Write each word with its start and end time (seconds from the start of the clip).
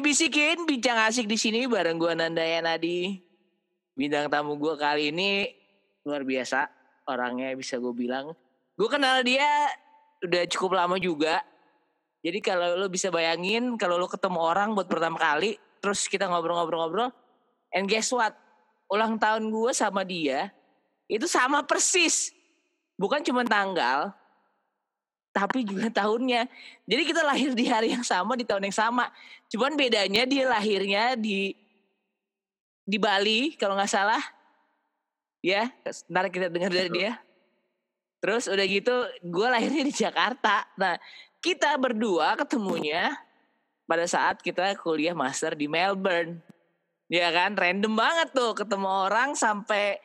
dibisikin 0.00 0.64
bincang 0.64 0.96
asik 1.04 1.28
di 1.28 1.36
sini 1.36 1.68
bareng 1.68 2.00
gua 2.00 2.16
Nandaya 2.16 2.64
Nadi. 2.64 3.20
Bintang 3.92 4.32
tamu 4.32 4.56
gua 4.56 4.80
kali 4.80 5.12
ini 5.12 5.52
luar 6.08 6.24
biasa 6.24 6.72
orangnya 7.04 7.52
bisa 7.52 7.76
gue 7.76 7.92
bilang. 7.92 8.32
Gue 8.78 8.88
kenal 8.88 9.20
dia 9.20 9.44
udah 10.24 10.48
cukup 10.48 10.80
lama 10.80 10.96
juga. 10.96 11.44
Jadi 12.24 12.40
kalau 12.40 12.76
lo 12.80 12.88
bisa 12.88 13.12
bayangin 13.12 13.76
kalau 13.76 14.00
lo 14.00 14.08
ketemu 14.08 14.40
orang 14.40 14.72
buat 14.72 14.88
pertama 14.88 15.20
kali, 15.20 15.56
terus 15.80 16.04
kita 16.08 16.28
ngobrol-ngobrol-ngobrol, 16.28 17.12
and 17.72 17.88
guess 17.88 18.12
what? 18.12 18.32
Ulang 18.88 19.20
tahun 19.20 19.48
gue 19.48 19.72
sama 19.72 20.04
dia 20.04 20.52
itu 21.10 21.26
sama 21.26 21.64
persis. 21.64 22.32
Bukan 23.00 23.24
cuma 23.24 23.44
tanggal, 23.48 24.12
tapi 25.30 25.66
juga 25.66 25.88
tahunnya. 26.02 26.46
Jadi 26.86 27.02
kita 27.06 27.22
lahir 27.22 27.50
di 27.54 27.64
hari 27.66 27.94
yang 27.94 28.04
sama 28.06 28.34
di 28.34 28.44
tahun 28.46 28.70
yang 28.70 28.76
sama. 28.76 29.10
Cuman 29.50 29.74
bedanya 29.74 30.26
dia 30.26 30.44
lahirnya 30.46 31.14
di 31.18 31.54
di 32.84 32.98
Bali 32.98 33.54
kalau 33.54 33.78
nggak 33.78 33.90
salah. 33.90 34.22
Ya, 35.40 35.72
ntar 36.12 36.28
kita 36.28 36.52
dengar 36.52 36.68
dari 36.68 36.90
dia. 36.92 37.12
Terus 38.20 38.44
udah 38.52 38.66
gitu 38.68 38.92
gue 39.24 39.48
lahirnya 39.48 39.82
di 39.88 39.94
Jakarta. 39.94 40.68
Nah 40.76 41.00
kita 41.40 41.72
berdua 41.80 42.36
ketemunya 42.36 43.16
pada 43.88 44.04
saat 44.04 44.44
kita 44.44 44.76
kuliah 44.76 45.16
master 45.16 45.56
di 45.56 45.64
Melbourne. 45.66 46.38
Ya 47.10 47.26
kan, 47.34 47.58
random 47.58 47.98
banget 47.98 48.30
tuh 48.30 48.54
ketemu 48.54 48.86
orang 48.86 49.34
sampai 49.34 49.98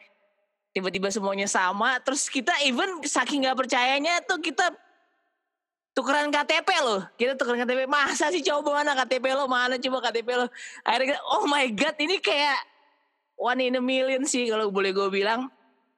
tiba-tiba 0.74 1.12
semuanya 1.14 1.46
sama. 1.46 2.00
Terus 2.02 2.32
kita 2.32 2.56
even 2.66 3.04
saking 3.06 3.46
nggak 3.46 3.68
percayanya 3.68 4.26
tuh 4.26 4.42
kita 4.42 4.74
tukeran 5.96 6.28
KTP 6.28 6.70
loh. 6.84 7.02
Kita 7.16 7.40
tukeran 7.40 7.64
KTP. 7.64 7.88
Masa 7.88 8.28
sih 8.30 8.44
coba 8.44 8.84
mana 8.84 8.92
KTP 8.94 9.32
lo? 9.32 9.48
Mana 9.48 9.80
coba 9.80 10.12
KTP 10.12 10.30
lo? 10.36 10.46
Akhirnya 10.84 11.16
kita, 11.16 11.22
oh 11.32 11.48
my 11.48 11.66
god 11.72 11.96
ini 12.04 12.20
kayak 12.20 12.60
one 13.40 13.64
in 13.64 13.80
a 13.80 13.82
million 13.82 14.28
sih 14.28 14.52
kalau 14.52 14.68
boleh 14.70 14.92
gue 14.92 15.08
bilang. 15.08 15.48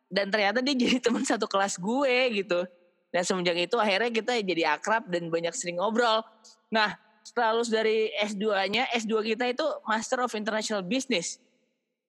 Dan 0.07 0.31
ternyata 0.31 0.63
dia 0.63 0.77
jadi 0.77 1.03
teman 1.03 1.25
satu 1.25 1.49
kelas 1.49 1.81
gue 1.81 2.15
gitu. 2.31 2.63
Dan 3.11 3.25
semenjak 3.25 3.57
itu 3.57 3.75
akhirnya 3.75 4.13
kita 4.13 4.39
jadi 4.39 4.77
akrab 4.77 5.09
dan 5.09 5.27
banyak 5.27 5.51
sering 5.51 5.81
ngobrol. 5.81 6.21
Nah 6.69 6.95
setelah 7.25 7.59
lulus 7.59 7.67
dari 7.67 8.07
S2-nya, 8.23 8.87
S2 8.95 9.35
kita 9.35 9.51
itu 9.51 9.65
Master 9.83 10.23
of 10.23 10.31
International 10.31 10.79
Business. 10.85 11.43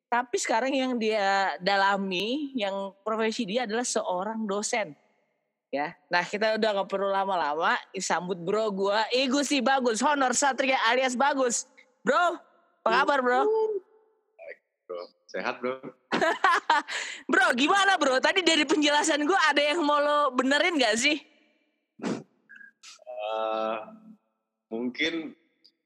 Tapi 0.06 0.36
sekarang 0.38 0.70
yang 0.70 0.94
dia 0.94 1.58
dalami, 1.58 2.54
yang 2.54 2.94
profesi 3.02 3.42
dia 3.42 3.66
adalah 3.66 3.82
seorang 3.82 4.46
dosen 4.46 4.94
ya. 5.68 5.92
Nah 6.08 6.24
kita 6.24 6.56
udah 6.56 6.68
gak 6.82 6.88
perlu 6.88 7.08
lama-lama, 7.08 7.76
sambut 8.00 8.36
bro 8.40 8.72
gue, 8.72 8.98
Igu 9.24 9.40
sih 9.44 9.60
bagus, 9.60 10.00
Honor 10.00 10.32
Satria 10.32 10.80
alias 10.88 11.14
bagus, 11.14 11.68
bro. 12.00 12.40
Apa 12.84 13.04
kabar 13.04 13.18
bro? 13.20 13.40
Baik 14.38 14.58
bro, 14.88 15.02
sehat 15.28 15.54
bro. 15.60 15.76
bro 17.30 17.46
gimana 17.52 18.00
bro? 18.00 18.16
Tadi 18.16 18.40
dari 18.40 18.64
penjelasan 18.64 19.28
gue 19.28 19.38
ada 19.48 19.60
yang 19.60 19.84
mau 19.84 20.00
lo 20.00 20.32
benerin 20.32 20.80
gak 20.80 20.96
sih? 20.96 21.20
Uh, 23.28 23.76
mungkin 24.72 25.36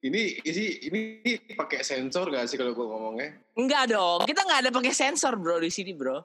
ini 0.03 0.39
isi 0.47 0.87
ini 0.87 1.27
pakai 1.59 1.83
sensor 1.83 2.31
gak 2.31 2.47
sih 2.47 2.55
kalau 2.55 2.71
gue 2.71 2.87
ngomongnya? 2.87 3.31
Enggak 3.59 3.91
dong, 3.91 4.23
kita 4.31 4.47
nggak 4.47 4.61
ada 4.69 4.71
pakai 4.71 4.95
sensor 4.95 5.35
bro 5.35 5.59
di 5.59 5.75
sini 5.75 5.91
bro. 5.91 6.23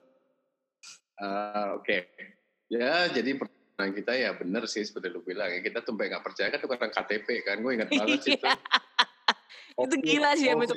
Uh, 1.18 1.82
Oke, 1.82 2.06
okay. 2.06 2.37
Ya, 2.68 3.08
jadi 3.08 3.40
pertanyaan 3.40 3.92
kita 3.96 4.12
ya 4.16 4.30
benar 4.36 4.64
sih 4.68 4.84
seperti 4.84 5.12
lu 5.12 5.24
bilang 5.24 5.48
ya. 5.52 5.60
Kita 5.64 5.84
tumpai 5.84 6.12
nggak 6.12 6.24
percaya 6.24 6.52
kan 6.52 6.60
tukeran 6.60 6.92
KTP 6.92 7.28
kan. 7.48 7.64
Gue 7.64 7.80
ingat 7.80 7.90
banget 7.92 8.20
sih 8.24 8.36
itu. 8.36 8.46
itu 9.88 9.96
gila 10.04 10.30
sih 10.36 10.48
ya 10.52 10.56
itu. 10.56 10.76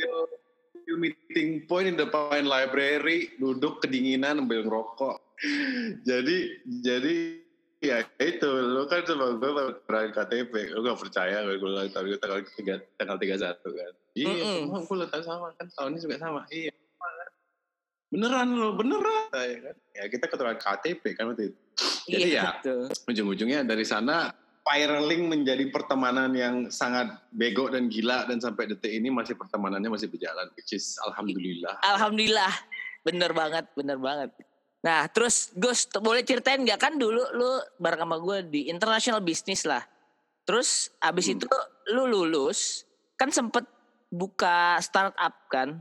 Meeting 0.91 1.71
point 1.71 1.87
in 1.87 1.95
the 1.95 2.11
Pine 2.11 2.51
Library, 2.51 3.31
duduk 3.39 3.79
kedinginan 3.79 4.43
ambil 4.43 4.67
ngerokok. 4.67 5.23
jadi 6.09 6.39
jadi 6.67 7.41
ya 7.81 8.05
itu 8.21 8.45
lu 8.45 8.85
kan 8.85 9.01
cuma 9.09 9.41
gue 9.41 9.51
tukeran 9.81 10.13
KTP 10.13 10.77
lu 10.77 10.85
gak 10.85 11.01
percaya 11.01 11.41
gue 11.49 11.57
gue 11.57 11.71
tanggal 11.89 12.21
tanggal 12.21 12.41
tiga 12.53 12.75
tanggal 13.01 13.17
tiga 13.17 13.37
satu 13.41 13.73
kan 13.73 13.93
iya 14.13 14.29
mm 14.29 14.69
-mm. 14.69 14.85
gue 14.85 14.97
letak 15.01 15.25
sama 15.25 15.49
kan 15.57 15.65
tahunnya 15.73 15.99
juga 16.05 16.17
sama 16.21 16.45
iya 16.53 16.77
beneran 18.11 18.49
lo 18.59 18.75
beneran. 18.75 19.31
Ya 19.33 19.59
kan? 19.71 19.77
Ya 19.95 20.05
kita 20.11 20.25
keturunan 20.27 20.59
KTP 20.59 21.03
kan 21.15 21.31
waktu 21.31 21.55
itu. 21.55 21.59
Jadi 22.11 22.29
iya, 22.35 22.59
ya 22.61 22.91
ujung-ujungnya 23.07 23.63
dari 23.63 23.87
sana 23.87 24.35
spiraling 24.61 25.31
menjadi 25.31 25.65
pertemanan 25.73 26.35
yang 26.37 26.69
sangat 26.69 27.11
bego 27.33 27.71
dan 27.73 27.89
gila 27.89 28.29
dan 28.29 28.43
sampai 28.43 28.69
detik 28.69 28.93
ini 28.93 29.09
masih 29.09 29.35
pertemanannya 29.35 29.89
masih 29.89 30.11
berjalan 30.11 30.51
which 30.59 30.75
is 30.75 30.99
alhamdulillah. 31.07 31.79
Alhamdulillah. 31.87 32.53
Bener 33.07 33.33
banget 33.33 33.65
bener 33.73 33.97
banget. 33.97 34.31
Nah 34.85 35.09
terus 35.09 35.55
Gus 35.57 35.89
boleh 35.89 36.27
ceritain 36.27 36.61
nggak? 36.61 36.83
Kan 36.83 36.99
dulu 36.99 37.23
lu 37.33 37.51
bareng 37.81 38.05
sama 38.05 38.17
gue 38.21 38.39
di 38.51 38.61
international 38.69 39.23
business 39.25 39.65
lah. 39.65 39.81
Terus 40.45 40.91
abis 40.99 41.31
hmm. 41.31 41.35
itu 41.39 41.47
lu 41.95 42.05
lulus 42.11 42.85
kan 43.15 43.31
sempet 43.31 43.65
buka 44.11 44.77
startup 44.83 45.47
kan? 45.49 45.79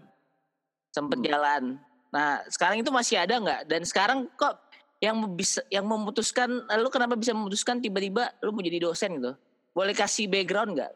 Sempet 0.93 1.19
hmm. 1.19 1.27
jalan 1.27 1.63
Nah, 2.09 2.41
sekarang 2.49 2.81
itu 2.81 2.89
masih 2.89 3.21
ada 3.21 3.37
nggak? 3.37 3.61
Dan 3.69 3.81
sekarang 3.85 4.29
kok 4.33 4.57
yang 4.99 5.15
bisa 5.37 5.63
yang 5.71 5.87
memutuskan 5.87 6.67
lu 6.67 6.89
kenapa 6.91 7.15
bisa 7.15 7.31
memutuskan 7.31 7.79
tiba-tiba 7.79 8.35
lu 8.43 8.51
mau 8.51 8.65
jadi 8.65 8.81
dosen 8.81 9.15
gitu? 9.21 9.33
Boleh 9.71 9.93
kasih 9.93 10.27
background 10.27 10.75
nggak? 10.75 10.93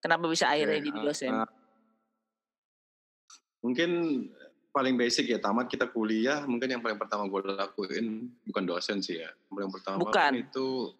Kenapa 0.00 0.24
bisa 0.26 0.50
akhirnya 0.50 0.80
jadi 0.80 0.98
dosen? 1.04 1.32
Uh, 1.32 1.48
mungkin 3.66 3.90
paling 4.76 4.92
basic 5.00 5.32
ya 5.32 5.40
tamat 5.40 5.72
kita 5.72 5.88
kuliah 5.88 6.44
mungkin 6.44 6.68
yang 6.68 6.84
paling 6.84 7.00
pertama 7.00 7.24
gue 7.32 7.40
lakuin 7.48 8.28
bukan 8.44 8.64
dosen 8.68 9.00
sih 9.00 9.24
ya 9.24 9.32
yang 9.32 9.54
paling 9.56 9.72
pertama 9.72 9.98
bukan. 10.04 10.32
itu 10.36 10.92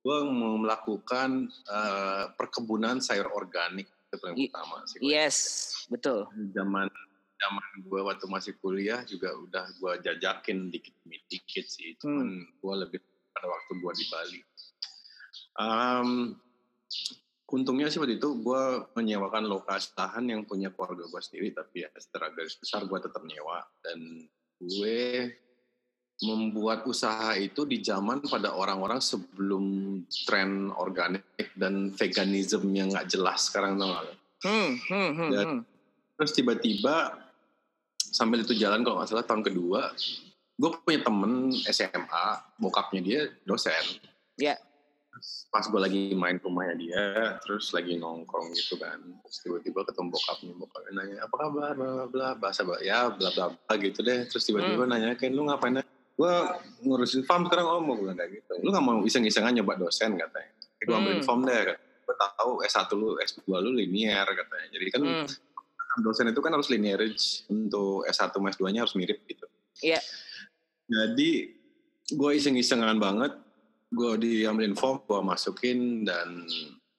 gue 0.00 0.18
mau 0.32 0.56
melakukan 0.56 1.52
uh, 1.68 2.32
perkebunan 2.32 3.04
sayur 3.04 3.28
organik 3.36 3.84
itu 3.84 4.16
paling 4.16 4.48
pertama 4.48 4.76
sih 4.88 4.98
yes 5.04 5.36
betul 5.92 6.24
zaman 6.56 6.88
zaman 7.38 7.70
gue 7.84 8.00
waktu 8.00 8.26
masih 8.30 8.52
kuliah 8.62 9.02
juga 9.04 9.34
udah 9.34 9.66
gue 9.78 9.92
jajakin 10.06 10.70
dikit-dikit 10.70 11.66
sih. 11.66 11.98
Cuman 12.00 12.40
hmm. 12.40 12.60
gue 12.62 12.74
lebih 12.86 12.98
pada 13.34 13.46
waktu 13.50 13.72
gue 13.78 13.92
di 13.98 14.04
Bali. 14.08 14.40
Um, 15.54 16.10
untungnya 17.50 17.86
sih 17.90 18.02
waktu 18.02 18.18
itu 18.18 18.42
gue 18.42 18.62
menyewakan 18.98 19.46
lokasi 19.46 19.94
lahan 19.94 20.24
yang 20.26 20.42
punya 20.46 20.70
keluarga 20.70 21.06
gue 21.06 21.20
sendiri. 21.22 21.54
Tapi 21.54 21.86
ya 21.86 21.90
secara 21.98 22.30
garis 22.32 22.56
besar 22.58 22.86
gue 22.86 22.98
tetap 23.02 23.22
nyewa. 23.26 23.62
Dan 23.82 24.28
gue 24.62 25.30
membuat 26.22 26.86
usaha 26.86 27.34
itu 27.34 27.66
di 27.66 27.82
zaman 27.82 28.22
pada 28.22 28.54
orang-orang 28.54 29.02
sebelum 29.02 29.98
tren 30.24 30.70
organik 30.78 31.26
dan 31.58 31.90
veganism 31.90 32.70
yang 32.70 32.94
nggak 32.94 33.10
jelas 33.10 33.50
sekarang 33.50 33.82
tuh. 33.82 34.14
Hmm, 34.46 34.78
hmm, 34.78 35.10
hmm, 35.10 35.30
dan, 35.34 35.46
hmm. 35.46 35.60
Terus 36.14 36.32
tiba-tiba 36.38 37.23
sambil 38.14 38.46
itu 38.46 38.54
jalan 38.54 38.86
kalau 38.86 39.02
nggak 39.02 39.10
salah 39.10 39.26
tahun 39.26 39.42
kedua 39.42 39.90
gue 40.54 40.70
punya 40.86 41.02
temen 41.02 41.50
SMA 41.66 42.26
bokapnya 42.62 43.00
dia 43.02 43.20
dosen. 43.42 43.98
Ya. 44.38 44.54
Yeah. 44.54 44.58
pas 45.54 45.62
gue 45.62 45.78
lagi 45.78 46.10
main 46.10 46.42
ke 46.42 46.44
rumahnya 46.50 46.74
dia 46.74 47.02
terus 47.46 47.70
lagi 47.70 47.94
nongkrong 47.94 48.50
gitu 48.50 48.74
kan 48.82 48.98
terus 48.98 49.46
tiba-tiba 49.46 49.86
ketemu 49.86 50.10
bokapnya 50.10 50.52
bokapnya 50.58 50.90
nanya 50.90 51.16
apa 51.22 51.34
kabar? 51.38 51.72
Bla 51.78 51.90
bla 51.94 52.06
bla 52.10 52.28
bahasa 52.34 52.66
ya 52.82 53.14
bla 53.14 53.30
bla 53.30 53.54
bla 53.54 53.72
gitu 53.78 54.02
deh. 54.02 54.26
Terus 54.26 54.42
tiba-tiba 54.42 54.86
hmm. 54.86 54.90
nanya 54.90 55.14
kan 55.14 55.30
lu 55.30 55.46
ngapain? 55.46 55.82
Gue 56.14 56.34
ngurusin 56.82 57.22
farm 57.26 57.46
sekarang 57.46 57.66
om 57.66 57.94
gue 57.94 57.96
bilang 58.06 58.18
kayak 58.18 58.42
gitu. 58.42 58.52
Lu 58.62 58.74
nggak 58.74 58.84
mau 58.84 58.98
iseng-isengan 59.06 59.54
nyoba 59.54 59.78
dosen 59.78 60.18
katanya. 60.18 60.50
Gue 60.82 60.94
ambil 60.94 61.14
hmm. 61.18 61.26
form 61.26 61.42
deh 61.46 61.62
gue 62.04 62.16
tahu 62.20 62.50
S1 62.66 62.90
lu 62.98 63.16
S2 63.22 63.46
lu 63.62 63.70
linear 63.70 64.26
katanya. 64.26 64.66
Jadi 64.74 64.86
kan 64.90 65.02
hmm 65.02 65.53
dosen 66.02 66.30
itu 66.30 66.40
kan 66.42 66.54
harus 66.54 66.70
linearage 66.72 67.46
untuk 67.50 68.02
S1 68.08 68.34
S2 68.34 68.62
nya 68.74 68.82
harus 68.82 68.96
mirip 68.98 69.22
gitu. 69.28 69.46
Iya. 69.82 69.98
Yeah. 69.98 70.02
Jadi 70.84 71.30
gue 72.12 72.30
iseng-isengan 72.36 72.98
banget, 73.00 73.32
gue 73.94 74.12
diambilin 74.20 74.76
form, 74.76 75.00
gue 75.06 75.20
masukin 75.22 76.04
dan 76.04 76.44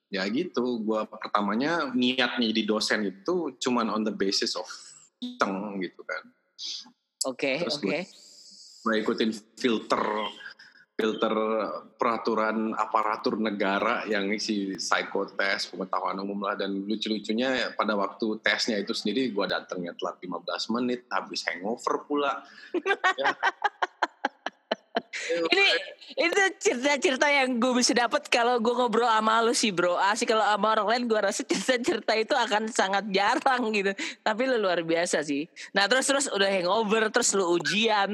ya 0.09 0.25
gitu. 0.31 0.81
Gue 0.81 1.03
pertamanya 1.05 1.91
niatnya 1.91 2.49
jadi 2.55 2.63
dosen 2.63 3.01
itu 3.05 3.59
cuman 3.59 3.91
on 3.91 4.07
the 4.07 4.15
basis 4.15 4.55
of 4.55 4.65
iseng 5.19 5.81
gitu 5.83 6.01
kan. 6.05 6.23
Oke, 7.25 7.59
okay, 7.61 7.67
oke. 7.67 7.83
Okay. 7.83 8.03
Gue 8.85 8.95
ikutin 9.01 9.31
filter 9.57 10.03
filter 10.95 11.35
peraturan 11.99 12.71
aparatur 12.71 13.35
negara 13.35 14.07
yang 14.07 14.31
isi 14.31 14.79
psikotes 14.79 15.67
pengetahuan 15.67 16.15
umum 16.23 16.47
lah. 16.47 16.55
Dan 16.55 16.87
lucu-lucunya 16.87 17.75
pada 17.75 17.99
waktu 17.99 18.39
tesnya 18.39 18.79
itu 18.79 18.95
sendiri 18.95 19.35
gue 19.35 19.45
datangnya 19.45 19.91
telat 19.99 20.17
15 20.23 20.75
menit 20.79 21.03
habis 21.11 21.43
hangover 21.51 22.07
pula. 22.07 22.41
Ya. 23.19 23.35
ini 25.51 25.67
itu 26.15 26.41
cerita-cerita 26.61 27.27
yang 27.27 27.59
gue 27.59 27.73
bisa 27.75 27.91
dapat 27.91 28.29
kalau 28.31 28.61
gue 28.63 28.71
ngobrol 28.71 29.09
sama 29.09 29.43
lu 29.43 29.51
sih 29.51 29.75
bro. 29.75 29.99
Asik 29.99 30.31
kalau 30.31 30.47
sama 30.47 30.79
orang 30.79 30.87
lain 30.87 31.03
gue 31.11 31.19
rasa 31.19 31.41
cerita-cerita 31.43 32.13
itu 32.15 32.31
akan 32.31 32.71
sangat 32.71 33.03
jarang 33.11 33.67
gitu. 33.75 33.91
Tapi 34.23 34.41
lu 34.47 34.63
luar 34.63 34.79
biasa 34.85 35.27
sih. 35.27 35.43
Nah 35.75 35.91
terus 35.91 36.07
terus 36.07 36.25
udah 36.31 36.47
hangover 36.47 37.11
terus 37.11 37.35
lu 37.35 37.59
ujian 37.59 38.11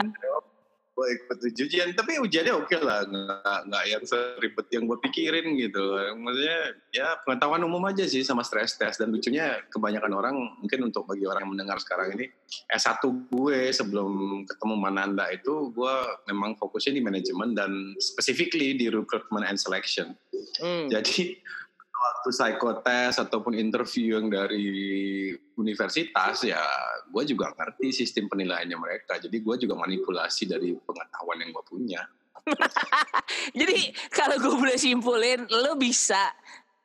gue 0.91 1.07
ikut 1.17 1.37
ujian 1.55 1.95
tapi 1.95 2.19
ujiannya 2.19 2.53
oke 2.53 2.77
lah. 2.83 3.07
Nggak 3.07 3.59
nggak 3.71 3.83
yang 3.87 4.03
seribet 4.03 4.67
yang 4.69 4.83
gue 4.85 4.97
pikirin 5.07 5.45
gitu. 5.57 5.83
Maksudnya 6.19 6.59
ya 6.91 7.07
pengetahuan 7.23 7.63
umum 7.63 7.81
aja 7.87 8.03
sih 8.05 8.21
sama 8.21 8.43
stress 8.43 8.75
test. 8.75 8.99
Dan 8.99 9.15
lucunya 9.15 9.63
kebanyakan 9.71 10.11
orang 10.11 10.35
mungkin 10.59 10.91
untuk 10.91 11.07
bagi 11.07 11.23
orang 11.25 11.47
yang 11.47 11.53
mendengar 11.55 11.77
sekarang 11.79 12.19
ini 12.19 12.27
S1 12.69 13.01
gue 13.31 13.71
sebelum 13.71 14.43
ketemu 14.45 14.75
Mananda 14.75 15.25
itu 15.31 15.71
gue 15.71 15.95
memang 16.27 16.59
fokusnya 16.59 16.99
di 16.99 17.01
manajemen 17.01 17.55
dan 17.55 17.71
specifically 17.97 18.75
di 18.75 18.91
recruitment 18.91 19.47
and 19.47 19.57
selection. 19.57 20.13
Hmm. 20.57 20.89
jadi 20.89 21.37
waktu 22.01 22.29
psikotes 22.33 23.21
ataupun 23.21 23.53
interview 23.53 24.17
yang 24.17 24.27
dari 24.33 24.67
universitas 25.53 26.41
ya 26.41 26.61
gue 27.05 27.23
juga 27.29 27.53
ngerti 27.53 27.93
sistem 27.93 28.25
penilaiannya 28.25 28.77
mereka. 28.77 29.21
Jadi 29.21 29.37
gue 29.37 29.55
juga 29.61 29.77
manipulasi 29.77 30.49
dari 30.49 30.73
pengetahuan 30.73 31.45
yang 31.45 31.53
gue 31.53 31.65
punya. 31.69 32.01
Jadi 33.59 33.93
kalau 34.09 34.41
gue 34.41 34.55
boleh 34.57 34.77
simpulin 34.81 35.45
lo 35.45 35.77
bisa 35.77 36.33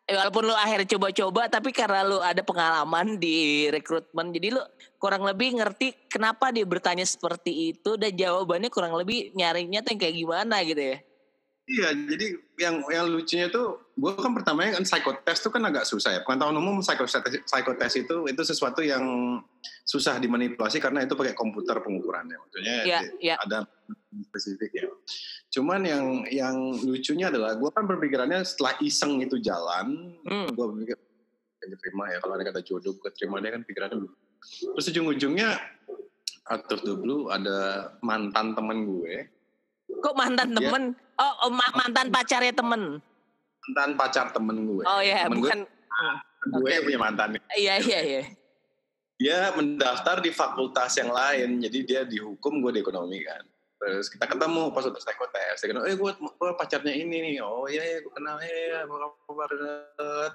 walaupun 0.06 0.52
lo 0.52 0.54
akhirnya 0.54 0.86
coba-coba 0.94 1.48
tapi 1.50 1.72
karena 1.72 2.06
lo 2.06 2.22
ada 2.22 2.38
pengalaman 2.46 3.18
di 3.18 3.66
rekrutmen 3.74 4.30
jadi 4.30 4.54
lo 4.54 4.62
kurang 5.02 5.26
lebih 5.26 5.58
ngerti 5.58 6.06
kenapa 6.06 6.54
dia 6.54 6.62
bertanya 6.62 7.02
seperti 7.02 7.74
itu 7.74 7.98
dan 7.98 8.14
jawabannya 8.14 8.70
kurang 8.70 8.94
lebih 8.94 9.34
nyarinya 9.34 9.82
tuh 9.82 9.96
yang 9.96 10.00
kayak 10.06 10.16
gimana 10.16 10.56
gitu 10.62 10.82
ya? 10.94 10.98
Iya, 11.66 11.88
jadi 12.06 12.26
yang 12.62 12.76
yang 12.86 13.06
lucunya 13.10 13.50
tuh, 13.50 13.82
gue 13.96 14.12
kan 14.12 14.36
pertamanya 14.36 14.76
kan 14.76 14.84
psikotest 14.84 15.40
tuh 15.40 15.52
kan 15.56 15.64
agak 15.64 15.88
susah 15.88 16.20
ya. 16.20 16.20
Pengetahuan 16.20 16.60
umum 16.60 16.84
psikotest, 16.84 17.48
psikotest 17.48 17.96
itu 18.04 18.28
itu 18.28 18.42
sesuatu 18.44 18.84
yang 18.84 19.02
susah 19.88 20.20
dimanipulasi 20.20 20.84
karena 20.84 21.08
itu 21.08 21.16
pakai 21.16 21.32
komputer 21.32 21.80
pengukurannya. 21.80 22.36
Maksudnya 22.36 22.76
yeah, 22.84 23.02
yeah. 23.24 23.38
ada 23.40 23.64
spesifik 24.28 24.70
ya. 24.76 24.86
Cuman 25.48 25.80
yang 25.88 26.04
yang 26.28 26.56
lucunya 26.84 27.32
adalah 27.32 27.56
gue 27.56 27.70
kan 27.72 27.88
berpikirannya 27.88 28.44
setelah 28.44 28.76
iseng 28.84 29.24
itu 29.24 29.40
jalan, 29.40 30.12
hmm. 30.28 30.52
gue 30.52 30.66
berpikir 30.76 30.96
terima 31.66 32.06
ya 32.12 32.22
kalau 32.22 32.38
ada 32.38 32.46
kata 32.46 32.62
jodoh 32.62 32.94
gue 32.94 33.10
terima 33.16 33.40
dia 33.40 33.56
kan 33.56 33.64
pikirannya 33.64 33.96
dulu. 33.96 34.12
Terus 34.76 34.86
ujung-ujungnya 34.92 35.56
the 36.68 36.94
blue 36.94 37.32
ada 37.32 37.90
mantan 38.04 38.54
teman 38.54 38.86
gue 38.86 39.26
Kok 39.86 40.14
mantan 40.18 40.50
temen? 40.52 40.82
Oh, 41.16 41.34
oh 41.46 41.50
mantan 41.54 42.10
pacarnya 42.10 42.52
temen. 42.52 43.00
Mantan 43.66 43.90
pacar 43.98 44.26
temen 44.30 44.56
gue. 44.62 44.84
Oh 44.86 45.00
iya, 45.02 45.26
temen 45.26 45.42
bukan. 45.42 45.58
Gue, 46.46 46.70
okay. 46.70 46.84
punya 46.86 46.98
mantan. 47.02 47.28
Iya, 47.58 47.74
iya, 47.82 48.00
iya. 48.06 48.22
Dia 49.16 49.38
mendaftar 49.56 50.22
di 50.22 50.30
fakultas 50.30 50.94
yang 51.00 51.10
lain, 51.10 51.58
jadi 51.58 51.78
dia 51.82 52.00
dihukum, 52.06 52.62
gue 52.62 52.78
di 52.78 52.80
ekonomi 52.84 53.24
kan. 53.26 53.42
Terus 53.76 54.06
kita 54.12 54.30
ketemu 54.30 54.70
pas 54.70 54.86
udah 54.86 55.00
psikotes. 55.00 55.58
Dia 55.58 55.68
kenal, 55.72 55.84
eh 55.88 55.96
gue, 55.98 56.12
gue 56.14 56.50
pacarnya 56.54 56.94
ini 56.94 57.16
nih. 57.32 57.36
Oh 57.42 57.66
iya, 57.66 57.82
iya 57.82 57.98
gue 58.04 58.12
kenal. 58.14 58.38
Eh, 58.38 58.86
apa 58.86 59.32
banget. 59.34 60.32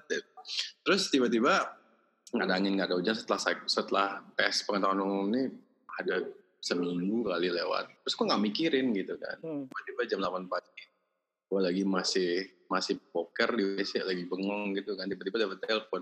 Terus 0.83 1.07
tiba-tiba 1.07 1.77
nggak 2.35 2.47
ada 2.47 2.55
angin, 2.57 2.75
nggak 2.75 2.89
ada 2.91 2.95
hujan 2.99 3.15
setelah 3.15 3.39
setelah 3.67 4.07
tes 4.35 4.63
pengetahuan 4.67 5.03
umum 5.03 5.27
ini 5.31 5.51
ada 5.99 6.25
seminggu 6.61 7.25
kali 7.25 7.49
lewat 7.49 7.89
terus 8.05 8.13
gue 8.13 8.25
nggak 8.29 8.43
mikirin 8.45 8.93
gitu 8.93 9.17
kan 9.17 9.37
hmm. 9.41 9.65
tiba-tiba 9.65 10.01
jam 10.05 10.19
8 10.21 10.45
pagi 10.45 10.81
gue 11.49 11.59
lagi 11.59 11.83
masih 11.83 12.45
masih 12.71 12.95
poker 13.11 13.51
di 13.51 13.75
WC 13.75 14.07
lagi 14.07 14.23
bengong 14.23 14.71
gitu 14.79 14.95
kan 14.95 15.11
tiba-tiba 15.11 15.43
dapat 15.43 15.59
telepon. 15.67 16.01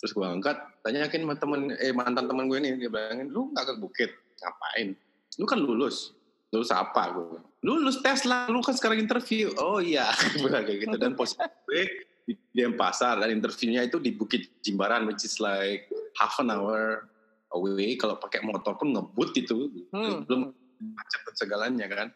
Terus 0.00 0.12
gue 0.16 0.24
angkat 0.24 0.56
tanyakin 0.80 1.28
sama 1.28 1.34
temen 1.36 1.60
eh 1.76 1.92
mantan 1.92 2.24
temen 2.24 2.48
gue 2.48 2.58
ini 2.58 2.80
dia 2.80 2.88
bilangin 2.88 3.28
lu 3.28 3.52
nggak 3.52 3.64
ke 3.68 3.74
bukit? 3.76 4.10
Ngapain? 4.40 4.96
Lu 5.36 5.44
kan 5.44 5.60
lulus. 5.60 6.16
Lulus 6.48 6.72
apa? 6.72 7.12
gue 7.12 7.40
lulus 7.62 8.02
tes 8.02 8.26
lah 8.26 8.50
lu 8.50 8.64
kan 8.64 8.74
sekarang 8.74 8.98
interview. 9.04 9.52
Oh 9.60 9.78
iya. 9.78 10.08
Bilang 10.42 10.64
kayak 10.64 10.88
gitu. 10.88 10.96
Dan 10.96 11.12
posisi 11.12 11.44
gue 11.68 11.82
di 12.26 12.62
pasar 12.74 13.20
dan 13.20 13.30
interviewnya 13.34 13.84
itu 13.84 14.00
di 14.00 14.14
Bukit 14.14 14.62
Jimbaran 14.64 15.04
which 15.04 15.26
is 15.28 15.36
like 15.38 15.86
half 16.16 16.34
an 16.40 16.50
hour 16.50 17.06
away. 17.52 17.94
Kalau 18.00 18.16
pakai 18.16 18.42
motor 18.42 18.74
pun 18.74 18.96
ngebut 18.96 19.30
itu 19.38 19.70
hmm. 19.92 20.26
belum 20.26 20.50
macet 20.82 21.20
dan 21.22 21.34
segalanya 21.38 21.86
kan 21.86 22.08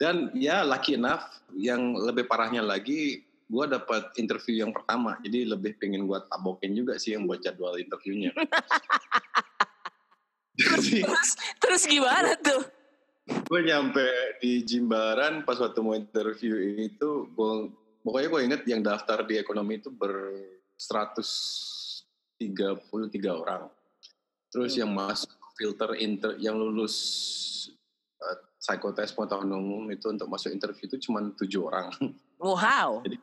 dan 0.00 0.32
ya 0.32 0.64
lucky 0.64 0.96
enough 0.96 1.28
yang 1.52 1.92
lebih 1.92 2.24
parahnya 2.24 2.64
lagi 2.64 3.20
gue 3.50 3.64
dapat 3.66 4.14
interview 4.16 4.62
yang 4.62 4.72
pertama. 4.72 5.18
Jadi 5.26 5.42
lebih 5.42 5.74
pengen 5.76 6.06
gue 6.06 6.18
tabokin 6.30 6.72
juga 6.72 6.96
sih 6.96 7.18
yang 7.18 7.26
buat 7.26 7.42
jadwal 7.42 7.76
interviewnya. 7.76 8.32
Terus, 10.60 11.40
terus 11.56 11.88
gimana 11.88 12.36
tuh? 12.36 12.60
Gue 13.48 13.64
nyampe 13.64 14.04
di 14.44 14.60
Jimbaran 14.60 15.40
pas 15.40 15.56
waktu 15.56 15.80
mau 15.80 15.96
interview 15.96 16.52
itu 16.76 17.32
gue 17.32 17.52
pokoknya 18.04 18.28
gue 18.28 18.40
inget 18.44 18.62
yang 18.68 18.84
daftar 18.84 19.24
di 19.24 19.40
ekonomi 19.40 19.80
itu 19.80 19.88
ber 19.88 20.36
133 20.76 22.44
orang. 23.32 23.72
Terus 24.52 24.76
hmm. 24.76 24.80
yang 24.84 24.90
masuk 24.92 25.32
filter 25.56 25.96
inter 25.96 26.36
yang 26.36 26.60
lulus 26.60 26.96
uh, 28.20 28.49
psikotes 28.60 29.16
pengetahuan 29.16 29.48
umum 29.56 29.88
itu 29.88 30.12
untuk 30.12 30.28
masuk 30.28 30.52
interview 30.52 30.84
itu 30.84 31.08
cuma 31.08 31.24
tujuh 31.34 31.64
orang. 31.66 31.90
Wow. 32.40 33.04
Jadi 33.04 33.20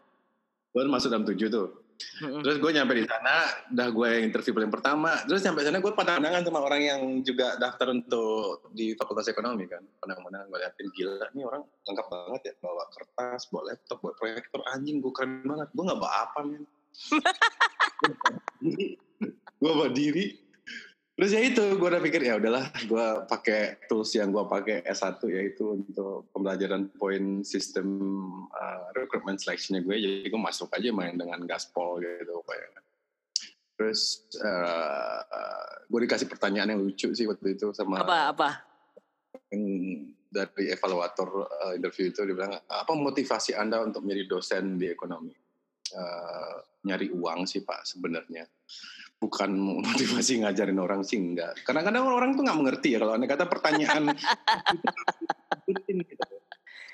gue 0.78 0.81
masuk 0.86 1.10
dalam 1.10 1.25
tujuh 1.25 1.50
tuh. 1.50 1.88
Terus 2.22 2.62
gue 2.62 2.69
nyampe 2.69 2.94
di 2.94 3.01
sana, 3.10 3.50
udah 3.74 3.89
gue 3.89 4.07
yang 4.13 4.30
interview 4.30 4.54
paling 4.54 4.69
pertama. 4.69 5.25
Terus 5.25 5.42
sampai 5.42 5.66
sana 5.66 5.81
gue 5.81 5.89
pandangan 5.89 6.45
sama 6.45 6.62
orang 6.62 6.81
yang 6.86 7.01
juga 7.25 7.57
daftar 7.57 7.89
untuk 7.89 8.69
di 8.78 8.94
fakultas 8.94 9.25
ekonomi 9.34 9.66
kan. 9.66 9.81
Pandang-pandang 9.98 10.45
gue 10.54 10.60
liatin 10.62 10.88
gila, 10.94 11.25
nih 11.34 11.50
orang 11.50 11.66
lengkap 11.66 12.07
banget 12.13 12.42
ya. 12.45 12.54
Bawa 12.62 12.84
kertas, 12.94 13.50
bawa 13.50 13.74
laptop, 13.74 13.98
bawa 14.06 14.13
proyektor. 14.13 14.62
Anjing 14.70 15.01
gue 15.01 15.13
keren 15.17 15.41
banget. 15.41 15.67
Gue 15.74 15.84
gak 15.89 15.98
bawa 15.98 16.13
apa 16.29 16.39
men. 16.46 16.63
gue 19.58 19.72
bawa 19.74 19.89
diri, 19.89 20.38
Terus 21.17 21.33
ya 21.33 21.41
itu, 21.41 21.65
gue 21.81 21.88
udah 21.89 21.97
pikir 21.97 22.29
ya 22.29 22.38
udahlah, 22.38 22.69
gue 22.86 23.05
pakai 23.25 23.89
tools 23.89 24.13
yang 24.13 24.29
gue 24.29 24.45
pakai 24.45 24.86
S1 24.86 25.17
yaitu 25.33 25.81
untuk 25.81 26.29
pembelajaran 26.29 26.93
poin 26.93 27.41
sistem 27.41 27.89
uh, 28.53 28.93
recruitment 28.93 29.41
selectionnya 29.41 29.81
gue. 29.81 29.97
Jadi 29.97 30.29
gue 30.29 30.38
masuk 30.38 30.69
aja 30.77 30.93
main 30.93 31.17
dengan 31.17 31.41
gaspol 31.50 32.05
gitu. 32.05 32.38
Kayak. 32.45 32.69
Terus 33.81 34.29
uh, 34.45 35.21
uh, 35.25 35.69
gue 35.89 36.00
dikasih 36.05 36.29
pertanyaan 36.29 36.77
yang 36.77 36.86
lucu 36.86 37.09
sih 37.09 37.25
waktu 37.25 37.57
itu 37.57 37.74
sama 37.74 38.05
apa 38.05 38.33
apa 38.33 38.50
yang 39.50 39.63
dari 40.29 40.69
evaluator 40.69 41.50
uh, 41.50 41.74
interview 41.74 42.13
itu 42.13 42.25
dia 42.29 42.36
bilang 42.38 42.62
apa 42.62 42.93
motivasi 42.93 43.57
anda 43.57 43.81
untuk 43.81 44.05
menjadi 44.05 44.24
dosen 44.29 44.77
di 44.77 44.93
ekonomi? 44.93 45.33
Uh, 45.88 46.62
nyari 46.83 47.09
uang 47.09 47.47
sih 47.47 47.63
pak 47.63 47.88
sebenarnya 47.88 48.43
bukan 49.17 49.50
motivasi 49.81 50.45
ngajarin 50.45 50.77
orang 50.77 51.01
sih 51.01 51.17
enggak. 51.17 51.57
Kadang-kadang 51.65 52.05
orang 52.05 52.38
tuh 52.38 52.45
nggak 52.45 52.57
mengerti 52.57 52.93
ya 52.93 53.01
kalau 53.01 53.17
anda 53.17 53.25
kata 53.25 53.50
pertanyaan. 53.50 54.13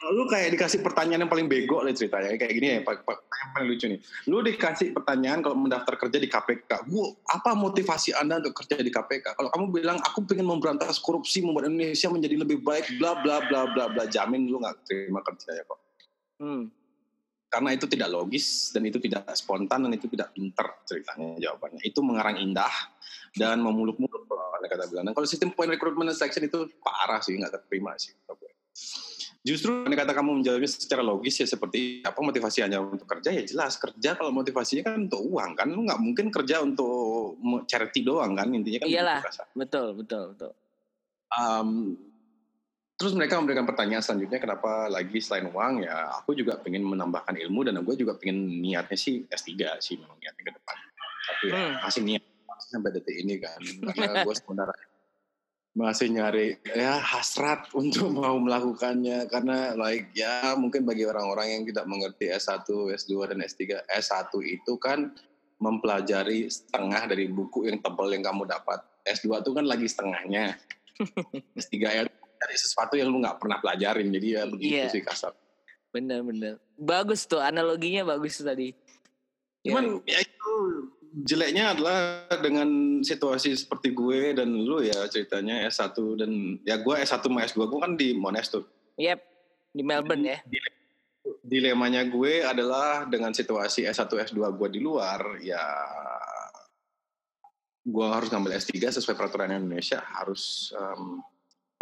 Lu 0.03 0.27
kayak 0.27 0.51
dikasih 0.51 0.83
pertanyaan 0.83 1.23
yang 1.23 1.31
paling 1.31 1.47
bego 1.47 1.79
lah 1.79 1.95
ceritanya 1.95 2.35
kayak 2.35 2.53
gini 2.59 2.67
ya, 2.67 2.73
yang 2.83 2.87
paling 2.87 3.67
lucu 3.71 3.87
nih. 3.87 3.99
Lu 4.27 4.43
dikasih 4.43 4.91
pertanyaan 4.91 5.39
kalau 5.39 5.55
mendaftar 5.55 5.95
kerja 5.95 6.19
di 6.19 6.27
KPK, 6.27 6.91
gua 6.91 7.15
apa 7.31 7.55
motivasi 7.55 8.11
anda 8.11 8.43
untuk 8.43 8.51
kerja 8.51 8.83
di 8.83 8.91
KPK? 8.91 9.39
Kalau 9.39 9.49
kamu 9.55 9.65
bilang 9.71 9.97
aku 10.03 10.27
pengen 10.27 10.47
memberantas 10.47 10.99
korupsi, 10.99 11.39
membuat 11.39 11.71
Indonesia 11.71 12.11
menjadi 12.11 12.35
lebih 12.35 12.59
baik, 12.67 12.99
bla 12.99 13.15
bla 13.23 13.47
bla 13.47 13.71
bla 13.71 13.85
bla, 13.95 14.03
jamin 14.11 14.51
lu 14.51 14.59
nggak 14.59 14.83
terima 14.83 15.23
kerja 15.23 15.55
ya 15.55 15.63
kok. 15.63 15.79
Hmm 16.43 16.82
karena 17.53 17.69
itu 17.77 17.85
tidak 17.85 18.09
logis 18.09 18.73
dan 18.73 18.81
itu 18.89 18.97
tidak 18.97 19.29
spontan 19.37 19.85
dan 19.85 19.93
itu 19.93 20.09
tidak 20.09 20.33
pinter 20.33 20.65
ceritanya 20.89 21.37
jawabannya. 21.37 21.85
Itu 21.85 22.01
mengarang 22.01 22.41
indah 22.41 22.73
dan 23.37 23.61
memuluk-muluk 23.61 24.25
kalau 24.25 24.57
kata 24.65 24.89
bilang. 24.89 25.13
kalau 25.13 25.29
sistem 25.29 25.53
point 25.53 25.69
recruitment 25.69 26.09
selection 26.17 26.49
itu 26.49 26.65
parah 26.81 27.21
sih, 27.21 27.37
nggak 27.37 27.69
terima 27.69 27.93
sih. 28.01 28.17
Justru 29.43 29.83
anda 29.83 29.99
kata 29.99 30.15
kamu 30.15 30.39
menjawabnya 30.39 30.71
secara 30.71 31.03
logis 31.03 31.35
ya 31.35 31.43
seperti 31.43 31.99
apa 31.99 32.15
motivasi 32.15 32.63
hanya 32.63 32.79
untuk 32.79 33.03
kerja 33.03 33.27
ya 33.27 33.43
jelas 33.43 33.75
kerja 33.75 34.15
kalau 34.15 34.31
motivasinya 34.31 34.87
kan 34.87 35.03
untuk 35.03 35.19
uang 35.19 35.51
kan 35.59 35.67
lu 35.67 35.83
nggak 35.83 35.99
mungkin 35.99 36.31
kerja 36.31 36.63
untuk 36.63 37.35
charity 37.67 38.07
doang 38.07 38.39
kan 38.39 38.47
intinya 38.55 38.79
kan 38.79 38.87
iyalah 38.87 39.19
betul 39.51 39.99
betul 39.99 40.31
betul 40.31 40.51
um, 41.35 41.99
Terus 42.93 43.17
mereka 43.17 43.41
memberikan 43.41 43.65
pertanyaan 43.65 44.05
selanjutnya 44.05 44.37
kenapa 44.37 44.85
lagi 44.85 45.17
selain 45.17 45.49
uang 45.49 45.81
ya 45.81 46.13
aku 46.21 46.37
juga 46.37 46.61
pengen 46.61 46.85
menambahkan 46.85 47.33
ilmu 47.35 47.65
dan 47.65 47.81
gue 47.81 47.95
juga 47.97 48.13
pengen 48.15 48.61
niatnya 48.61 48.97
sih 48.97 49.25
S3 49.27 49.81
sih 49.81 49.97
memang 49.97 50.17
niatnya 50.21 50.43
ke 50.45 50.53
depan. 50.53 50.77
Tapi 51.23 51.45
ya, 51.49 51.55
hmm. 51.57 51.73
masih 51.89 52.01
niat 52.05 52.23
masih 52.45 52.69
sampai 52.69 52.91
detik 52.93 53.17
ini 53.17 53.35
kan 53.41 53.59
karena 53.97 54.21
gue 54.21 54.35
sebenarnya 54.37 54.87
masih 55.73 56.13
nyari 56.13 56.61
ya 56.69 57.01
hasrat 57.01 57.65
untuk 57.73 58.13
mau 58.17 58.37
melakukannya 58.37 59.25
karena 59.25 59.73
like 59.73 60.13
ya 60.13 60.53
mungkin 60.53 60.85
bagi 60.85 61.09
orang-orang 61.09 61.59
yang 61.59 61.63
tidak 61.65 61.85
mengerti 61.89 62.29
S1, 62.29 62.69
S2 62.69 63.33
dan 63.33 63.41
S3, 63.41 63.81
S1 63.89 64.29
itu 64.45 64.73
kan 64.77 65.09
mempelajari 65.57 66.45
setengah 66.45 67.09
dari 67.09 67.25
buku 67.25 67.65
yang 67.65 67.81
tebal 67.81 68.11
yang 68.13 68.21
kamu 68.21 68.45
dapat. 68.45 68.85
S2 69.03 69.41
itu 69.41 69.51
kan 69.51 69.65
lagi 69.65 69.87
setengahnya. 69.89 70.55
S3 71.59 71.73
ya 71.81 72.03
dari 72.43 72.55
sesuatu 72.59 72.99
yang 72.99 73.07
lu 73.07 73.23
nggak 73.23 73.39
pernah 73.39 73.57
pelajarin 73.63 74.11
jadi 74.11 74.27
ya 74.27 74.43
begitu 74.45 74.75
yeah. 74.83 74.91
sih 74.91 74.99
kasar. 74.99 75.31
Bener-bener. 75.95 76.59
Bagus 76.75 77.23
tuh 77.23 77.39
analoginya 77.39 78.03
bagus 78.03 78.43
tadi. 78.43 78.75
Cuman 79.63 80.03
ya, 80.03 80.19
ya 80.19 80.27
itu 80.27 80.51
jeleknya 81.23 81.77
adalah 81.77 82.25
dengan 82.41 82.99
situasi 83.05 83.53
seperti 83.53 83.93
gue 83.93 84.33
dan 84.35 84.49
lu 84.51 84.81
ya 84.81 85.07
ceritanya 85.07 85.63
S1 85.69 85.93
dan 86.19 86.59
ya 86.65 86.81
gue 86.81 86.95
S1 86.97 87.21
sama 87.21 87.45
S2 87.45 87.59
gue 87.69 87.79
kan 87.79 87.93
di 87.95 88.17
Monash 88.17 88.51
tuh. 88.51 88.65
Yep, 88.97 89.19
di 89.71 89.83
Melbourne 89.85 90.25
ya. 90.25 90.37
Dilemanya 91.45 92.03
gue 92.03 92.43
adalah 92.43 93.07
dengan 93.07 93.31
situasi 93.31 93.87
S1 93.87 94.09
S2 94.33 94.41
gue 94.57 94.69
di 94.73 94.79
luar 94.83 95.39
ya 95.39 95.63
gue 97.83 98.07
harus 98.07 98.31
ngambil 98.31 98.55
S3 98.57 98.79
sesuai 98.99 99.15
peraturan 99.15 99.51
Indonesia 99.51 99.99
harus 99.99 100.71
um, 100.71 101.19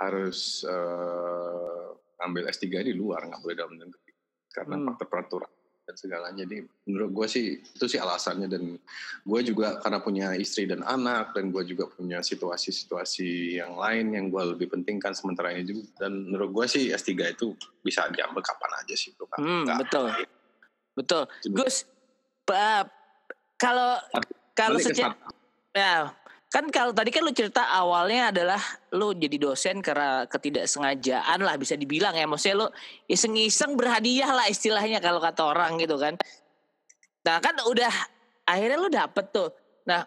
harus 0.01 0.65
uh, 0.65 1.93
ngambil 2.21 2.49
S3 2.49 2.65
di 2.85 2.93
luar 2.97 3.25
nggak 3.29 3.41
boleh 3.41 3.55
dalam 3.57 3.75
negeri 3.77 4.13
karena 4.51 4.75
hmm. 4.77 4.85
faktor 4.91 5.07
peraturan 5.07 5.51
dan 5.87 5.95
segalanya. 5.97 6.43
Jadi 6.45 6.63
menurut 6.87 7.11
gue 7.11 7.27
sih 7.27 7.45
itu 7.59 7.85
sih 7.89 7.99
alasannya 7.99 8.47
dan 8.47 8.77
gue 9.25 9.39
juga 9.43 9.81
karena 9.81 9.99
punya 9.99 10.27
istri 10.37 10.69
dan 10.69 10.85
anak 10.85 11.33
dan 11.33 11.49
gue 11.49 11.63
juga 11.65 11.89
punya 11.89 12.21
situasi-situasi 12.21 13.59
yang 13.59 13.75
lain 13.75 14.13
yang 14.15 14.25
gue 14.29 14.43
lebih 14.55 14.71
pentingkan 14.71 15.11
sementara 15.11 15.51
ini 15.51 15.67
juga. 15.67 16.07
Dan 16.07 16.31
menurut 16.31 16.49
gue 16.53 16.65
sih 16.69 16.83
S3 16.93 17.35
itu 17.35 17.57
bisa 17.81 18.05
diambil 18.13 18.45
kapan 18.45 18.71
aja 18.79 18.95
sih 18.95 19.11
bro. 19.17 19.27
Hmm, 19.35 19.65
betul. 19.81 20.07
Betul. 20.95 21.23
Gus, 21.55 21.87
kalau 23.57 23.97
kalau 24.55 24.77
sejak 24.77 25.15
ya 25.71 26.11
Kan 26.51 26.67
kalau 26.67 26.91
tadi 26.91 27.15
kan 27.15 27.23
lu 27.23 27.31
cerita 27.31 27.63
awalnya 27.63 28.35
adalah 28.35 28.59
lu 28.91 29.15
jadi 29.15 29.39
dosen 29.39 29.79
karena 29.79 30.27
ketidaksengajaan 30.27 31.39
lah 31.39 31.55
bisa 31.55 31.79
dibilang 31.79 32.11
ya. 32.11 32.27
Maksudnya 32.27 32.67
lu 32.67 32.67
iseng-iseng 33.07 33.79
berhadiah 33.79 34.27
lah 34.35 34.51
istilahnya 34.51 34.99
kalau 34.99 35.23
kata 35.23 35.47
orang 35.47 35.79
gitu 35.79 35.95
kan. 35.95 36.19
Nah 37.23 37.39
kan 37.39 37.55
udah 37.55 37.93
akhirnya 38.43 38.77
lu 38.83 38.91
dapet 38.91 39.31
tuh. 39.31 39.47
Nah 39.87 40.03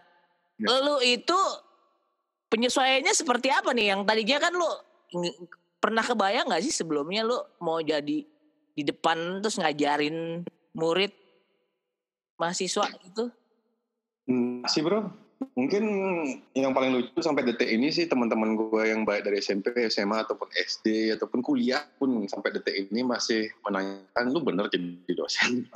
ya. 0.61 0.85
lu 0.85 1.01
itu 1.01 1.39
penyesuaiannya 2.53 3.17
seperti 3.17 3.49
apa 3.49 3.73
nih? 3.73 3.97
Yang 3.97 4.01
tadinya 4.05 4.39
kan 4.45 4.53
lu 4.53 4.69
pernah 5.81 6.05
kebayang 6.05 6.53
gak 6.53 6.61
sih 6.61 6.77
sebelumnya 6.77 7.25
lu 7.25 7.41
mau 7.65 7.81
jadi 7.81 8.21
di 8.75 8.83
depan 8.85 9.41
terus 9.41 9.57
ngajarin 9.57 10.45
murid 10.77 11.13
mahasiswa 12.37 12.85
itu? 13.01 13.33
Masih 14.29 14.85
bro, 14.85 15.09
Mungkin 15.53 15.85
yang 16.57 16.73
paling 16.73 16.97
lucu 16.97 17.21
sampai 17.21 17.45
detik 17.45 17.69
ini 17.69 17.93
sih 17.93 18.09
teman-teman 18.09 18.57
gue 18.57 18.83
yang 18.89 19.05
baik 19.05 19.29
dari 19.29 19.45
SMP, 19.45 19.77
SMA 19.93 20.25
ataupun 20.25 20.49
SD 20.57 21.13
ataupun 21.13 21.45
kuliah 21.45 21.85
pun 22.01 22.25
sampai 22.25 22.57
detik 22.57 22.89
ini 22.89 23.05
masih 23.05 23.53
menanyakan 23.61 24.25
lu 24.33 24.41
bener 24.41 24.73
jadi 24.73 25.13
dosen. 25.13 25.69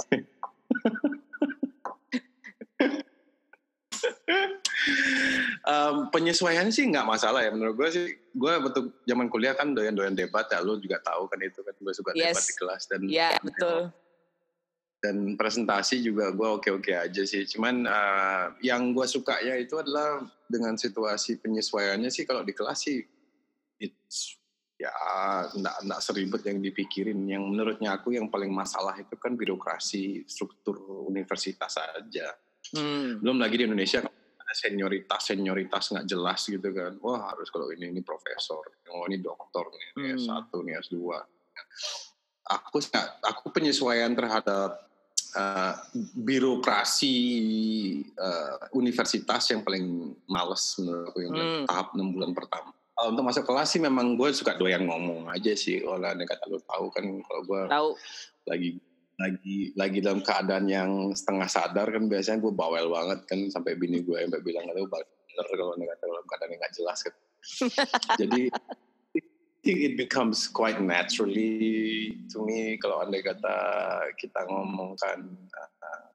um, 5.68 6.08
penyesuaian 6.10 6.68
sih 6.72 6.88
nggak 6.88 7.06
masalah 7.06 7.44
ya 7.44 7.50
menurut 7.52 7.76
gue 7.76 7.88
sih 7.92 8.06
gue 8.16 8.52
betul 8.62 8.92
zaman 9.04 9.28
kuliah 9.28 9.54
kan 9.54 9.72
doyan-doyan 9.76 10.16
debat 10.16 10.48
ya 10.48 10.64
lu 10.64 10.80
juga 10.80 11.00
tahu 11.04 11.28
kan 11.28 11.38
itu 11.44 11.60
kan 11.60 11.74
gue 11.76 11.92
suka 11.94 12.10
yes. 12.16 12.32
debat 12.32 12.44
di 12.44 12.54
kelas 12.56 12.82
dan 12.88 13.00
ya 13.08 13.30
betul 13.40 13.92
dan 14.98 15.38
presentasi 15.38 16.02
juga 16.02 16.34
gue 16.34 16.48
oke-oke 16.58 16.90
aja 16.90 17.22
sih. 17.22 17.46
Cuman 17.46 17.86
uh, 17.86 18.58
yang 18.58 18.90
gue 18.90 19.06
suka 19.06 19.38
ya 19.46 19.54
itu 19.54 19.78
adalah 19.78 20.26
dengan 20.50 20.74
situasi 20.74 21.38
penyesuaiannya 21.38 22.10
sih 22.10 22.26
kalau 22.26 22.42
di 22.42 22.50
kelas 22.50 22.78
sih 22.82 22.98
it's 23.78 24.38
ya 24.78 24.90
enggak 25.54 25.76
enggak 25.86 26.00
seribet 26.02 26.42
yang 26.42 26.58
dipikirin. 26.58 27.18
Yang 27.30 27.44
menurutnya 27.46 27.94
aku 27.94 28.18
yang 28.18 28.26
paling 28.26 28.50
masalah 28.50 28.98
itu 28.98 29.14
kan 29.14 29.38
birokrasi 29.38 30.26
struktur 30.26 31.06
universitas 31.06 31.78
saja. 31.78 32.34
Hmm. 32.74 33.22
Belum 33.22 33.38
lagi 33.38 33.54
di 33.54 33.64
Indonesia 33.70 34.02
ada 34.02 34.54
senioritas 34.54 35.30
senioritas 35.30 35.94
nggak 35.94 36.06
jelas 36.10 36.40
gitu 36.42 36.68
kan. 36.74 36.98
Wah 36.98 37.30
harus 37.30 37.54
kalau 37.54 37.70
ini 37.70 37.94
ini 37.94 38.02
profesor, 38.02 38.66
oh 38.90 39.06
ini 39.06 39.22
doktor 39.22 39.70
nih, 39.70 39.88
hmm. 39.94 40.26
S1 40.26 40.50
nih 40.50 40.74
S2. 40.82 40.96
Aku 42.48 42.80
aku 43.22 43.44
penyesuaian 43.52 44.10
terhadap 44.16 44.87
uh, 45.36 45.74
birokrasi 46.16 47.16
uh, 48.16 48.70
universitas 48.72 49.42
yang 49.52 49.60
paling 49.66 50.16
males 50.30 50.62
menurut 50.80 51.10
aku 51.12 51.18
yang 51.24 51.34
hmm. 51.34 51.64
tahap 51.68 51.92
enam 51.92 52.14
bulan 52.14 52.32
pertama. 52.32 52.70
Kalau 52.98 53.14
untuk 53.14 53.24
masuk 53.30 53.44
kelas 53.46 53.68
sih 53.70 53.80
memang 53.82 54.18
gue 54.18 54.28
suka 54.34 54.58
doyan 54.58 54.82
ngomong 54.82 55.30
aja 55.30 55.54
sih. 55.54 55.82
Kalau 55.82 56.02
ada 56.02 56.24
kata 56.24 56.44
lu 56.50 56.58
tahu 56.62 56.86
kan 56.90 57.04
kalau 57.22 57.42
gue 57.46 57.60
tahu. 57.70 57.88
lagi 58.50 58.70
lagi 59.18 59.58
lagi 59.74 59.98
dalam 59.98 60.22
keadaan 60.22 60.66
yang 60.70 60.90
setengah 61.14 61.50
sadar 61.50 61.86
kan 61.90 62.06
biasanya 62.06 62.38
gue 62.38 62.52
bawel 62.54 62.86
banget 62.90 63.26
kan 63.26 63.38
sampai 63.50 63.74
bini 63.74 64.02
gue 64.02 64.18
sampai 64.18 64.42
bilang 64.42 64.66
itu 64.70 64.86
bener 64.86 65.46
kalau 65.46 65.74
kata 65.74 66.04
dalam 66.06 66.26
keadaan 66.26 66.50
yang 66.54 66.62
gak 66.62 66.74
jelas 66.74 66.98
kan. 67.06 67.14
Jadi 68.20 68.42
think 69.68 69.84
it 69.84 70.00
becomes 70.00 70.48
quite 70.48 70.80
naturally 70.80 72.16
to 72.32 72.40
me 72.40 72.80
kalau 72.80 73.04
andai 73.04 73.20
kata 73.20 73.56
kita 74.16 74.48
ngomongkan 74.48 75.28
uh, 75.52 76.08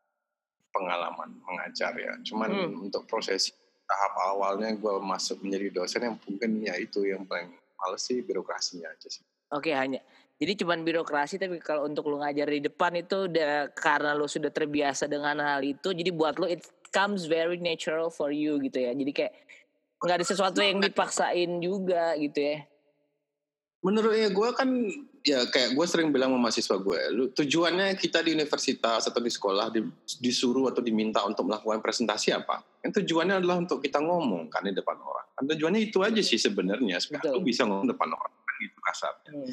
pengalaman 0.73 1.37
mengajar 1.45 1.93
ya. 1.93 2.17
Cuman 2.25 2.49
hmm. 2.49 2.89
untuk 2.89 3.05
proses 3.05 3.53
tahap 3.85 4.13
awalnya 4.33 4.73
gue 4.73 4.95
masuk 5.05 5.45
menjadi 5.45 5.69
dosen 5.69 6.01
yang 6.01 6.17
mungkin 6.25 6.65
ya 6.65 6.81
itu 6.81 7.05
yang 7.05 7.29
paling 7.29 7.53
males 7.77 8.01
sih 8.01 8.25
birokrasinya 8.25 8.89
aja 8.89 9.05
sih. 9.05 9.21
Oke 9.53 9.69
hanya 9.69 10.01
jadi 10.41 10.57
cuman 10.65 10.81
birokrasi 10.81 11.37
tapi 11.37 11.61
kalau 11.61 11.85
untuk 11.85 12.09
lu 12.09 12.17
ngajar 12.25 12.49
di 12.49 12.65
depan 12.65 12.97
itu 12.97 13.29
udah 13.29 13.69
karena 13.77 14.17
lu 14.17 14.25
sudah 14.25 14.49
terbiasa 14.49 15.05
dengan 15.05 15.37
hal 15.45 15.61
itu 15.61 15.93
jadi 15.93 16.09
buat 16.09 16.41
lu 16.41 16.49
it 16.49 16.65
comes 16.89 17.29
very 17.29 17.61
natural 17.61 18.09
for 18.09 18.33
you 18.33 18.57
gitu 18.65 18.81
ya. 18.81 18.97
Jadi 18.97 19.13
kayak 19.13 19.33
nggak 20.01 20.15
ada 20.17 20.25
sesuatu 20.25 20.57
yang 20.57 20.81
dipaksain 20.81 21.61
juga 21.61 22.17
gitu 22.17 22.41
ya 22.41 22.72
menurutnya 23.83 24.31
gue 24.31 24.49
kan 24.55 24.69
ya 25.23 25.43
kayak 25.51 25.75
gue 25.75 25.85
sering 25.87 26.09
bilang 26.15 26.31
sama 26.31 26.47
mahasiswa 26.47 26.75
gue, 26.79 26.99
lu 27.11 27.23
tujuannya 27.35 27.99
kita 27.99 28.23
di 28.23 28.31
universitas 28.31 29.07
atau 29.11 29.19
di 29.19 29.27
sekolah 29.27 29.71
di, 29.75 29.83
disuruh 30.23 30.71
atau 30.71 30.79
diminta 30.79 31.19
untuk 31.27 31.51
melakukan 31.51 31.83
presentasi 31.83 32.31
apa? 32.31 32.63
Yang 32.79 33.03
tujuannya 33.03 33.43
adalah 33.43 33.59
untuk 33.59 33.83
kita 33.83 33.99
ngomong 33.99 34.47
kan 34.47 34.63
di 34.63 34.71
depan 34.71 34.95
orang. 34.95 35.27
Kan 35.35 35.43
tujuannya 35.51 35.81
itu 35.83 35.99
aja 35.99 36.21
sih 36.23 36.39
sebenarnya 36.39 37.03
supaya 37.03 37.35
lu 37.35 37.43
bisa 37.43 37.67
ngomong 37.67 37.91
depan 37.91 38.07
orang 38.07 38.31
kan 38.31 38.55
gitu 38.63 38.79
kasarnya. 38.79 39.31
Hmm. 39.35 39.51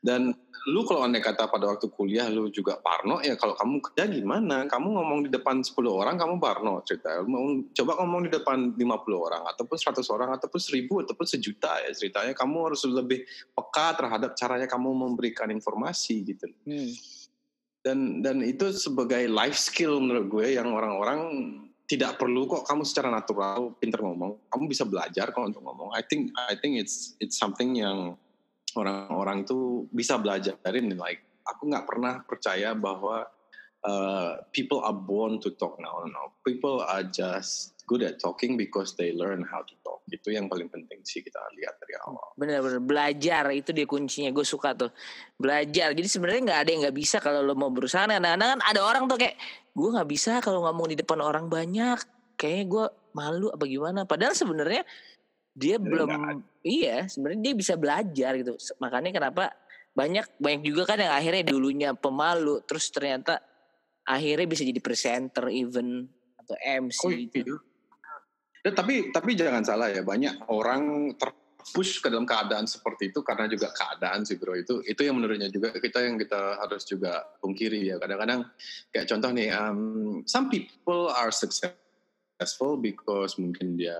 Dan 0.00 0.34
lu 0.66 0.82
kalau 0.82 1.06
andai 1.06 1.22
kata 1.22 1.46
pada 1.46 1.70
waktu 1.70 1.86
kuliah 1.94 2.26
lu 2.26 2.50
juga 2.50 2.82
parno 2.82 3.22
ya 3.22 3.38
kalau 3.38 3.54
kamu 3.54 3.78
kerja 3.82 4.10
gimana? 4.10 4.66
Kamu 4.66 4.88
ngomong 4.98 5.18
di 5.26 5.30
depan 5.30 5.62
10 5.62 5.72
orang 5.86 6.18
kamu 6.18 6.42
parno 6.42 6.82
cerita. 6.82 7.22
Coba 7.76 7.92
ngomong 8.02 8.26
di 8.26 8.30
depan 8.34 8.74
50 8.74 8.82
orang 9.14 9.42
ataupun 9.46 9.76
100 9.78 10.02
orang 10.10 10.30
ataupun 10.34 10.60
1000 10.60 10.90
ataupun 11.06 11.26
sejuta 11.26 11.72
ya 11.86 11.90
ceritanya. 11.94 12.34
Kamu 12.34 12.56
harus 12.66 12.82
lebih 12.86 13.22
peka 13.54 13.94
terhadap 13.94 14.34
caranya 14.34 14.66
kamu 14.66 14.90
memberikan 14.90 15.48
informasi 15.50 16.26
gitu. 16.26 16.50
Hmm. 16.66 16.90
dan 17.86 18.18
dan 18.18 18.42
itu 18.42 18.74
sebagai 18.74 19.30
life 19.30 19.54
skill 19.54 20.02
menurut 20.02 20.26
gue 20.26 20.58
yang 20.58 20.74
orang-orang 20.74 21.22
tidak 21.86 22.18
perlu 22.18 22.50
kok 22.50 22.66
kamu 22.66 22.82
secara 22.82 23.14
natural 23.14 23.78
pinter 23.78 24.02
ngomong. 24.02 24.50
Kamu 24.50 24.66
bisa 24.66 24.82
belajar 24.82 25.30
kok 25.30 25.46
untuk 25.46 25.62
ngomong. 25.62 25.94
I 25.94 26.02
think 26.02 26.34
I 26.34 26.58
think 26.58 26.82
it's 26.82 27.14
it's 27.22 27.38
something 27.38 27.78
yang 27.78 28.18
orang-orang 28.74 29.46
itu 29.46 29.86
bisa 29.94 30.18
belajarin 30.18 30.90
like 30.98 31.22
aku 31.46 31.70
nggak 31.70 31.86
pernah 31.86 32.14
percaya 32.26 32.74
bahwa 32.74 33.28
uh, 33.86 34.42
people 34.50 34.82
are 34.82 34.96
born 34.96 35.38
to 35.38 35.54
talk. 35.54 35.78
Now 35.78 36.02
no 36.04 36.34
people 36.42 36.82
are 36.82 37.06
just 37.06 37.76
good 37.86 38.02
at 38.02 38.18
talking 38.18 38.58
because 38.58 38.98
they 38.98 39.14
learn 39.14 39.46
how 39.46 39.62
to 39.62 39.74
talk. 39.86 40.02
Itu 40.10 40.34
yang 40.34 40.50
paling 40.50 40.66
penting 40.66 41.06
sih 41.06 41.22
kita 41.22 41.38
lihat 41.54 41.78
dari 41.78 41.94
awal. 42.02 42.34
Benar-benar 42.34 42.82
belajar 42.82 43.46
itu 43.54 43.70
dia 43.70 43.86
kuncinya. 43.86 44.34
Gue 44.34 44.42
suka 44.42 44.74
tuh. 44.74 44.90
Belajar. 45.38 45.94
Jadi 45.94 46.08
sebenarnya 46.10 46.42
nggak 46.52 46.60
ada 46.66 46.70
yang 46.74 46.80
nggak 46.86 46.98
bisa 46.98 47.16
kalau 47.22 47.46
lo 47.46 47.54
mau 47.54 47.70
berusaha. 47.70 48.10
Nah 48.10 48.18
kadang 48.18 48.58
kan 48.58 48.60
ada 48.66 48.80
orang 48.82 49.06
tuh 49.06 49.18
kayak 49.18 49.38
gue 49.72 49.88
nggak 49.94 50.08
bisa 50.10 50.42
kalau 50.42 50.66
ngomong 50.66 50.90
di 50.90 50.96
depan 50.98 51.22
orang 51.22 51.46
banyak. 51.46 51.98
Kayaknya 52.36 52.64
gue 52.68 52.84
malu 53.16 53.48
apa 53.48 53.64
gimana. 53.64 54.04
Padahal 54.04 54.36
sebenarnya 54.36 54.84
dia 55.56 55.80
Jadi 55.80 55.88
belum 55.88 56.08
iya 56.60 57.08
sebenarnya 57.08 57.40
dia 57.40 57.54
bisa 57.56 57.74
belajar 57.80 58.30
gitu. 58.36 58.52
Makanya 58.76 59.10
kenapa 59.16 59.56
banyak 59.96 60.28
banyak 60.36 60.60
juga 60.68 60.84
kan 60.84 61.00
yang 61.00 61.16
akhirnya 61.16 61.44
dulunya 61.48 61.90
pemalu 61.96 62.60
terus 62.68 62.92
ternyata 62.92 63.40
akhirnya 64.04 64.44
bisa 64.44 64.62
jadi 64.68 64.80
presenter 64.84 65.48
even 65.48 66.04
atau 66.36 66.54
MC 66.60 67.00
oh, 67.00 67.10
gitu. 67.10 67.56
Ya, 68.60 68.70
tapi 68.76 69.08
tapi 69.08 69.32
jangan 69.32 69.64
salah 69.64 69.88
ya 69.88 70.04
banyak 70.04 70.44
orang 70.52 71.16
ter 71.16 71.32
push 71.66 71.98
ke 71.98 72.06
dalam 72.06 72.22
keadaan 72.22 72.68
seperti 72.70 73.10
itu 73.10 73.26
karena 73.26 73.50
juga 73.50 73.72
keadaan 73.72 74.22
sih 74.22 74.36
bro. 74.38 74.54
Itu 74.54 74.84
itu 74.86 75.00
yang 75.02 75.18
menurutnya 75.18 75.50
juga 75.50 75.74
kita 75.74 76.04
yang 76.04 76.20
kita 76.20 76.60
harus 76.62 76.84
juga 76.86 77.24
pungkiri 77.40 77.90
ya. 77.90 77.96
Kadang-kadang 77.98 78.46
kayak 78.92 79.06
contoh 79.10 79.30
nih 79.32 79.48
um, 79.50 80.22
some 80.28 80.46
people 80.52 81.10
are 81.10 81.32
successful 81.34 82.78
because 82.78 83.34
mungkin 83.40 83.74
dia 83.74 83.98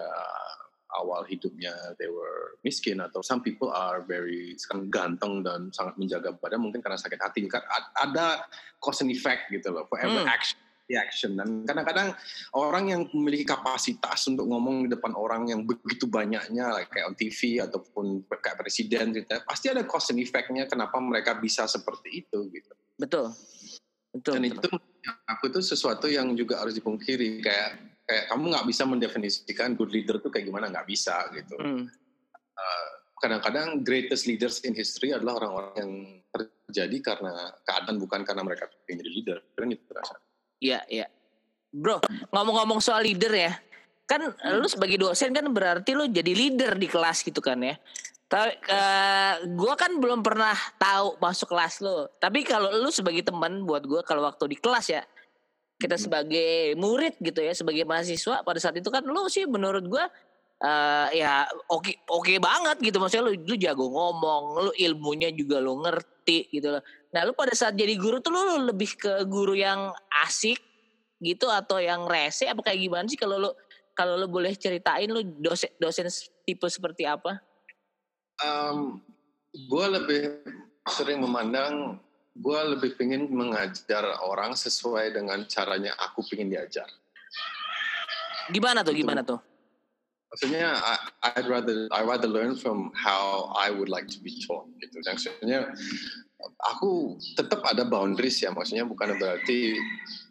awal 0.94 1.26
hidupnya 1.26 1.74
they 1.98 2.06
were 2.06 2.54
miskin 2.62 3.02
atau 3.02 3.18
some 3.24 3.42
people 3.42 3.72
are 3.74 4.06
very 4.06 4.54
sekarang 4.54 4.86
ganteng 4.86 5.42
dan 5.42 5.70
sangat 5.74 5.98
menjaga 5.98 6.34
badan 6.38 6.62
mungkin 6.62 6.78
karena 6.78 6.98
sakit 6.98 7.18
hati 7.18 7.46
kan 7.50 7.62
ada 7.98 8.46
cause 8.78 9.02
and 9.02 9.10
effect 9.10 9.50
gitu 9.50 9.74
loh 9.74 9.86
for 9.90 9.98
every 9.98 10.22
hmm. 10.22 10.30
action 10.30 10.58
reaction 10.86 11.34
dan 11.34 11.66
kadang-kadang 11.66 12.14
orang 12.54 12.84
yang 12.86 13.02
memiliki 13.10 13.42
kapasitas 13.42 14.22
untuk 14.30 14.46
ngomong 14.46 14.86
di 14.86 14.88
depan 14.94 15.18
orang 15.18 15.50
yang 15.50 15.66
begitu 15.66 16.06
banyaknya 16.06 16.70
like 16.70 16.86
kayak 16.94 17.10
on 17.10 17.18
TV 17.18 17.58
ataupun 17.58 18.22
kayak 18.30 18.54
presiden 18.54 19.10
gitu 19.10 19.34
pasti 19.42 19.66
ada 19.66 19.82
cause 19.82 20.14
and 20.14 20.22
effect-nya 20.22 20.70
kenapa 20.70 21.02
mereka 21.02 21.34
bisa 21.42 21.66
seperti 21.66 22.22
itu 22.22 22.38
gitu 22.54 22.72
betul 23.02 23.34
betul 24.14 24.32
dan 24.38 24.42
betul. 24.46 24.62
itu 24.62 24.68
aku 25.26 25.42
itu 25.50 25.60
sesuatu 25.62 26.06
yang 26.06 26.30
juga 26.38 26.62
harus 26.62 26.78
dipungkiri 26.78 27.42
kayak 27.42 27.95
kayak 28.06 28.24
kamu 28.30 28.44
nggak 28.54 28.66
bisa 28.70 28.82
mendefinisikan 28.86 29.74
good 29.74 29.90
leader 29.90 30.22
itu 30.22 30.30
kayak 30.30 30.46
gimana 30.46 30.70
nggak 30.70 30.86
bisa 30.86 31.26
gitu 31.34 31.58
hmm. 31.58 31.84
uh, 32.54 32.88
kadang-kadang 33.18 33.82
greatest 33.82 34.30
leaders 34.30 34.62
in 34.62 34.72
history 34.72 35.10
adalah 35.10 35.42
orang-orang 35.42 35.74
yang 35.76 35.92
terjadi 36.30 37.14
karena 37.14 37.50
keadaan 37.66 37.98
bukan 37.98 38.22
karena 38.22 38.42
mereka 38.46 38.70
ingin 38.86 39.02
jadi 39.02 39.10
leader 39.10 39.38
kan 39.58 39.70
itu 39.72 39.90
rasa 39.90 40.16
Iya, 40.60 40.80
iya. 40.88 41.06
Bro, 41.72 42.00
ngomong-ngomong 42.32 42.80
soal 42.80 43.04
leader 43.04 43.32
ya. 43.32 43.52
Kan 44.06 44.32
hmm. 44.32 44.62
lu 44.62 44.66
sebagai 44.70 44.96
dosen 44.96 45.34
kan 45.34 45.44
berarti 45.50 45.92
lu 45.92 46.08
jadi 46.08 46.32
leader 46.32 46.78
di 46.78 46.88
kelas 46.88 47.26
gitu 47.26 47.42
kan 47.42 47.60
ya. 47.60 47.76
Tapi 48.26 48.58
uh, 48.70 49.34
gue 49.46 49.74
kan 49.78 49.92
belum 50.02 50.24
pernah 50.24 50.56
tahu 50.80 51.20
masuk 51.20 51.52
kelas 51.52 51.82
lo. 51.84 52.10
Tapi 52.18 52.42
kalau 52.46 52.72
lu 52.72 52.90
sebagai 52.90 53.22
teman 53.26 53.62
buat 53.66 53.84
gue 53.84 54.00
kalau 54.06 54.24
waktu 54.24 54.56
di 54.56 54.58
kelas 54.58 54.86
ya 54.90 55.02
kita 55.76 55.96
hmm. 56.00 56.04
sebagai 56.08 56.52
murid 56.80 57.14
gitu 57.20 57.40
ya, 57.44 57.52
sebagai 57.52 57.84
mahasiswa 57.84 58.40
pada 58.42 58.58
saat 58.60 58.76
itu 58.80 58.88
kan 58.88 59.04
lu 59.04 59.28
sih 59.28 59.44
menurut 59.44 59.84
gue 59.84 60.04
uh, 60.64 61.08
ya 61.12 61.44
oke 61.68 61.84
okay, 61.84 61.94
oke 62.08 62.24
okay 62.24 62.36
banget 62.40 62.76
gitu 62.80 62.96
maksudnya 62.96 63.28
lu 63.28 63.32
lu 63.44 63.54
jago 63.60 63.86
ngomong, 63.92 64.44
lu 64.68 64.72
ilmunya 64.76 65.28
juga 65.36 65.60
lu 65.60 65.80
ngerti 65.84 66.48
gitu 66.52 66.72
loh. 66.76 66.82
Nah, 67.12 67.24
lu 67.24 67.32
pada 67.36 67.52
saat 67.52 67.76
jadi 67.76 67.96
guru 67.96 68.20
tuh 68.20 68.32
lu 68.32 68.68
lebih 68.68 68.96
ke 68.96 69.24
guru 69.28 69.56
yang 69.56 69.92
asik 70.24 70.60
gitu 71.20 71.48
atau 71.48 71.80
yang 71.80 72.04
rese 72.04 72.44
apa 72.44 72.60
kayak 72.60 72.80
gimana 72.80 73.08
sih 73.08 73.16
kalau 73.16 73.40
lu 73.40 73.50
kalau 73.96 74.20
lu 74.20 74.28
boleh 74.28 74.52
ceritain 74.52 75.08
lu 75.08 75.24
dosen 75.40 75.72
dosen 75.80 76.08
tipe 76.44 76.68
seperti 76.68 77.08
apa? 77.08 77.40
Um, 78.44 79.00
gue 79.56 79.86
lebih 79.88 80.22
sering 80.92 81.24
memandang 81.24 81.96
gue 82.36 82.60
lebih 82.76 83.00
pengen 83.00 83.32
mengajar 83.32 84.04
orang 84.24 84.52
sesuai 84.52 85.16
dengan 85.16 85.44
caranya 85.48 85.96
aku 85.96 86.20
pengen 86.28 86.52
diajar. 86.52 86.86
Gimana 88.52 88.84
tuh? 88.84 88.94
Gimana 88.94 89.24
tuh? 89.26 89.40
Maksudnya 90.26 90.76
I, 90.76 90.94
I'd 91.38 91.48
rather 91.48 91.88
I 91.94 92.02
rather 92.04 92.28
learn 92.28 92.58
from 92.58 92.92
how 92.92 93.54
I 93.56 93.72
would 93.72 93.88
like 93.88 94.10
to 94.12 94.20
be 94.20 94.36
taught 94.44 94.68
gitu. 94.82 95.00
Maksudnya 95.00 95.72
aku 96.68 97.16
tetap 97.34 97.64
ada 97.64 97.88
boundaries 97.88 98.44
ya 98.44 98.52
maksudnya 98.52 98.84
bukan 98.84 99.16
berarti 99.16 99.72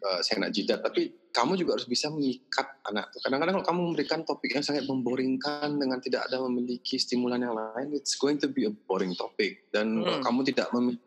uh, 0.06 0.20
saya 0.22 0.46
nak 0.46 0.54
jidat 0.54 0.80
tapi 0.80 1.10
kamu 1.34 1.58
juga 1.58 1.76
harus 1.76 1.88
bisa 1.90 2.08
mengikat 2.08 2.78
anak 2.86 3.10
kadang-kadang 3.20 3.60
kalau 3.60 3.66
kamu 3.66 3.80
memberikan 3.92 4.20
topik 4.22 4.54
yang 4.54 4.64
sangat 4.64 4.86
memboringkan 4.86 5.76
dengan 5.76 5.98
tidak 5.98 6.30
ada 6.30 6.40
memiliki 6.46 6.96
stimulan 6.96 7.42
yang 7.42 7.58
lain 7.58 7.92
it's 7.92 8.14
going 8.14 8.38
to 8.38 8.46
be 8.46 8.64
a 8.64 8.72
boring 8.86 9.12
topic 9.18 9.66
dan 9.74 10.00
hmm. 10.00 10.22
kamu 10.22 10.46
tidak 10.46 10.70
memiliki 10.70 11.05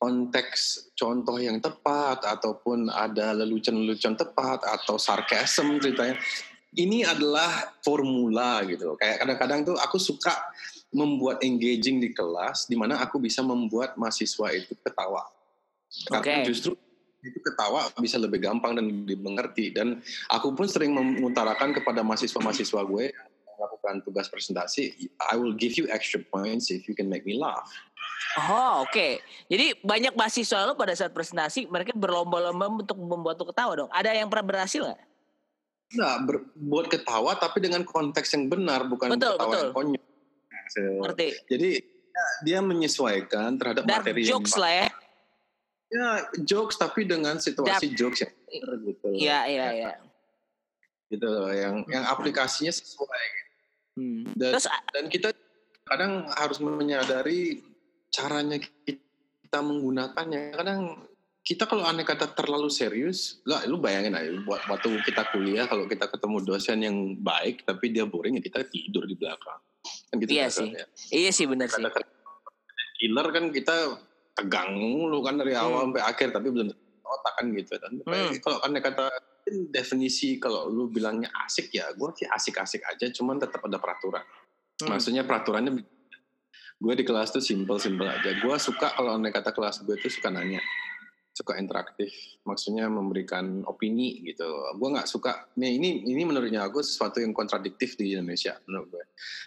konteks 0.00 0.90
contoh 0.96 1.36
yang 1.36 1.60
tepat 1.60 2.24
ataupun 2.24 2.88
ada 2.88 3.36
lelucon-lelucon 3.36 4.16
tepat 4.16 4.64
atau 4.64 4.96
sarkasm 4.96 5.76
ceritanya 5.76 6.16
ini 6.80 7.04
adalah 7.04 7.76
formula 7.84 8.64
gitu 8.64 8.96
kayak 8.96 9.20
kadang-kadang 9.20 9.60
tuh 9.68 9.76
aku 9.76 10.00
suka 10.00 10.32
membuat 10.90 11.42
engaging 11.46 12.02
di 12.02 12.10
kelas 12.10 12.66
di 12.66 12.74
mana 12.74 12.98
aku 12.98 13.22
bisa 13.22 13.46
membuat 13.46 13.94
mahasiswa 13.94 14.50
itu 14.50 14.74
ketawa. 14.82 15.22
Karena 16.10 16.42
justru 16.46 16.74
itu 17.20 17.38
ketawa 17.44 17.90
bisa 18.00 18.16
lebih 18.16 18.42
gampang 18.42 18.74
dan 18.78 19.04
dimengerti 19.04 19.70
dan 19.74 20.00
aku 20.32 20.56
pun 20.56 20.66
sering 20.66 20.96
mengutarakan 20.96 21.76
kepada 21.76 22.00
mahasiswa-mahasiswa 22.00 22.80
gue 22.80 23.12
melakukan 23.60 24.00
tugas 24.08 24.32
presentasi 24.32 25.12
I 25.28 25.36
will 25.36 25.52
give 25.52 25.76
you 25.76 25.84
extra 25.92 26.24
points 26.32 26.72
if 26.72 26.88
you 26.88 26.96
can 26.96 27.12
make 27.12 27.28
me 27.28 27.36
laugh. 27.36 27.68
Oh 28.38 28.84
oke, 28.84 28.92
okay. 28.92 29.12
jadi 29.50 29.74
banyak 29.82 30.14
mahasiswa 30.14 30.62
lo 30.68 30.78
pada 30.78 30.94
saat 30.94 31.10
presentasi 31.10 31.66
mereka 31.66 31.96
berlomba-lomba 31.96 32.68
untuk 32.68 33.00
membuat 33.00 33.40
tuh 33.40 33.50
ketawa 33.50 33.74
dong. 33.74 33.90
Ada 33.90 34.14
yang 34.14 34.30
pernah 34.30 34.46
berhasil 34.54 34.86
nggak? 34.86 35.02
Nah, 35.98 36.22
buat 36.54 36.86
ketawa 36.86 37.34
tapi 37.34 37.58
dengan 37.58 37.82
konteks 37.82 38.30
yang 38.38 38.46
benar 38.46 38.86
bukan 38.86 39.10
betul, 39.10 39.34
ketawa 39.34 39.50
betul. 39.50 39.64
yang 39.66 39.74
konyol. 39.74 40.04
Ngerti. 41.02 41.28
Jadi 41.50 41.70
ya, 41.82 42.26
dia 42.46 42.58
menyesuaikan 42.62 43.58
terhadap 43.58 43.82
Dark 43.82 44.06
materi 44.06 44.22
jokes 44.22 44.54
yang 44.54 44.62
lah 44.62 44.72
ya. 44.72 44.88
Ya 45.90 46.08
jokes 46.46 46.78
tapi 46.78 47.02
dengan 47.02 47.42
situasi 47.42 47.90
Dark. 47.90 47.98
jokes 47.98 48.18
yang 48.22 48.32
gitu. 48.86 49.08
Iya 49.10 49.38
iya 49.50 49.66
iya. 49.74 49.92
Gitu 51.10 51.26
loh 51.26 51.50
yang 51.50 51.82
yang 51.90 52.06
aplikasinya 52.06 52.70
sesuai. 52.70 53.26
Hmm. 53.98 54.22
Dan, 54.38 54.54
Terus, 54.54 54.66
dan 54.94 55.04
kita 55.10 55.34
kadang 55.82 56.30
harus 56.38 56.62
menyadari 56.62 57.66
caranya 58.10 58.58
kita 58.58 59.58
menggunakannya. 59.62 60.54
Kadang 60.54 60.80
kita 61.40 61.64
kalau 61.64 61.88
aneh 61.88 62.04
kata 62.04 62.36
terlalu 62.36 62.68
serius, 62.68 63.40
lah 63.48 63.64
lu 63.64 63.80
bayangin 63.80 64.12
aja 64.12 64.30
buat 64.44 64.60
waktu 64.68 65.00
kita 65.02 65.32
kuliah 65.32 65.64
kalau 65.64 65.88
kita 65.88 66.06
ketemu 66.06 66.36
dosen 66.44 66.78
yang 66.84 66.96
baik 67.16 67.64
tapi 67.64 67.90
dia 67.90 68.04
boring 68.04 68.36
ya 68.38 68.42
kita 68.44 68.66
tidur 68.68 69.08
di 69.08 69.16
belakang. 69.16 69.58
Kan 70.12 70.14
gitu 70.20 70.30
iya 70.36 70.52
sih. 70.52 70.68
Ya. 70.68 70.86
Iya 71.10 71.30
sih 71.32 71.46
benar 71.48 71.72
sih. 71.72 71.80
Killer 73.00 73.26
kan 73.32 73.48
kita 73.48 73.96
tegang 74.36 74.76
lu 75.08 75.18
kan 75.24 75.40
dari 75.40 75.56
awal 75.56 75.88
hmm. 75.88 75.96
sampai 75.96 76.02
akhir 76.04 76.28
tapi 76.36 76.48
belum 76.52 76.68
otak 77.02 77.32
kan 77.40 77.46
gitu. 77.56 77.72
Dan 77.80 77.92
hmm. 78.04 78.32
kalau 78.44 78.58
kan 78.60 78.70
kata 78.76 79.06
definisi 79.72 80.38
kalau 80.38 80.68
lu 80.68 80.92
bilangnya 80.92 81.32
asik 81.48 81.74
ya 81.74 81.90
gue 81.90 82.08
sih 82.14 82.28
asik-asik 82.28 82.86
aja 82.86 83.08
cuman 83.10 83.40
tetap 83.40 83.64
ada 83.64 83.80
peraturan. 83.80 84.22
Hmm. 84.84 84.92
Maksudnya 84.92 85.24
peraturannya 85.24 85.72
gue 86.80 86.94
di 86.96 87.04
kelas 87.04 87.36
tuh 87.36 87.44
simple-simple 87.44 88.08
aja. 88.08 88.32
Gue 88.40 88.56
suka 88.56 88.96
kalau 88.96 89.20
aneh 89.20 89.28
kata 89.28 89.52
kelas 89.52 89.84
gue 89.84 90.00
tuh 90.00 90.08
suka 90.08 90.32
nanya 90.32 90.64
suka 91.30 91.56
interaktif, 91.56 92.12
maksudnya 92.44 92.90
memberikan 92.90 93.64
opini 93.64 94.20
gitu. 94.28 94.44
Gue 94.76 94.88
nggak 94.92 95.08
suka. 95.08 95.48
Nih 95.56 95.78
ini 95.80 96.04
ini 96.04 96.22
menurutnya 96.28 96.66
aku 96.66 96.84
sesuatu 96.84 97.22
yang 97.22 97.32
kontradiktif 97.32 97.96
di 97.96 98.12
Indonesia 98.12 98.60
menurut 98.68 98.88
gue. 98.92 99.04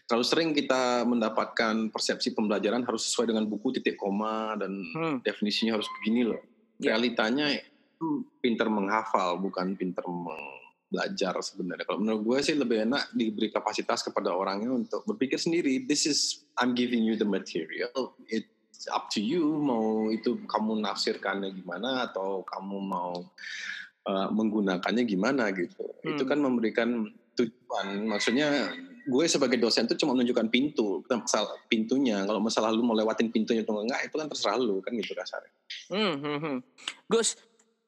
Terlalu 0.09 0.25
sering 0.25 0.49
kita 0.55 1.05
mendapatkan 1.05 1.93
persepsi 1.93 2.33
pembelajaran 2.33 2.81
harus 2.87 3.05
sesuai 3.11 3.35
dengan 3.35 3.45
buku 3.45 3.77
titik 3.77 3.99
koma 3.99 4.57
dan 4.57 4.73
hmm. 4.73 5.15
definisinya 5.21 5.77
harus 5.77 5.85
begini 5.99 6.33
loh. 6.33 6.41
Ya. 6.81 6.95
Realitanya 6.97 7.53
itu 7.53 8.25
pinter 8.41 8.73
menghafal 8.73 9.37
bukan 9.37 9.77
pinter 9.77 10.01
belajar 10.93 11.33
sebenarnya. 11.41 11.89
Kalau 11.89 11.99
menurut 12.05 12.21
gue 12.21 12.37
sih 12.45 12.53
lebih 12.53 12.85
enak 12.85 13.09
diberi 13.17 13.49
kapasitas 13.49 14.05
kepada 14.05 14.29
orangnya 14.29 14.69
untuk 14.69 15.01
berpikir 15.09 15.41
sendiri. 15.41 15.89
This 15.89 16.05
is 16.05 16.45
I'm 16.61 16.77
giving 16.77 17.01
you 17.01 17.17
the 17.17 17.25
material. 17.25 18.13
It 18.29 18.45
up 18.93 19.09
to 19.17 19.19
you 19.23 19.57
mau 19.57 20.13
itu 20.13 20.45
kamu 20.45 20.85
nafsirkannya 20.85 21.49
gimana 21.57 22.05
atau 22.11 22.45
kamu 22.45 22.77
mau 22.77 23.25
uh, 24.05 24.27
menggunakannya 24.29 25.03
gimana 25.09 25.49
gitu. 25.55 25.81
Hmm. 25.81 26.13
Itu 26.13 26.23
kan 26.29 26.37
memberikan 26.37 27.09
tujuan. 27.33 28.05
Maksudnya 28.05 28.69
gue 29.03 29.25
sebagai 29.27 29.59
dosen 29.59 29.83
tuh 29.83 29.99
cuma 29.99 30.15
menunjukkan 30.15 30.47
pintu, 30.47 31.03
masalah 31.09 31.59
pintunya. 31.67 32.23
Kalau 32.23 32.39
masalah 32.39 32.71
lu 32.71 32.83
mau 32.85 32.95
lewatin 32.95 33.33
pintunya 33.33 33.65
atau 33.65 33.83
enggak, 33.83 34.07
itu 34.07 34.15
kan 34.15 34.27
terserah 34.31 34.55
lu 34.59 34.79
kan 34.79 34.95
gitu 34.95 35.11
kasarnya. 35.11 35.51
Hmm, 35.91 36.15
hmm, 36.19 36.39
hmm. 36.39 36.57
Gus, 37.11 37.35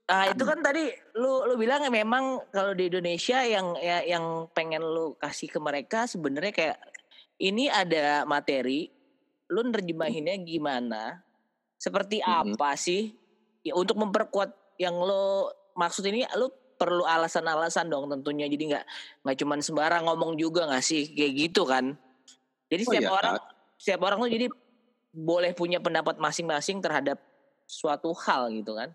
uh, 0.09 0.25
itu 0.31 0.43
kan 0.45 0.59
tadi 0.61 0.93
lu 1.17 1.45
lu 1.49 1.55
bilang 1.57 1.81
ya 1.81 1.91
memang 1.91 2.45
kalau 2.53 2.77
di 2.77 2.89
Indonesia 2.89 3.41
yang 3.41 3.73
ya, 3.81 4.05
yang 4.05 4.49
pengen 4.53 4.81
lu 4.81 5.17
kasih 5.17 5.49
ke 5.49 5.57
mereka 5.57 6.05
sebenarnya 6.05 6.53
kayak 6.53 6.77
ini 7.41 7.67
ada 7.67 8.23
materi 8.23 8.89
lu 9.51 9.61
nerjemahinnya 9.65 10.35
gimana? 10.41 11.21
Seperti 11.77 12.21
mm-hmm. 12.21 12.55
apa 12.57 12.69
sih? 12.79 13.13
Ya 13.65 13.73
untuk 13.77 13.97
memperkuat 13.97 14.77
yang 14.77 14.95
lo 14.97 15.53
maksud 15.77 16.05
ini 16.05 16.25
lu 16.37 16.49
perlu 16.75 17.05
alasan-alasan 17.05 17.89
dong 17.89 18.09
tentunya. 18.09 18.49
Jadi 18.49 18.73
nggak 18.73 18.85
nggak 19.25 19.37
cuman 19.41 19.59
sembarang 19.61 20.03
ngomong 20.05 20.37
juga 20.39 20.65
nggak 20.69 20.83
sih 20.85 21.13
kayak 21.13 21.33
gitu 21.33 21.65
kan? 21.67 21.93
Jadi 22.69 22.81
oh, 22.83 22.87
setiap 22.89 23.05
iya. 23.05 23.11
orang 23.13 23.35
setiap 23.75 24.01
orang 24.07 24.17
tuh 24.25 24.31
jadi 24.31 24.47
boleh 25.15 25.51
punya 25.55 25.79
pendapat 25.79 26.19
masing-masing 26.19 26.83
terhadap 26.83 27.21
suatu 27.65 28.11
hal 28.25 28.51
gitu 28.51 28.73
kan? 28.75 28.91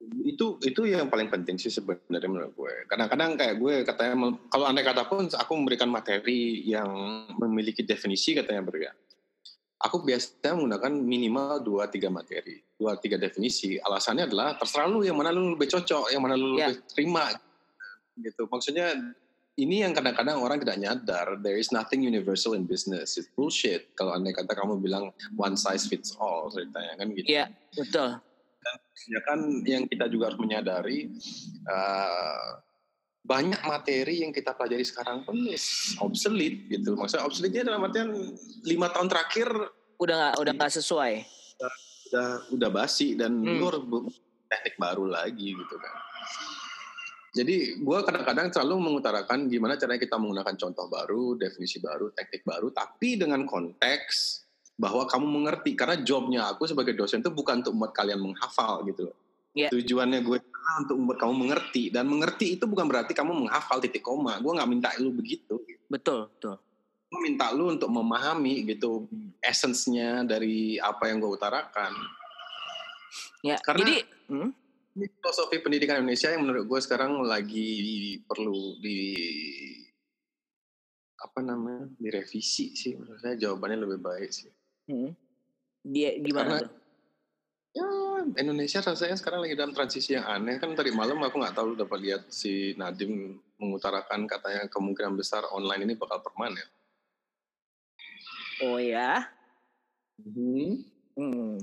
Itu 0.00 0.56
itu 0.64 0.80
yang 0.88 1.12
paling 1.12 1.28
penting 1.28 1.60
sih 1.60 1.68
sebenarnya 1.68 2.28
menurut 2.28 2.56
gue. 2.56 2.74
Kadang-kadang 2.88 3.36
kayak 3.36 3.54
gue 3.60 3.74
katanya 3.84 4.32
kalau 4.48 4.64
andai 4.64 4.84
kata 4.84 5.04
pun 5.04 5.28
aku 5.28 5.52
memberikan 5.52 5.92
materi 5.92 6.64
yang 6.64 6.88
memiliki 7.36 7.84
definisi 7.84 8.32
katanya 8.32 8.64
bro 8.64 8.80
ya. 8.80 8.92
Aku 9.80 10.04
biasanya 10.04 10.56
menggunakan 10.56 10.92
minimal 10.92 11.64
dua 11.64 11.88
tiga 11.88 12.12
materi, 12.12 12.60
dua 12.76 12.96
tiga 13.00 13.16
definisi. 13.16 13.80
Alasannya 13.80 14.28
adalah 14.28 14.56
terserah 14.56 14.88
lu 14.88 15.04
yang 15.04 15.16
mana 15.16 15.32
lu 15.32 15.56
lebih 15.56 15.72
cocok, 15.72 16.12
yang 16.12 16.20
mana 16.20 16.36
lu 16.36 16.56
yeah. 16.56 16.72
lebih 16.72 16.84
terima 16.88 17.24
gitu. 18.20 18.44
Maksudnya 18.44 18.92
ini 19.56 19.84
yang 19.84 19.96
kadang-kadang 19.96 20.40
orang 20.40 20.60
tidak 20.60 20.80
nyadar. 20.80 21.40
There 21.40 21.56
is 21.56 21.72
nothing 21.72 22.04
universal 22.04 22.52
in 22.56 22.68
business. 22.68 23.16
It's 23.16 23.28
bullshit. 23.32 23.92
Kalau 23.96 24.16
andai 24.16 24.36
kata 24.36 24.52
kamu 24.52 24.80
bilang 24.84 25.12
one 25.36 25.56
size 25.56 25.88
fits 25.88 26.12
all 26.20 26.52
ceritanya 26.52 27.00
kan 27.00 27.08
gitu. 27.16 27.28
Iya, 27.28 27.48
betul 27.72 28.20
ya 29.08 29.20
kan 29.24 29.40
yang 29.64 29.88
kita 29.88 30.06
juga 30.12 30.32
harus 30.32 30.40
menyadari 30.40 31.08
uh, 31.64 32.60
banyak 33.24 33.60
materi 33.68 34.24
yang 34.24 34.32
kita 34.32 34.56
pelajari 34.56 34.84
sekarang 34.84 35.22
pun 35.22 35.36
is 35.48 35.94
obsolete 36.00 36.66
gitu. 36.72 36.96
Maksudnya 36.96 37.24
obsolete 37.24 37.62
dalam 37.62 37.84
artian 37.84 38.10
lima 38.64 38.88
tahun 38.90 39.08
terakhir 39.12 39.48
udah 40.00 40.16
gak, 40.16 40.34
udah 40.40 40.52
nggak 40.56 40.72
sesuai. 40.80 41.12
Udah, 41.60 41.72
udah 42.10 42.28
udah 42.56 42.70
basi 42.72 43.14
dan 43.14 43.38
hmm. 43.44 43.60
lu 43.60 43.64
harus 43.68 43.84
teknik 44.50 44.76
baru 44.80 45.04
lagi 45.06 45.54
gitu 45.54 45.76
kan. 45.78 45.94
Jadi 47.30 47.78
gue 47.78 47.98
kadang-kadang 48.02 48.50
selalu 48.50 48.90
mengutarakan 48.90 49.46
gimana 49.46 49.78
caranya 49.78 50.02
kita 50.02 50.18
menggunakan 50.18 50.56
contoh 50.58 50.90
baru, 50.90 51.38
definisi 51.38 51.78
baru, 51.78 52.10
teknik 52.10 52.42
baru, 52.42 52.74
tapi 52.74 53.14
dengan 53.14 53.46
konteks 53.46 54.39
bahwa 54.80 55.04
kamu 55.04 55.26
mengerti 55.28 55.76
karena 55.76 56.00
jobnya 56.00 56.48
aku 56.48 56.64
sebagai 56.64 56.96
dosen 56.96 57.20
itu 57.20 57.28
bukan 57.28 57.60
untuk 57.60 57.76
membuat 57.76 57.92
kalian 57.92 58.20
menghafal 58.24 58.80
gitu 58.88 59.12
Yeah. 59.50 59.66
Tujuannya 59.74 60.22
gue 60.22 60.38
untuk 60.86 60.94
membuat 60.94 61.18
kamu 61.26 61.34
mengerti 61.34 61.90
dan 61.90 62.06
mengerti 62.06 62.54
itu 62.54 62.70
bukan 62.70 62.86
berarti 62.86 63.18
kamu 63.18 63.34
menghafal 63.34 63.82
titik 63.82 63.98
koma. 64.06 64.38
Gue 64.38 64.54
nggak 64.54 64.70
minta 64.70 64.94
lu 65.02 65.10
begitu. 65.10 65.58
Betul, 65.90 66.30
betul. 66.30 66.54
Gue 67.10 67.20
minta 67.26 67.50
lu 67.50 67.74
untuk 67.74 67.90
memahami 67.90 68.62
gitu 68.62 69.10
essence-nya 69.42 70.22
dari 70.22 70.78
apa 70.78 71.10
yang 71.10 71.18
gue 71.18 71.34
utarakan. 71.34 71.90
Ya, 73.42 73.58
karena 73.58 73.82
jadi 73.82 73.96
hmm? 74.30 74.50
filosofi 75.18 75.58
pendidikan 75.58 75.98
Indonesia 75.98 76.30
yang 76.30 76.46
menurut 76.46 76.70
gue 76.70 76.80
sekarang 76.86 77.18
lagi 77.26 78.22
perlu 78.22 78.78
di 78.78 79.18
apa 81.18 81.42
namanya 81.42 81.90
direvisi 81.98 82.78
sih 82.78 82.94
menurut 82.94 83.18
saya 83.18 83.34
jawabannya 83.34 83.82
lebih 83.82 83.98
baik 83.98 84.30
sih. 84.30 84.59
Hmm. 84.90 85.14
Dia 85.86 86.18
gimana 86.18 86.58
Karena, 86.58 86.66
tuh? 86.66 86.72
Ya 87.70 87.86
Indonesia 88.42 88.82
rasanya 88.82 89.14
sekarang 89.14 89.46
lagi 89.46 89.54
dalam 89.54 89.70
transisi 89.70 90.18
yang 90.18 90.26
aneh 90.26 90.58
kan 90.58 90.74
tadi 90.74 90.90
malam 90.90 91.22
aku 91.22 91.38
nggak 91.38 91.54
tahu 91.54 91.78
dapat 91.78 91.98
lihat 92.02 92.22
si 92.26 92.74
Nadim 92.74 93.38
mengutarakan 93.62 94.26
katanya 94.26 94.66
kemungkinan 94.66 95.14
besar 95.14 95.46
online 95.54 95.86
ini 95.86 95.94
bakal 95.94 96.18
permanen. 96.18 96.66
Oh 98.66 98.82
ya? 98.82 99.22
Hmm. 100.18 100.82
hmm. 101.14 101.56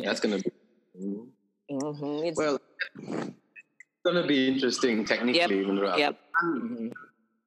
That's 0.00 0.24
gonna 0.24 0.40
be. 0.40 0.50
Mm-hmm. 1.64 2.36
Well, 2.36 2.60
it's 2.60 4.04
gonna 4.04 4.28
be 4.28 4.52
interesting 4.52 5.00
technically 5.08 5.64
yep. 5.64 5.64
menurut 5.64 5.96
yep. 5.96 6.12
aku. 6.12 6.44
Mm-hmm 6.60 7.03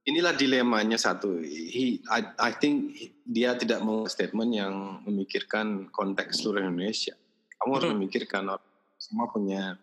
inilah 0.08 0.34
dilemanya 0.34 0.96
satu. 0.96 1.44
He, 1.44 2.00
I, 2.08 2.32
I 2.40 2.52
think 2.56 2.96
dia 3.28 3.60
tidak 3.60 3.84
mau 3.84 4.08
statement 4.08 4.56
yang 4.56 5.04
memikirkan 5.04 5.92
konteks 5.92 6.40
seluruh 6.42 6.64
Indonesia. 6.64 7.14
Kamu 7.60 7.72
harus 7.76 7.88
hmm. 7.92 7.96
memikirkan 8.00 8.44
semua 8.96 9.28
punya 9.28 9.76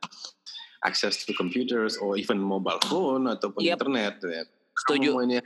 access 0.81 1.29
to 1.29 1.37
computers 1.37 2.01
or 2.01 2.17
even 2.17 2.41
mobile 2.41 2.81
phone 2.89 3.29
ataupun 3.29 3.61
yep. 3.61 3.77
internet. 3.77 4.17
Ya. 4.25 4.49
Setuju. 4.81 5.13
Kamu 5.13 5.25
ini, 5.29 5.39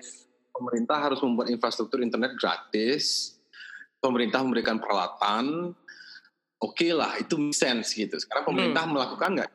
pemerintah 0.55 0.99
harus 1.03 1.19
membuat 1.27 1.51
infrastruktur 1.51 1.99
internet 1.99 2.39
gratis. 2.39 3.35
Pemerintah 3.99 4.47
memberikan 4.47 4.79
peralatan. 4.79 5.75
Oke 6.59 6.87
okay 6.87 6.93
lah, 6.95 7.19
itu 7.19 7.35
make 7.39 7.55
sense 7.55 7.95
gitu. 7.99 8.15
Sekarang 8.19 8.47
pemerintah 8.47 8.87
hmm. 8.87 8.95
melakukan 8.95 9.31
nggak? 9.43 9.51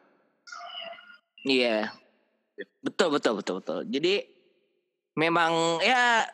Iya. 1.47 1.87
Yeah. 1.87 2.67
Betul, 2.83 3.15
betul, 3.15 3.39
betul, 3.39 3.55
betul. 3.59 3.79
Jadi 3.87 4.32
memang 5.17 5.81
ya 5.81 6.25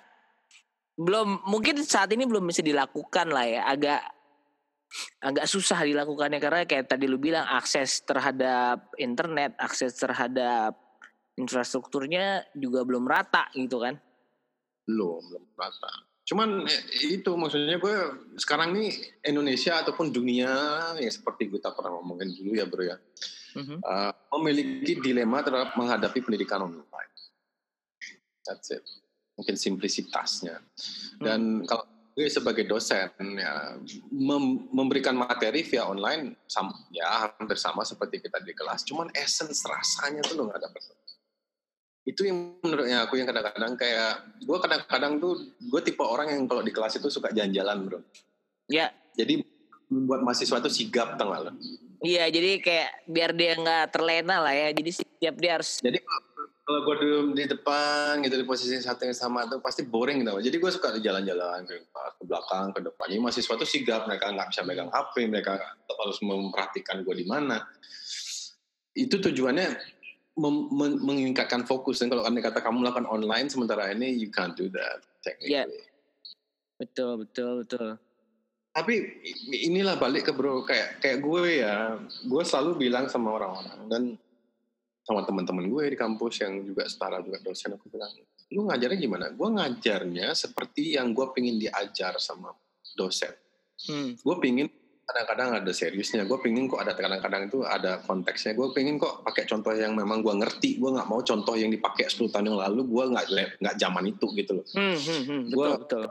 belum 1.00 1.48
mungkin 1.48 1.80
saat 1.84 2.12
ini 2.12 2.28
belum 2.28 2.44
bisa 2.44 2.60
dilakukan 2.60 3.32
lah 3.32 3.48
ya 3.48 3.62
agak 3.68 4.02
agak 5.22 5.46
susah 5.46 5.86
dilakukannya 5.86 6.42
karena 6.42 6.65
kayak 6.65 6.89
tadi 6.89 7.06
lu 7.06 7.22
bilang 7.22 7.46
akses 7.46 8.04
terhadap 8.04 8.89
internet 8.98 9.56
akses 9.56 9.96
terhadap 9.96 10.76
infrastrukturnya 11.39 12.44
juga 12.58 12.84
belum 12.84 13.08
rata 13.08 13.48
gitu 13.56 13.80
kan? 13.80 13.96
Belum 14.84 15.24
belum 15.24 15.46
rata. 15.56 16.10
Cuman 16.28 16.68
eh, 16.68 17.15
itu 17.15 17.32
maksudnya 17.34 17.80
gue 17.80 17.96
sekarang 18.36 18.76
nih 18.76 18.92
Indonesia 19.24 19.80
ataupun 19.80 20.12
dunia 20.12 20.52
ya 21.00 21.10
seperti 21.10 21.48
kita 21.48 21.72
pernah 21.74 21.96
ngomongin 22.02 22.30
dulu 22.36 22.52
ya 22.60 22.65
bro 22.68 22.84
ya. 22.84 22.98
Mm-hmm. 23.50 23.82
uh, 23.82 24.13
memiliki 24.38 25.02
dilema 25.02 25.42
terhadap 25.42 25.74
menghadapi 25.74 26.22
pendidikan 26.22 26.70
online 26.70 27.09
That's 28.50 28.74
it. 28.74 28.82
Mungkin 29.38 29.56
simplisitasnya. 29.56 30.58
Dan 31.22 31.62
hmm. 31.62 31.70
kalau 31.70 31.86
gue 32.18 32.28
sebagai 32.28 32.68
dosen 32.68 33.08
ya 33.40 33.80
mem 34.12 34.68
memberikan 34.76 35.16
materi 35.16 35.64
via 35.64 35.88
online 35.88 36.36
sama, 36.50 36.76
ya 36.92 37.32
hampir 37.32 37.56
sama 37.56 37.86
seperti 37.86 38.20
kita 38.26 38.42
di 38.42 38.52
kelas. 38.58 38.84
Cuman 38.84 39.14
essence 39.14 39.62
rasanya 39.64 40.26
tuh 40.26 40.42
lo 40.42 40.50
nggak 40.50 40.60
dapet. 40.60 40.82
Itu 42.04 42.26
yang 42.26 42.58
menurutnya 42.66 43.06
aku 43.06 43.22
yang 43.22 43.30
kadang-kadang 43.30 43.78
kayak 43.78 44.14
gue 44.42 44.58
kadang-kadang 44.58 45.14
tuh 45.22 45.34
gue 45.62 45.82
tipe 45.86 46.02
orang 46.02 46.34
yang 46.34 46.44
kalau 46.50 46.66
di 46.66 46.74
kelas 46.74 46.98
itu 46.98 47.08
suka 47.08 47.30
jalan-jalan 47.30 47.78
bro. 47.86 48.00
Ya. 48.68 48.90
Jadi 49.16 49.46
membuat 49.88 50.26
mahasiswa 50.26 50.58
itu 50.60 50.72
sigap 50.74 51.16
tengah 51.16 51.48
lo. 51.48 51.52
Iya, 52.00 52.32
jadi 52.32 52.64
kayak 52.64 52.92
biar 53.12 53.32
dia 53.36 53.60
nggak 53.60 53.86
terlena 53.92 54.40
lah 54.40 54.56
ya. 54.56 54.72
Jadi 54.72 54.92
setiap 55.04 55.36
dia 55.36 55.52
harus. 55.60 55.84
Jadi 55.84 56.00
kalau 56.70 56.86
gue 56.86 56.96
duduk 57.02 57.34
di 57.34 57.50
depan 57.50 58.22
gitu 58.22 58.38
di 58.38 58.46
posisi 58.46 58.78
satu 58.78 59.10
yang 59.10 59.18
sama 59.18 59.50
tuh 59.50 59.58
pasti 59.58 59.82
boring 59.82 60.22
gitu. 60.22 60.38
Jadi 60.38 60.62
gue 60.62 60.70
suka 60.70 60.94
jalan-jalan 61.02 61.66
ke, 61.66 61.82
ke 61.82 62.24
belakang, 62.30 62.70
ke 62.78 62.86
depan. 62.86 63.10
Ini 63.10 63.18
mahasiswa 63.26 63.58
tuh 63.58 63.66
sigap, 63.66 64.06
mereka 64.06 64.30
nggak 64.30 64.54
bisa 64.54 64.62
megang 64.62 64.94
HP, 64.94 65.26
mereka 65.26 65.58
harus 65.90 66.22
memperhatikan 66.22 67.02
gue 67.02 67.16
di 67.18 67.26
mana. 67.26 67.66
Itu 68.94 69.18
tujuannya 69.18 69.82
meningkatkan 71.02 71.66
fokus. 71.66 72.06
Dan 72.06 72.14
kalau 72.14 72.22
anda 72.30 72.38
kata 72.38 72.62
kamu 72.62 72.86
melakukan 72.86 73.10
online 73.10 73.50
sementara 73.50 73.90
ini, 73.90 74.14
you 74.14 74.30
can't 74.30 74.54
do 74.54 74.70
that 74.70 75.02
technically. 75.26 75.58
Yeah. 75.58 75.66
Betul, 76.78 77.26
betul, 77.26 77.66
betul. 77.66 77.98
Tapi 78.78 78.94
inilah 79.50 79.98
balik 79.98 80.30
ke 80.30 80.38
bro, 80.38 80.62
kayak 80.62 81.02
kayak 81.02 81.18
gue 81.18 81.66
ya, 81.66 81.98
gue 82.30 82.44
selalu 82.46 82.86
bilang 82.86 83.10
sama 83.10 83.34
orang-orang 83.42 83.80
dan 83.90 84.04
sama 85.10 85.26
teman-teman 85.26 85.65
gue 85.65 85.84
di 85.89 85.98
kampus 85.98 86.45
yang 86.45 86.62
juga 86.62 86.86
setara 86.86 87.17
juga 87.26 87.41
dosen 87.41 87.74
aku 87.74 87.89
bilang 87.89 88.13
lu 88.54 88.69
ngajarnya 88.69 88.98
gimana? 89.02 89.26
Gue 89.34 89.50
ngajarnya 89.50 90.38
seperti 90.38 90.93
yang 91.02 91.17
gue 91.17 91.26
pingin 91.34 91.58
diajar 91.58 92.22
sama 92.22 92.54
dosen. 92.93 93.34
Hmm. 93.80 94.12
gue 94.12 94.36
pingin 94.43 94.67
kadang-kadang 95.08 95.63
ada 95.63 95.72
seriusnya 95.72 96.28
gue 96.28 96.36
pingin 96.43 96.67
kok 96.67 96.84
ada 96.84 96.91
kadang-kadang 96.93 97.50
itu 97.50 97.65
ada 97.65 98.04
konteksnya. 98.06 98.54
Gue 98.54 98.69
pingin 98.76 99.02
kok 99.02 99.26
pakai 99.26 99.50
contoh 99.50 99.74
yang 99.74 99.98
memang 99.98 100.22
gue 100.22 100.36
ngerti 100.36 100.78
gue 100.78 100.89
nggak 100.93 101.10
mau 101.10 101.24
contoh 101.26 101.56
yang 101.58 101.74
dipakai 101.74 102.06
10 102.06 102.30
tahun 102.30 102.54
yang 102.54 102.60
lalu 102.60 102.86
gue 102.86 103.04
nggak 103.15 103.26
nggak 103.63 103.76
zaman 103.82 104.04
itu 104.13 104.28
gitu 104.38 104.52
loh. 104.62 104.65
Hmm, 104.76 104.93
hmm, 104.93 105.22
hmm, 105.26 105.41
betul, 105.50 105.56
gue 105.58 105.67
betul 105.82 106.04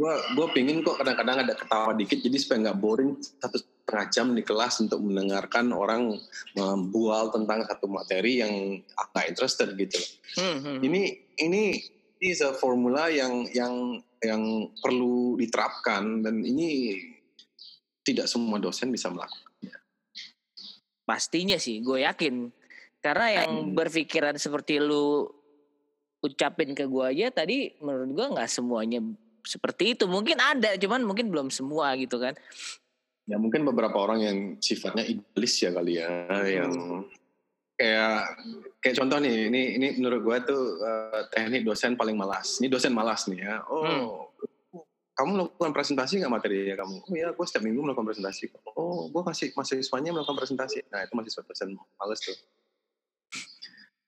gue 0.00 0.14
gue 0.32 0.46
pingin 0.56 0.80
kok 0.80 0.96
kadang-kadang 0.96 1.44
ada 1.44 1.52
ketawa 1.52 1.92
dikit 1.92 2.24
jadi 2.24 2.36
supaya 2.40 2.58
nggak 2.68 2.80
boring 2.80 3.20
satu 3.20 3.60
setengah 3.60 4.06
jam 4.08 4.26
di 4.32 4.42
kelas 4.46 4.80
untuk 4.86 5.02
mendengarkan 5.02 5.74
orang 5.74 6.14
membual 6.54 7.34
tentang 7.34 7.66
satu 7.66 7.90
materi 7.90 8.38
yang 8.38 8.78
agak 8.94 9.34
interested 9.34 9.74
gitu. 9.74 9.98
Hmm, 10.38 10.62
hmm. 10.62 10.78
Ini 10.78 11.02
ini 11.42 11.62
ini 12.22 12.32
is 12.32 12.40
formula 12.56 13.10
yang 13.10 13.50
yang 13.50 13.98
yang 14.22 14.70
perlu 14.78 15.34
diterapkan 15.34 16.22
dan 16.22 16.38
ini 16.46 17.02
tidak 18.06 18.30
semua 18.30 18.62
dosen 18.62 18.94
bisa 18.94 19.10
melakukannya. 19.10 19.74
Pastinya 21.02 21.58
sih, 21.58 21.82
gue 21.82 22.06
yakin. 22.06 22.46
Karena 23.02 23.42
yang 23.42 23.52
hmm. 23.68 23.74
berpikiran 23.74 24.38
seperti 24.38 24.78
lu 24.78 25.26
ucapin 26.22 26.78
ke 26.78 26.86
gue 26.86 27.04
aja 27.10 27.42
tadi, 27.42 27.74
menurut 27.82 28.10
gue 28.14 28.26
nggak 28.38 28.50
semuanya 28.52 29.02
seperti 29.50 29.98
itu. 29.98 30.06
Mungkin 30.06 30.38
ada, 30.38 30.78
cuman 30.78 31.02
mungkin 31.02 31.34
belum 31.34 31.50
semua 31.50 31.98
gitu 31.98 32.22
kan. 32.22 32.38
Ya 33.26 33.38
mungkin 33.38 33.66
beberapa 33.66 33.98
orang 33.98 34.22
yang 34.22 34.38
sifatnya 34.62 35.02
iblis 35.02 35.58
ya 35.58 35.70
kali 35.74 35.98
ya, 35.98 36.10
hmm. 36.30 36.46
yang 36.50 36.72
kayak 37.78 38.16
kayak 38.82 38.96
contoh 38.98 39.18
nih, 39.22 39.50
ini 39.50 39.62
ini 39.78 39.86
menurut 39.98 40.20
gue 40.22 40.36
tuh 40.50 40.62
uh, 40.82 41.26
teknik 41.30 41.62
dosen 41.62 41.94
paling 41.94 42.18
malas. 42.18 42.58
Ini 42.58 42.66
dosen 42.66 42.90
malas 42.90 43.30
nih 43.30 43.46
ya. 43.46 43.62
Oh, 43.70 44.30
hmm. 44.34 44.82
kamu 45.14 45.30
melakukan 45.36 45.72
presentasi 45.74 46.18
nggak 46.22 46.32
materi 46.32 46.70
ya 46.70 46.74
kamu? 46.80 46.96
Oh 47.06 47.14
ya, 47.14 47.28
gue 47.30 47.46
setiap 47.46 47.62
minggu 47.66 47.80
melakukan 47.86 48.08
presentasi. 48.10 48.50
Oh, 48.74 49.06
gue 49.10 49.22
kasih 49.22 49.54
mahasiswanya 49.54 50.10
melakukan 50.10 50.38
presentasi. 50.38 50.82
Nah, 50.90 51.06
itu 51.06 51.12
mahasiswa 51.14 51.42
dosen 51.46 51.76
males 51.76 52.20
tuh. 52.24 52.34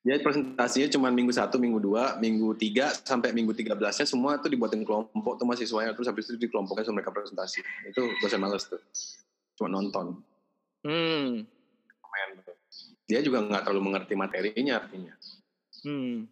Dia 0.03 0.19
presentasinya 0.19 0.91
cuma 0.91 1.15
minggu 1.15 1.31
satu, 1.31 1.63
minggu 1.63 1.79
dua, 1.79 2.19
minggu 2.19 2.59
tiga 2.59 2.91
sampai 2.91 3.31
minggu 3.31 3.55
tiga 3.55 3.79
belasnya 3.79 4.03
semua 4.03 4.35
tuh 4.43 4.51
dibuatin 4.51 4.83
kelompok 4.83 5.39
tuh 5.39 5.47
mahasiswanya 5.47 5.95
terus 5.95 6.11
habis 6.11 6.27
itu 6.27 6.43
di 6.43 6.51
kelompoknya 6.51 6.91
sama 6.91 6.99
mereka 6.99 7.15
presentasi. 7.15 7.63
Itu 7.87 8.11
dosen 8.19 8.43
males 8.43 8.67
tuh. 8.67 8.83
Cuma 9.55 9.71
nonton. 9.71 10.19
Hmm. 10.83 11.47
Dia 13.07 13.23
juga 13.23 13.47
nggak 13.47 13.63
terlalu 13.63 13.95
mengerti 13.95 14.19
materinya 14.19 14.83
artinya. 14.83 15.15
Hmm. 15.87 16.27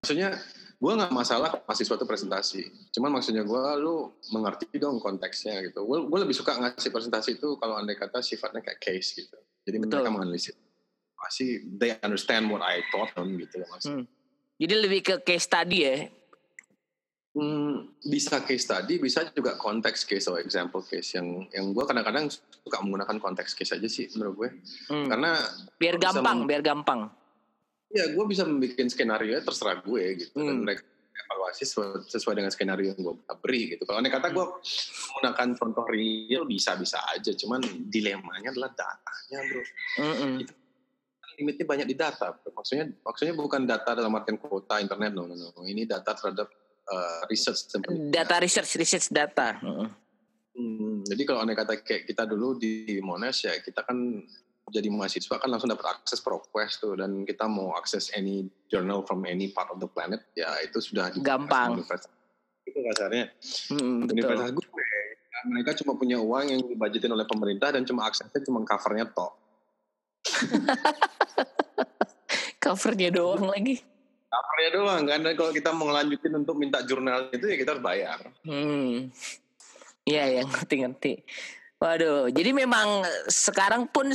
Maksudnya 0.00 0.40
gue 0.80 0.92
nggak 0.96 1.12
masalah 1.12 1.60
mahasiswa 1.68 2.00
itu 2.00 2.06
presentasi. 2.08 2.62
Cuman 2.96 3.12
maksudnya 3.12 3.44
gue 3.44 3.64
lu 3.76 4.08
mengerti 4.32 4.72
dong 4.80 5.04
konteksnya 5.04 5.60
gitu. 5.68 5.84
Gue 5.84 6.18
lebih 6.24 6.32
suka 6.32 6.56
ngasih 6.56 6.88
presentasi 6.88 7.36
itu 7.36 7.60
kalau 7.60 7.76
andai 7.76 8.00
kata 8.00 8.24
sifatnya 8.24 8.64
kayak 8.64 8.80
case 8.80 9.20
gitu. 9.20 9.36
Jadi 9.68 9.76
Betul. 9.76 10.00
mereka 10.00 10.08
menganalisis 10.08 10.56
pasti 11.20 11.44
they 11.70 11.94
understand 12.00 12.48
what 12.48 12.60
I 12.60 12.80
taught 12.88 13.12
them 13.12 13.36
gitu 13.36 13.60
loh 13.60 13.68
mas. 13.68 13.84
Hmm. 13.84 14.08
Jadi 14.56 14.74
lebih 14.74 15.00
ke 15.02 15.14
case 15.20 15.44
study 15.44 15.78
ya. 15.80 15.96
Hmm, 17.30 17.94
bisa 18.02 18.42
case 18.42 18.66
study, 18.66 18.98
bisa 18.98 19.22
juga 19.30 19.54
konteks 19.54 20.02
case 20.02 20.26
atau 20.26 20.34
example 20.36 20.82
case 20.82 21.14
yang 21.14 21.46
yang 21.54 21.70
gue 21.70 21.84
kadang-kadang 21.86 22.26
suka 22.26 22.82
menggunakan 22.82 23.22
konteks 23.22 23.54
case 23.54 23.70
aja 23.70 23.86
sih 23.86 24.10
menurut 24.12 24.34
gue. 24.36 24.48
Hmm. 24.88 25.06
Karena 25.06 25.38
Biar 25.78 25.94
gampang, 25.96 26.42
mem- 26.42 26.48
biar 26.48 26.62
gampang. 26.64 27.06
ya 27.90 28.06
gue 28.06 28.22
bisa 28.24 28.46
membuat 28.46 28.86
skenario 28.86 29.34
terserah 29.40 29.78
gue 29.80 30.04
gitu 30.16 30.38
dan 30.38 30.46
Hmm. 30.46 30.62
mereka 30.62 30.82
evaluasi 31.20 31.62
sesuai, 31.62 32.06
sesuai 32.06 32.34
dengan 32.34 32.50
skenario 32.50 32.90
yang 32.90 32.98
gue 32.98 33.14
beri 33.38 33.74
gitu. 33.74 33.82
Kalau 33.82 33.98
andai 33.98 34.10
kata 34.10 34.30
gue 34.30 34.46
menggunakan 35.06 35.48
contoh 35.54 35.84
real 35.86 36.42
bisa-bisa 36.44 36.98
aja, 37.10 37.30
cuman 37.30 37.62
dilemanya 37.86 38.50
adalah 38.50 38.70
datanya 38.72 39.38
bro. 39.44 39.62
Mm-mm. 40.00 40.34
Limitnya 41.38 41.66
banyak 41.66 41.86
di 41.86 41.96
data. 41.98 42.34
Maksudnya 42.50 42.90
maksudnya 43.04 43.34
bukan 43.36 43.62
data 43.68 43.94
dalam 43.94 44.14
artian 44.16 44.40
kuota 44.40 44.82
internet, 44.82 45.12
no, 45.14 45.28
no, 45.28 45.34
no. 45.36 45.62
Ini 45.62 45.86
data 45.86 46.16
terhadap 46.16 46.48
uh, 46.90 47.22
research. 47.30 47.70
Data 48.10 48.36
research, 48.40 48.70
research 48.80 49.06
data. 49.12 49.58
Hmm, 50.50 51.06
jadi 51.06 51.22
kalau 51.24 51.46
andai 51.46 51.54
kata 51.54 51.78
kayak 51.80 52.10
kita 52.10 52.26
dulu 52.26 52.58
di 52.58 52.98
Monash 52.98 53.46
ya, 53.46 53.54
kita 53.62 53.86
kan 53.86 53.96
jadi 54.70 54.86
mahasiswa 54.90 55.42
kan 55.42 55.48
langsung 55.50 55.70
dapat 55.70 55.98
akses 55.98 56.22
ProQuest 56.22 56.74
tuh 56.78 56.94
dan 56.94 57.26
kita 57.26 57.50
mau 57.50 57.74
akses 57.74 58.14
any 58.14 58.46
journal 58.70 59.02
from 59.02 59.26
any 59.26 59.50
part 59.50 59.66
of 59.74 59.82
the 59.82 59.88
planet 59.90 60.22
ya 60.38 60.46
itu 60.62 60.78
sudah 60.78 61.10
Gampang. 61.18 61.82
Itu 62.62 62.78
kasarnya. 62.86 63.34
Mm-mm, 63.74 64.06
betul. 64.06 64.30
Universitas 64.30 64.50
gue, 64.54 64.86
mereka 65.50 65.70
cuma 65.82 65.98
punya 65.98 66.22
uang 66.22 66.54
yang 66.54 66.60
dibajetin 66.62 67.10
oleh 67.10 67.26
pemerintah 67.26 67.74
dan 67.74 67.82
cuma 67.82 68.06
aksesnya 68.06 68.40
cuma 68.46 68.62
covernya 68.62 69.10
tok. 69.10 69.32
Covernya 72.62 73.10
doang 73.10 73.50
lagi. 73.50 73.82
Covernya 74.30 74.70
doang 74.76 75.02
kan, 75.08 75.18
dan 75.26 75.34
kalau 75.34 75.50
kita 75.50 75.74
mau 75.74 75.90
ngelanjutin 75.90 76.34
untuk 76.38 76.54
minta 76.54 76.78
jurnal 76.86 77.32
itu 77.34 77.50
ya 77.50 77.56
kita 77.58 77.74
harus 77.74 77.84
bayar. 77.84 78.18
Hmm. 78.46 79.10
Iya, 80.06 80.40
ya 80.40 80.42
ngerti-ngerti. 80.46 81.26
Waduh, 81.80 82.28
jadi 82.28 82.52
memang 82.52 83.08
sekarang 83.26 83.88
pun 83.88 84.12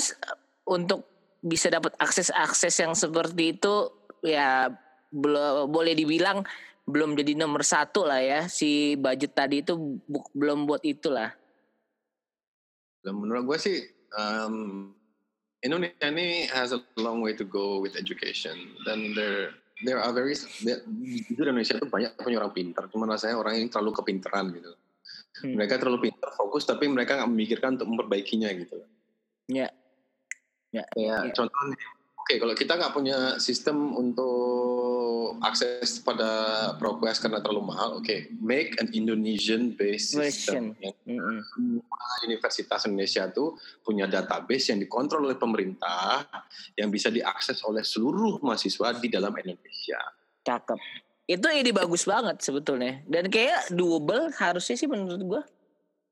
untuk 0.69 1.09
bisa 1.45 1.69
dapat 1.69 1.93
akses-akses 2.01 2.73
yang 2.81 2.93
seperti 2.97 3.53
itu 3.57 3.93
ya 4.25 4.73
belum 5.13 5.69
boleh 5.69 5.93
dibilang 5.93 6.41
belum 6.85 7.13
jadi 7.13 7.37
nomor 7.37 7.61
satu 7.61 8.05
lah 8.05 8.21
ya 8.21 8.39
si 8.49 8.97
budget 8.97 9.33
tadi 9.33 9.61
itu 9.61 10.01
belum 10.33 10.69
buat 10.69 10.81
itulah. 10.85 11.33
Menurut 13.05 13.53
gue 13.53 13.57
sih 13.61 13.77
um, 14.17 14.89
Indonesia 15.63 16.07
ini 16.11 16.49
has 16.51 16.75
a 16.75 16.81
long 16.99 17.23
way 17.23 17.31
to 17.37 17.45
go 17.47 17.79
with 17.79 17.95
education 17.95 18.55
dan 18.83 19.15
there 19.15 19.55
there 19.83 19.99
are 19.99 20.11
very 20.11 20.35
jujur 21.27 21.45
Indonesia 21.47 21.75
itu 21.79 21.87
banyak 21.87 22.15
punya 22.19 22.39
orang 22.43 22.53
pintar 22.55 22.87
cuma 22.91 23.07
rasanya 23.07 23.39
orang 23.39 23.59
yang 23.59 23.69
terlalu 23.71 23.95
kepintaran 23.95 24.51
gitu 24.51 24.73
Hmm. 25.35 25.51
mereka 25.51 25.75
terlalu 25.75 26.07
pintar 26.07 26.31
fokus 26.31 26.63
tapi 26.63 26.87
mereka 26.87 27.19
nggak 27.19 27.27
memikirkan 27.27 27.75
untuk 27.75 27.91
memperbaikinya 27.91 28.47
gitu 28.55 28.87
Ya. 29.51 29.67
Ya. 30.71 30.87
ya 30.95 31.27
ya. 31.27 31.35
contohnya 31.35 31.75
oke 32.25 32.33
kalau 32.41 32.55
kita 32.57 32.73
nggak 32.73 32.93
punya 32.97 33.37
sistem 33.37 33.93
untuk 33.93 35.37
akses 35.45 36.01
pada 36.01 36.73
ProQuest 36.81 37.21
karena 37.21 37.37
terlalu 37.45 37.69
mahal 37.69 38.01
oke 38.01 38.33
make 38.41 38.73
an 38.81 38.89
Indonesian 38.97 39.77
based 39.77 40.17
system 40.17 40.73
Mm-mm. 41.05 41.45
semua 41.45 41.95
universitas 42.25 42.81
Indonesia 42.89 43.29
itu 43.29 43.53
punya 43.85 44.09
database 44.09 44.73
yang 44.73 44.81
dikontrol 44.81 45.29
oleh 45.29 45.37
pemerintah 45.37 46.25
yang 46.73 46.89
bisa 46.89 47.13
diakses 47.13 47.61
oleh 47.61 47.85
seluruh 47.85 48.41
mahasiswa 48.41 48.97
di 48.97 49.07
dalam 49.07 49.31
Indonesia. 49.37 49.99
Cakep. 50.45 50.79
Itu 51.25 51.49
ide 51.49 51.73
bagus 51.73 52.05
banget 52.05 52.41
sebetulnya. 52.41 53.01
Dan 53.09 53.33
kayak 53.33 53.73
doable 53.73 54.29
harusnya 54.37 54.75
sih 54.77 54.89
menurut 54.89 55.21
gua. 55.25 55.41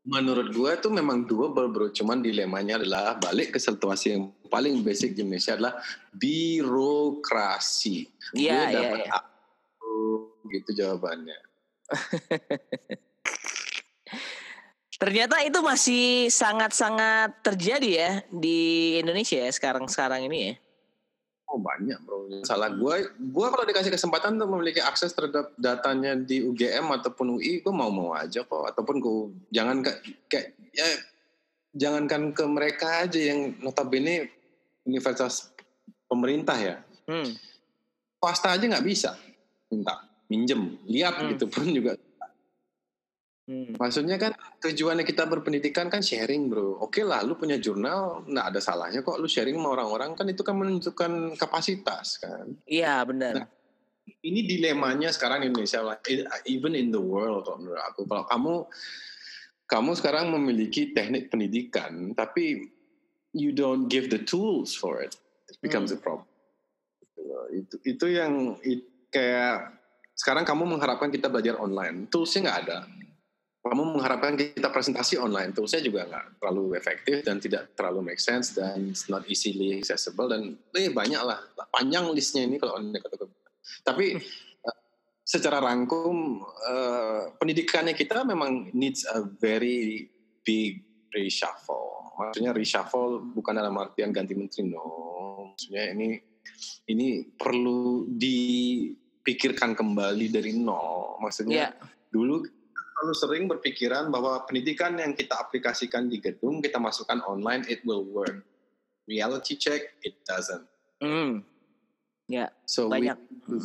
Menurut 0.04 0.52
gue 0.52 0.68
itu 0.68 0.92
memang 0.92 1.24
doable 1.24 1.72
bro, 1.72 1.88
cuman 1.88 2.20
dilemanya 2.20 2.76
adalah 2.76 3.16
balik 3.16 3.56
ke 3.56 3.60
situasi 3.60 4.20
yang 4.20 4.36
paling 4.52 4.84
basic 4.84 5.16
di 5.16 5.24
Indonesia 5.24 5.56
adalah 5.56 5.80
birokrasi. 6.12 8.12
Iya, 8.36 8.52
Gue 8.52 8.64
iya, 8.68 8.80
dapat 8.84 9.00
iya. 9.08 9.20
gitu 10.52 10.70
jawabannya. 10.76 11.40
Ternyata 15.04 15.44
itu 15.44 15.60
masih 15.60 16.32
sangat-sangat 16.32 17.44
terjadi 17.44 17.90
ya 17.92 18.12
di 18.28 18.60
Indonesia 19.00 19.40
ya 19.40 19.52
sekarang-sekarang 19.52 20.28
ini 20.28 20.52
ya. 20.52 20.54
Oh 21.54 21.62
banyak 21.62 22.02
bro. 22.02 22.26
Salah 22.42 22.74
gue, 22.74 23.14
gue 23.14 23.48
kalau 23.54 23.62
dikasih 23.62 23.94
kesempatan 23.94 24.42
untuk 24.42 24.58
memiliki 24.58 24.82
akses 24.82 25.14
terhadap 25.14 25.54
datanya 25.54 26.18
di 26.18 26.42
UGM 26.42 26.90
ataupun 26.90 27.38
UI, 27.38 27.62
gue 27.62 27.70
mau-mau 27.70 28.18
aja 28.18 28.42
kok. 28.42 28.74
Ataupun 28.74 28.98
gue 28.98 29.38
jangan 29.54 29.86
ke, 29.86 29.92
kayak 30.34 30.58
ya 30.74 30.88
jangankan 31.78 32.34
ke 32.34 32.42
mereka 32.50 33.06
aja 33.06 33.22
yang 33.22 33.54
notabene 33.62 34.34
universitas 34.82 35.54
pemerintah 36.10 36.58
ya. 36.58 36.82
Hmm. 37.06 37.38
Swasta 38.18 38.58
aja 38.58 38.66
nggak 38.66 38.88
bisa 38.90 39.14
minta 39.70 40.10
minjem, 40.26 40.82
lihat 40.90 41.22
Hmm. 41.22 41.30
gitu 41.38 41.46
pun 41.46 41.70
juga. 41.70 41.94
Hmm. 43.44 43.76
Maksudnya 43.76 44.16
kan 44.16 44.32
tujuannya 44.64 45.04
kita 45.04 45.28
berpendidikan 45.28 45.92
kan 45.92 46.00
sharing 46.00 46.48
bro. 46.48 46.80
Oke 46.80 47.04
lah, 47.04 47.28
lu 47.28 47.36
punya 47.36 47.60
jurnal, 47.60 48.24
nggak 48.24 48.56
ada 48.56 48.60
salahnya 48.64 49.04
kok 49.04 49.20
lu 49.20 49.28
sharing 49.28 49.60
sama 49.60 49.76
orang-orang 49.76 50.16
kan 50.16 50.24
itu 50.32 50.48
kan 50.48 50.56
menunjukkan 50.56 51.36
kapasitas 51.36 52.24
kan. 52.24 52.56
Iya 52.64 53.04
benar. 53.04 53.44
Nah, 53.44 53.48
ini 54.24 54.48
dilemanya 54.48 55.12
sekarang 55.12 55.44
di 55.44 55.52
Indonesia 55.52 55.84
like, 55.84 56.04
even 56.48 56.76
in 56.76 56.92
the 56.92 57.00
world 57.00 57.48
kalau 57.48 57.60
menurut 57.60 57.84
aku 57.84 58.02
kalau 58.08 58.24
kamu 58.28 58.54
kamu 59.68 59.92
sekarang 59.96 60.26
memiliki 60.32 60.92
teknik 60.92 61.32
pendidikan 61.32 62.12
tapi 62.12 62.68
you 63.32 63.56
don't 63.56 63.88
give 63.88 64.12
the 64.12 64.20
tools 64.24 64.76
for 64.76 65.00
it 65.00 65.16
it 65.48 65.58
becomes 65.64 65.92
a 65.92 66.00
problem 66.00 66.28
itu 67.52 67.76
itu 67.88 68.06
yang 68.12 68.60
it- 68.64 69.08
kayak 69.14 69.72
sekarang 70.14 70.44
kamu 70.44 70.78
mengharapkan 70.78 71.10
kita 71.10 71.32
belajar 71.32 71.56
online 71.58 72.12
toolsnya 72.12 72.50
nggak 72.50 72.60
ada 72.68 72.80
kamu 73.64 73.96
mengharapkan 73.96 74.36
kita 74.36 74.68
presentasi 74.68 75.16
online 75.16 75.56
toolsnya 75.56 75.80
juga 75.80 76.04
nggak 76.04 76.44
terlalu 76.44 76.76
efektif 76.76 77.24
dan 77.24 77.40
tidak 77.40 77.72
terlalu 77.80 78.12
make 78.12 78.20
sense 78.20 78.52
dan 78.52 78.92
it's 78.92 79.08
not 79.08 79.24
easily 79.32 79.80
accessible 79.80 80.28
dan 80.28 80.60
eh, 80.76 80.92
banyak 80.92 81.22
lah 81.24 81.40
panjang 81.72 82.04
listnya 82.12 82.44
ini 82.44 82.60
kalau 82.60 82.76
anda 82.76 83.00
kata 83.00 83.24
tapi 83.88 84.20
eh, 84.20 84.78
secara 85.24 85.64
rangkum 85.64 86.44
eh, 86.44 87.24
pendidikannya 87.40 87.96
kita 87.96 88.28
memang 88.28 88.72
needs 88.76 89.08
a 89.08 89.24
very 89.40 90.12
big 90.44 90.84
reshuffle. 91.16 92.14
Maksudnya 92.20 92.54
reshuffle 92.54 93.22
bukan 93.34 93.58
dalam 93.58 93.76
artian 93.80 94.14
ganti 94.14 94.34
menteri 94.38 94.70
no. 94.70 95.54
Maksudnya 95.54 95.94
ini 95.96 96.08
ini 96.92 97.08
perlu 97.34 98.06
dipikirkan 98.10 99.74
kembali 99.74 100.26
dari 100.30 100.52
nol. 100.58 101.18
Maksudnya 101.24 101.72
Iya. 101.72 101.90
dulu 102.12 102.46
terlalu 103.04 103.20
sering 103.20 103.52
berpikiran 103.52 104.08
bahwa 104.08 104.48
pendidikan 104.48 104.96
yang 104.96 105.12
kita 105.12 105.36
aplikasikan 105.36 106.08
di 106.08 106.24
gedung 106.24 106.64
kita 106.64 106.80
masukkan 106.80 107.20
online 107.28 107.68
it 107.68 107.84
will 107.84 108.08
work 108.08 108.40
reality 109.04 109.60
check 109.60 109.92
it 110.00 110.16
doesn't 110.24 110.64
Hmm. 111.04 111.44
Ya 112.32 112.48
so 112.64 112.88
banyak. 112.88 113.20
we 113.44 113.60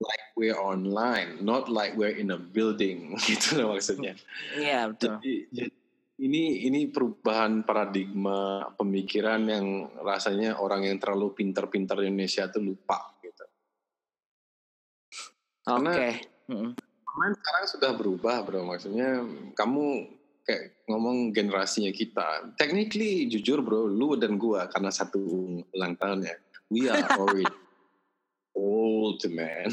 like 0.00 0.24
we're 0.32 0.56
online 0.56 1.44
not 1.44 1.68
like 1.68 1.92
we're 1.92 2.16
in 2.16 2.32
a 2.32 2.40
building 2.40 3.12
gitu 3.28 3.60
loh 3.60 3.76
maksudnya 3.76 4.16
Iya 4.56 4.88
betul. 4.88 5.20
jadi, 5.20 5.34
jadi 5.52 5.72
ini 6.24 6.42
ini 6.64 6.80
perubahan 6.88 7.60
paradigma 7.60 8.72
pemikiran 8.72 9.44
yang 9.44 9.66
rasanya 10.00 10.56
orang 10.56 10.88
yang 10.88 10.96
terlalu 10.96 11.36
pintar-pintar 11.36 12.00
di 12.00 12.08
Indonesia 12.08 12.48
tuh 12.48 12.64
lupa 12.64 13.20
gitu 13.20 13.44
Oke. 15.68 15.84
karena- 15.84 16.24
Mm-mm. 16.48 16.72
Main 17.12 17.34
sekarang 17.36 17.64
sudah 17.68 17.90
berubah 17.92 18.36
bro. 18.44 18.64
Maksudnya 18.64 19.20
kamu 19.52 20.08
kayak 20.48 20.86
ngomong 20.88 21.30
generasinya 21.30 21.92
kita. 21.92 22.56
Technically 22.56 23.28
jujur 23.28 23.60
bro, 23.60 23.84
lu 23.86 24.16
dan 24.16 24.40
gua 24.40 24.66
karena 24.72 24.88
satu 24.88 25.20
ulang 25.72 25.94
tahun 26.00 26.24
ya. 26.24 26.36
We 26.72 26.88
are 26.88 27.04
already 27.20 27.62
old 28.56 29.20
man. 29.32 29.68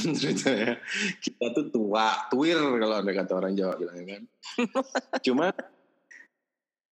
Kita 1.23 1.45
tuh 1.55 1.67
tua, 1.71 2.27
tuir 2.31 2.57
kalau 2.57 2.95
ada 2.99 3.11
kata 3.11 3.33
orang 3.35 3.53
Jawa 3.55 3.75
bilang 3.79 4.03
kan. 4.07 4.23
Cuma 5.25 5.51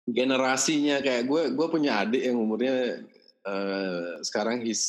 generasinya 0.10 1.00
kayak 1.00 1.24
gue, 1.30 1.42
gue 1.54 1.68
punya 1.70 2.02
adik 2.04 2.24
yang 2.26 2.38
umurnya 2.42 3.06
uh, 3.46 4.20
sekarang 4.26 4.66
he's 4.66 4.82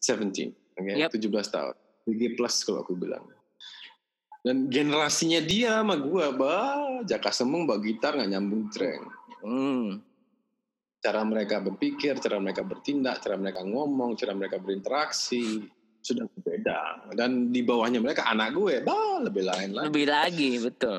17, 0.00 0.54
okay? 0.78 0.94
Yep. 0.96 1.18
17 1.18 1.54
tahun. 1.54 1.74
3 2.08 2.36
plus 2.38 2.54
kalau 2.64 2.80
aku 2.84 2.96
bilang. 2.96 3.24
Dan 4.48 4.72
generasinya 4.72 5.44
dia 5.44 5.84
sama 5.84 6.00
gue, 6.00 6.26
bah, 6.32 7.04
jaka 7.04 7.28
semung, 7.28 7.68
bawa 7.68 7.84
gitar 7.84 8.16
nggak 8.16 8.32
nyambung 8.32 8.72
treng. 8.72 9.04
Hmm. 9.44 10.00
Cara 11.04 11.20
mereka 11.28 11.60
berpikir, 11.60 12.16
cara 12.16 12.40
mereka 12.40 12.64
bertindak, 12.64 13.20
cara 13.20 13.36
mereka 13.36 13.60
ngomong, 13.60 14.16
cara 14.16 14.32
mereka 14.32 14.56
berinteraksi 14.56 15.68
sudah 16.00 16.24
berbeda. 16.32 17.12
Dan 17.12 17.52
di 17.52 17.60
bawahnya 17.60 18.00
mereka 18.00 18.24
anak 18.24 18.56
gue, 18.56 18.80
bah, 18.80 19.20
lebih 19.20 19.44
lain 19.44 19.76
lagi. 19.76 19.86
Lebih 19.92 20.06
lagi, 20.08 20.50
betul. 20.64 20.98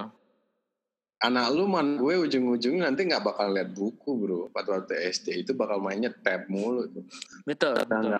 Anak 1.26 1.50
lu 1.50 1.66
man 1.66 1.98
gue 1.98 2.22
ujung-ujungnya 2.30 2.86
nanti 2.86 3.10
nggak 3.10 3.26
bakal 3.26 3.50
lihat 3.50 3.74
buku 3.74 4.14
bro. 4.14 4.48
Pada 4.54 4.78
waktu 4.78 5.10
SD 5.10 5.42
itu 5.42 5.52
bakal 5.58 5.82
mainnya 5.82 6.14
tab 6.14 6.46
mulu. 6.48 6.86
Betul. 7.50 7.82
Betul. 7.82 8.16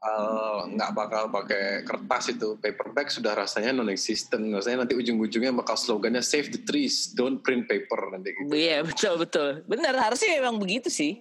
Bakal 0.00 0.24
nggak 0.72 0.90
bakal 0.96 1.24
pakai 1.28 1.64
kertas 1.84 2.32
itu 2.32 2.56
paperback 2.56 3.12
sudah 3.12 3.36
rasanya 3.36 3.76
non 3.76 3.92
existent 3.92 4.48
rasanya 4.48 4.88
nanti 4.88 4.96
ujung-ujungnya 4.96 5.52
bakal 5.52 5.76
slogannya 5.76 6.24
save 6.24 6.48
the 6.48 6.60
trees 6.64 7.12
don't 7.12 7.44
print 7.44 7.68
paper 7.68 8.08
nanti 8.08 8.32
gitu. 8.32 8.48
Iya, 8.48 8.80
betul 8.80 9.20
betul. 9.20 9.48
Benar, 9.68 9.92
harusnya 10.00 10.40
memang 10.40 10.56
begitu 10.56 10.88
sih. 10.88 11.20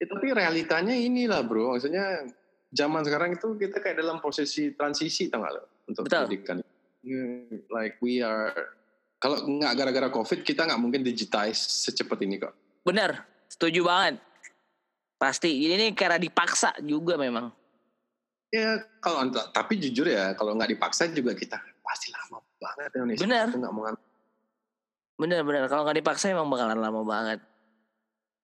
Ya, 0.00 0.08
tapi 0.08 0.32
realitanya 0.32 0.96
inilah 0.96 1.44
bro 1.44 1.76
maksudnya 1.76 2.24
zaman 2.72 3.04
sekarang 3.04 3.36
itu 3.36 3.52
kita 3.60 3.84
kayak 3.84 4.00
dalam 4.00 4.16
posisi 4.24 4.72
transisi 4.72 5.28
tau 5.28 5.44
gak 5.44 5.52
lo 5.52 5.62
untuk 5.84 6.08
Betul. 6.08 6.24
pendidikan 6.24 6.58
Hmm, 7.00 7.64
like 7.72 7.96
we 8.04 8.20
are 8.20 8.52
kalau 9.16 9.40
nggak 9.40 9.72
gara-gara 9.72 10.08
covid 10.12 10.44
kita 10.44 10.68
nggak 10.68 10.80
mungkin 10.80 11.00
digitize 11.00 11.56
secepat 11.56 12.20
ini 12.24 12.36
kok 12.36 12.52
Benar, 12.84 13.24
setuju 13.48 13.84
banget. 13.84 14.20
Pasti. 15.20 15.68
Ini 15.68 15.92
karena 15.92 16.16
dipaksa 16.16 16.72
juga 16.80 17.20
memang. 17.20 17.52
Ya 18.50 18.80
kalau 18.98 19.28
tapi 19.52 19.76
jujur 19.76 20.08
ya 20.08 20.32
kalau 20.34 20.56
nggak 20.56 20.74
dipaksa 20.74 21.06
juga 21.12 21.36
kita 21.36 21.60
pasti 21.84 22.10
lama 22.10 22.40
banget 22.56 22.90
Indonesia. 22.96 23.22
Benar. 23.28 23.46
Itu 23.52 23.58
nggak 23.60 23.74
mau 23.76 23.82
ngambil. 23.84 24.06
Benar-benar. 25.20 25.62
Kalau 25.68 25.82
nggak 25.84 25.98
dipaksa 26.00 26.32
emang 26.32 26.48
bakalan 26.48 26.80
lama 26.80 27.04
banget. 27.04 27.38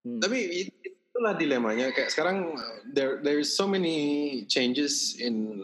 Hmm. 0.05 0.21
Tapi 0.21 0.39
it- 0.69 0.97
itulah 1.17 1.33
dilemanya 1.33 1.97
kayak 1.97 2.13
sekarang 2.13 2.53
uh, 2.53 2.77
there 2.93 3.25
there 3.25 3.41
is 3.41 3.49
so 3.49 3.65
many 3.65 4.45
changes 4.53 5.17
in 5.17 5.57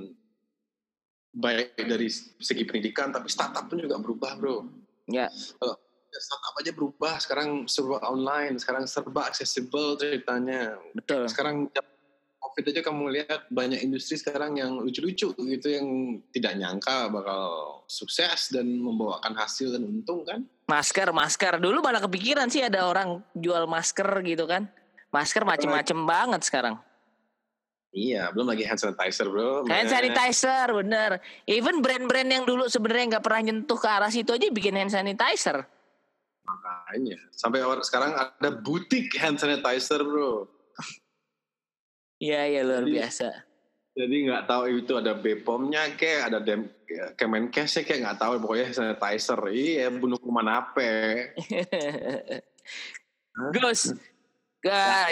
baik 1.36 1.76
dari 1.76 2.08
segi 2.40 2.64
pendidikan 2.64 3.12
tapi 3.12 3.28
startup 3.28 3.68
pun 3.68 3.76
juga 3.76 4.00
berubah 4.00 4.32
bro. 4.40 4.64
Ya. 5.12 5.28
Kalau 5.60 5.76
startup 6.20 6.54
aja 6.60 6.72
berubah 6.76 7.16
sekarang 7.22 7.64
serba 7.64 8.02
online 8.04 8.60
sekarang 8.60 8.84
serba 8.84 9.30
accessible 9.30 9.96
ceritanya. 9.96 10.76
Betul. 10.92 11.24
Sekarang 11.30 11.72
COVID 12.42 12.68
aja 12.68 12.82
kamu 12.84 13.04
lihat 13.16 13.40
banyak 13.48 13.80
industri 13.80 14.20
sekarang 14.20 14.60
yang 14.60 14.76
lucu-lucu 14.76 15.32
gitu 15.32 15.68
yang 15.72 16.20
tidak 16.34 16.58
nyangka 16.58 17.08
bakal 17.08 17.42
sukses 17.88 18.52
dan 18.52 18.66
membawakan 18.76 19.32
hasil 19.32 19.72
dan 19.72 19.88
untung 19.88 20.26
kan. 20.26 20.44
Masker, 20.68 21.14
masker. 21.14 21.62
Dulu 21.62 21.80
malah 21.80 22.02
kepikiran 22.02 22.52
sih 22.52 22.60
ada 22.60 22.84
orang 22.84 23.24
jual 23.32 23.64
masker 23.64 24.04
gitu 24.26 24.44
kan. 24.44 24.68
Masker 25.14 25.48
macem-macem 25.48 25.96
banget 26.04 26.42
sekarang. 26.44 26.76
Iya, 27.92 28.32
belum 28.32 28.48
lagi 28.48 28.64
hand 28.64 28.80
sanitizer 28.80 29.28
bro. 29.28 29.68
Hand 29.68 29.92
sanitizer, 29.92 30.68
bener. 30.72 31.20
Even 31.44 31.84
brand-brand 31.84 32.28
yang 32.28 32.44
dulu 32.48 32.64
sebenarnya 32.64 33.16
nggak 33.16 33.24
pernah 33.24 33.40
nyentuh 33.52 33.76
ke 33.76 33.88
arah 33.88 34.08
situ 34.08 34.32
aja 34.32 34.48
bikin 34.48 34.80
hand 34.80 34.92
sanitizer. 34.92 35.68
Makanya. 36.42 37.18
Sampai 37.32 37.62
sekarang 37.86 38.12
ada 38.18 38.50
butik 38.50 39.14
hand 39.18 39.38
sanitizer 39.38 40.02
bro. 40.02 40.50
Iya, 42.22 42.40
iya 42.46 42.60
luar 42.62 42.86
Jadi- 42.86 42.94
biasa. 42.98 43.28
Jadi 43.92 44.24
nggak 44.24 44.48
tahu 44.48 44.62
itu 44.72 44.92
ada 44.96 45.12
BPOM-nya 45.12 45.92
kayak 46.00 46.32
ada 46.32 46.40
dem 46.40 46.64
Kemenkesnya 47.12 47.84
kayak 47.84 48.00
nggak 48.08 48.20
tahu 48.24 48.40
pokoknya 48.40 48.72
hand 48.72 48.78
sanitizer. 48.78 49.40
Iya, 49.52 49.92
bunuh 49.92 50.16
kuman 50.16 50.48
apa? 50.48 50.80
Gus, 53.56 53.92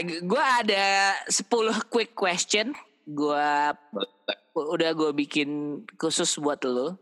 gue 0.04 0.44
ada 0.44 1.16
10 1.28 1.92
quick 1.92 2.16
question. 2.16 2.72
Gue 3.04 3.48
udah 4.54 4.90
gue 4.92 5.10
bikin 5.12 5.82
khusus 6.00 6.40
buat 6.40 6.64
lo. 6.64 6.96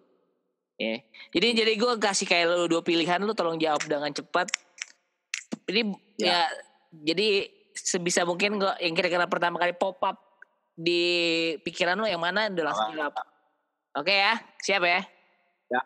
Ya. 0.79 1.03
Jadi 1.35 1.47
jadi 1.59 1.73
gue 1.75 1.93
kasih 1.99 2.27
kayak 2.31 2.47
lo 2.47 2.71
dua 2.71 2.83
pilihan 2.87 3.19
lo 3.27 3.35
tolong 3.35 3.59
jawab 3.59 3.83
dengan 3.83 4.15
cepat. 4.15 4.47
Ini 5.67 5.91
ya. 6.23 6.47
jadi 6.95 7.51
sebisa 7.75 8.23
mungkin 8.23 8.63
gue 8.63 8.73
yang 8.81 8.95
kira-kira 8.95 9.27
pertama 9.27 9.59
kali 9.59 9.75
pop 9.75 9.99
up 10.07 10.17
di 10.79 11.03
pikiran 11.67 11.99
lo 11.99 12.07
yang 12.07 12.23
mana 12.23 12.47
udah 12.47 12.65
langsung 12.71 12.95
jawab. 12.95 13.15
Oke 13.99 14.15
ya, 14.15 14.39
siap 14.63 14.87
ya? 14.87 15.03
Ya. 15.67 15.83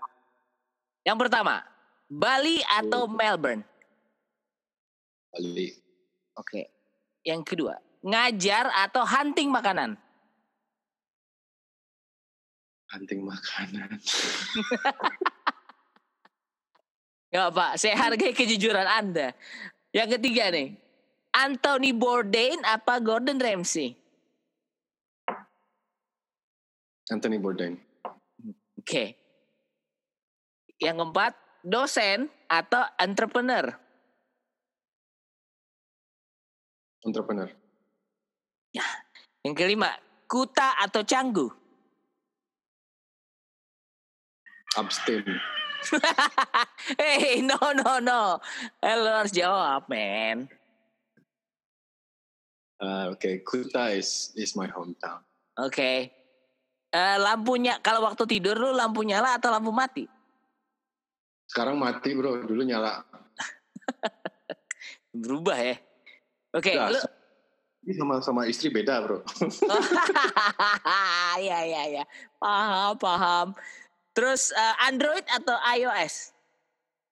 Yang 1.08 1.18
pertama, 1.26 1.64
Bali 2.12 2.60
atau 2.68 3.08
Melbourne? 3.08 3.64
Bali. 5.32 5.72
Oke. 6.36 6.68
Yang 7.24 7.42
kedua, 7.54 7.74
ngajar 8.04 8.68
atau 8.84 9.08
hunting 9.08 9.48
makanan? 9.48 9.96
Hunting 12.92 13.24
makanan. 13.24 13.96
Ya 17.32 17.48
Pak, 17.48 17.80
saya 17.80 17.96
hargai 17.96 18.36
kejujuran 18.36 18.84
Anda. 18.84 19.32
Yang 19.88 20.20
ketiga 20.20 20.52
nih, 20.52 20.76
Anthony 21.32 21.96
Bourdain 21.96 22.60
apa 22.60 23.00
Gordon 23.00 23.40
Ramsay? 23.40 23.96
Anthony 27.08 27.40
Bourdain. 27.40 27.80
Oke. 28.76 29.16
Yang 30.76 30.96
keempat, 31.00 31.32
dosen 31.64 32.28
atau 32.52 32.84
entrepreneur? 33.00 33.80
Entrepreneur. 37.00 37.48
Yang 39.40 39.54
kelima, 39.56 39.88
kuta 40.28 40.76
atau 40.84 41.00
canggu? 41.00 41.61
Abstain. 44.76 45.24
hey, 46.98 47.42
no, 47.42 47.58
no, 47.58 47.98
no. 47.98 48.22
Eh, 48.80 48.96
lo 48.96 49.10
harus 49.20 49.34
jawab, 49.34 49.90
men. 49.90 50.48
Uh, 52.82 53.14
Oke, 53.14 53.44
Kuta 53.46 53.94
is 53.94 54.34
is 54.34 54.58
my 54.58 54.66
hometown. 54.66 55.22
Oke. 55.60 56.10
Eh, 56.92 57.16
lampunya, 57.16 57.80
kalau 57.80 58.04
waktu 58.04 58.28
tidur 58.28 58.58
lu 58.58 58.76
lampu 58.76 59.00
nyala 59.00 59.40
atau 59.40 59.48
lampu 59.48 59.72
mati? 59.72 60.04
Sekarang 61.48 61.80
mati 61.80 62.12
bro, 62.12 62.44
dulu 62.44 62.60
nyala. 62.64 63.00
Berubah 65.12 65.56
ya. 65.56 65.76
Oke, 66.52 66.76
Nah, 66.76 66.92
lu 66.92 67.00
Ini 67.82 67.98
sama 67.98 68.14
sama 68.22 68.42
istri 68.46 68.70
beda 68.70 69.02
bro. 69.02 69.18
Iya 71.42 71.58
iya 71.64 71.82
iya. 71.90 72.04
Paham 72.38 72.94
paham. 73.00 73.56
Terus 74.12 74.52
eh, 74.52 74.74
Android 74.88 75.24
atau 75.28 75.56
iOS? 75.56 76.36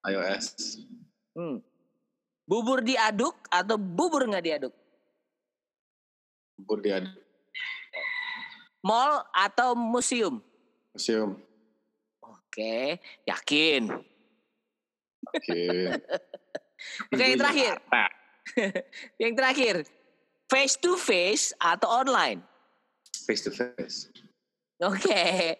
iOS. 0.05 0.45
Hmm. 1.33 1.65
Bubur 2.45 2.85
diaduk 2.85 3.37
atau 3.49 3.81
bubur 3.81 4.27
nggak 4.29 4.45
diaduk? 4.45 4.75
Bubur 6.61 6.85
di 6.85 6.93
Mall 8.81 9.25
atau 9.33 9.77
museum? 9.77 10.41
museum. 10.97 11.37
Oke, 12.21 12.99
yakin. 13.29 13.93
Oke. 15.31 15.63
Oke, 17.13 17.23
yang 17.23 17.39
terakhir. 17.39 17.75
Yang 19.23 19.33
terakhir, 19.39 19.75
face 20.51 20.75
to 20.75 20.99
face 20.99 21.55
atau 21.63 21.87
online? 21.87 22.43
Face 23.29 23.47
to 23.47 23.55
face. 23.55 24.11
Oke. 24.83 25.55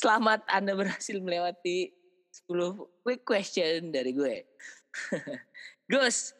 Selamat 0.00 0.40
Anda 0.48 0.72
berhasil 0.72 1.20
melewati 1.20 1.92
10 2.48 3.04
quick 3.04 3.22
question 3.28 3.92
dari 3.92 4.12
gue. 4.16 4.44
Gus, 5.92 6.32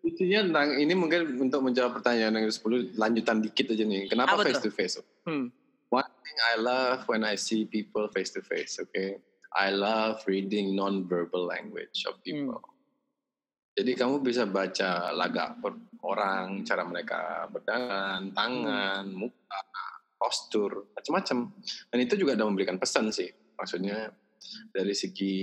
Lucunya 0.00 0.40
tentang 0.40 0.80
ini 0.80 0.96
mungkin 0.96 1.36
untuk 1.36 1.60
menjawab 1.60 2.00
pertanyaan 2.00 2.40
yang 2.40 2.48
10 2.48 2.96
lanjutan 2.96 3.44
dikit 3.44 3.68
aja 3.76 3.84
nih. 3.84 4.08
Kenapa 4.08 4.32
Apa 4.32 4.48
face 4.48 4.60
tuh? 4.64 4.64
to 4.64 4.70
face? 4.72 4.94
hmm, 5.28 5.52
One 5.92 6.10
thing 6.24 6.38
I 6.48 6.54
love 6.56 7.04
when 7.04 7.20
I 7.26 7.36
see 7.36 7.68
people 7.68 8.08
face 8.08 8.32
to 8.38 8.40
face, 8.40 8.80
okay? 8.80 9.20
I 9.52 9.74
love 9.74 10.22
reading 10.24 10.72
non-verbal 10.78 11.44
language 11.44 12.06
of 12.08 12.16
people. 12.24 12.62
Hmm. 12.64 12.78
Jadi 13.76 13.92
kamu 13.98 14.24
bisa 14.24 14.48
baca 14.48 15.12
lagak 15.12 15.60
orang, 16.00 16.64
cara 16.64 16.82
mereka 16.86 17.50
berdandan, 17.52 18.32
tangan, 18.32 19.04
hmm. 19.04 19.18
muka, 19.20 19.60
postur, 20.20 20.92
macam-macam. 20.92 21.48
Dan 21.88 21.98
itu 22.04 22.20
juga 22.20 22.36
ada 22.36 22.44
memberikan 22.44 22.76
pesan 22.76 23.08
sih. 23.08 23.32
Maksudnya 23.56 24.12
dari 24.72 24.96
segi 24.96 25.36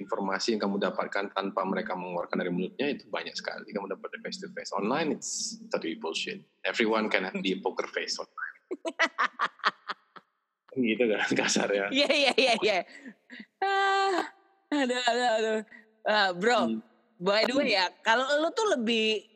informasi 0.00 0.56
yang 0.56 0.68
kamu 0.68 0.76
dapatkan 0.80 1.36
tanpa 1.36 1.62
mereka 1.68 1.92
mengeluarkan 1.92 2.40
dari 2.40 2.50
mulutnya 2.50 2.88
itu 2.96 3.04
banyak 3.12 3.36
sekali 3.36 3.68
kamu 3.70 3.92
dapat 3.92 4.08
face 4.24 4.40
to 4.40 4.48
face 4.56 4.72
online 4.72 5.12
it's 5.12 5.60
totally 5.68 6.00
bullshit 6.00 6.40
everyone 6.64 7.12
can 7.12 7.28
have 7.28 7.36
the 7.44 7.60
poker 7.60 7.84
face 7.92 8.16
online 8.16 8.56
gitu 10.88 11.04
kan 11.12 11.28
kasar 11.44 11.68
ya 11.68 11.86
iya 11.92 12.08
iya 12.08 12.32
iya 12.40 12.54
iya 12.64 12.78
ada 14.72 14.96
ada 14.96 15.26
ada 15.36 15.52
uh, 16.08 16.30
bro 16.32 16.72
hmm. 16.72 16.80
by 17.20 17.44
the 17.44 17.52
way 17.52 17.76
ya 17.76 17.92
kalau 18.00 18.24
lu 18.40 18.48
tuh 18.56 18.80
lebih 18.80 19.27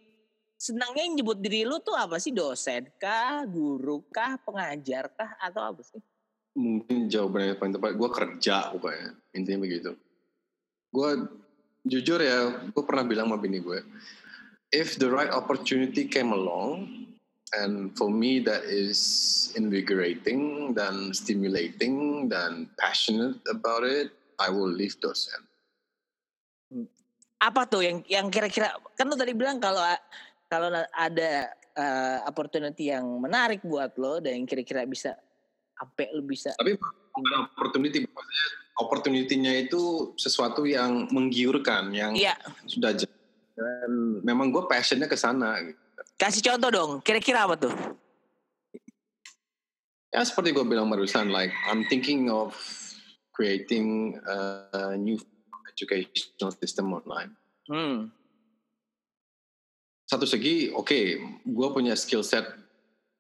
senangnya 0.63 1.11
nyebut 1.11 1.43
diri 1.43 1.67
lu 1.67 1.83
tuh 1.83 1.99
apa 1.99 2.23
sih? 2.23 2.31
Dosen 2.31 2.87
kah? 3.03 3.43
Guru 3.51 4.07
kah? 4.15 4.39
Pengajar 4.47 5.11
kah? 5.11 5.35
Atau 5.43 5.63
apa 5.67 5.83
sih? 5.83 5.99
Mungkin 6.55 7.11
jawabannya 7.11 7.57
yang 7.57 7.59
paling 7.59 7.75
tepat 7.75 7.93
gue 7.99 8.11
kerja 8.15 8.57
pokoknya 8.71 9.09
intinya 9.35 9.61
begitu. 9.67 9.91
Gue 10.95 11.11
jujur 11.83 12.23
ya 12.23 12.71
gue 12.71 12.85
pernah 12.87 13.03
bilang 13.03 13.27
sama 13.27 13.43
bini 13.43 13.59
gue 13.59 13.83
if 14.71 14.95
the 15.03 15.11
right 15.11 15.35
opportunity 15.35 16.07
came 16.07 16.31
along 16.31 17.07
and 17.59 17.91
for 17.99 18.09
me 18.09 18.39
that 18.39 18.63
is 18.65 19.51
invigorating 19.59 20.73
dan 20.73 21.11
stimulating 21.11 22.27
dan 22.31 22.71
passionate 22.79 23.37
about 23.51 23.83
it 23.83 24.15
I 24.41 24.49
will 24.49 24.71
leave 24.71 24.97
dosen. 24.99 25.39
Apa 27.43 27.67
tuh 27.69 27.85
yang 27.85 27.99
yang 28.07 28.27
kira-kira 28.31 28.73
kan 28.97 29.11
lo 29.11 29.19
tadi 29.19 29.37
bilang 29.37 29.59
kalau 29.59 29.83
kalau 30.53 30.69
ada 30.93 31.49
uh, 31.81 32.29
opportunity 32.29 32.93
yang 32.93 33.09
menarik 33.17 33.65
buat 33.65 33.97
lo 33.97 34.21
dan 34.21 34.37
yang 34.37 34.45
kira-kira 34.45 34.85
bisa 34.85 35.17
sampai 35.73 36.13
lu 36.13 36.29
bisa 36.29 36.53
tapi 36.61 36.77
opportunity 37.57 38.05
maksudnya 38.05 38.47
opportunity-nya 38.77 39.53
itu 39.65 40.13
sesuatu 40.21 40.69
yang 40.69 41.09
menggiurkan 41.09 41.89
yang 41.97 42.13
iya. 42.13 42.37
sudah 42.69 42.93
dan 43.53 43.91
memang 44.25 44.53
gue 44.53 44.65
passionnya 44.69 45.09
ke 45.09 45.17
sana 45.17 45.57
gitu. 45.65 45.81
kasih 46.21 46.45
contoh 46.53 46.71
dong 46.73 46.93
kira-kira 47.01 47.49
apa 47.49 47.57
tuh 47.57 47.73
ya 50.13 50.21
seperti 50.25 50.53
gue 50.53 50.65
bilang 50.69 50.93
barusan 50.93 51.33
like 51.33 51.53
I'm 51.69 51.89
thinking 51.89 52.29
of 52.29 52.53
creating 53.33 54.21
a 54.29 54.93
new 55.01 55.17
educational 55.73 56.53
system 56.61 56.93
online 56.93 57.33
hmm. 57.69 58.13
Satu 60.13 60.29
segi 60.29 60.69
oke 60.69 60.85
okay, 60.85 61.05
gue 61.41 61.69
punya 61.73 61.97
skill 61.97 62.21
set 62.21 62.45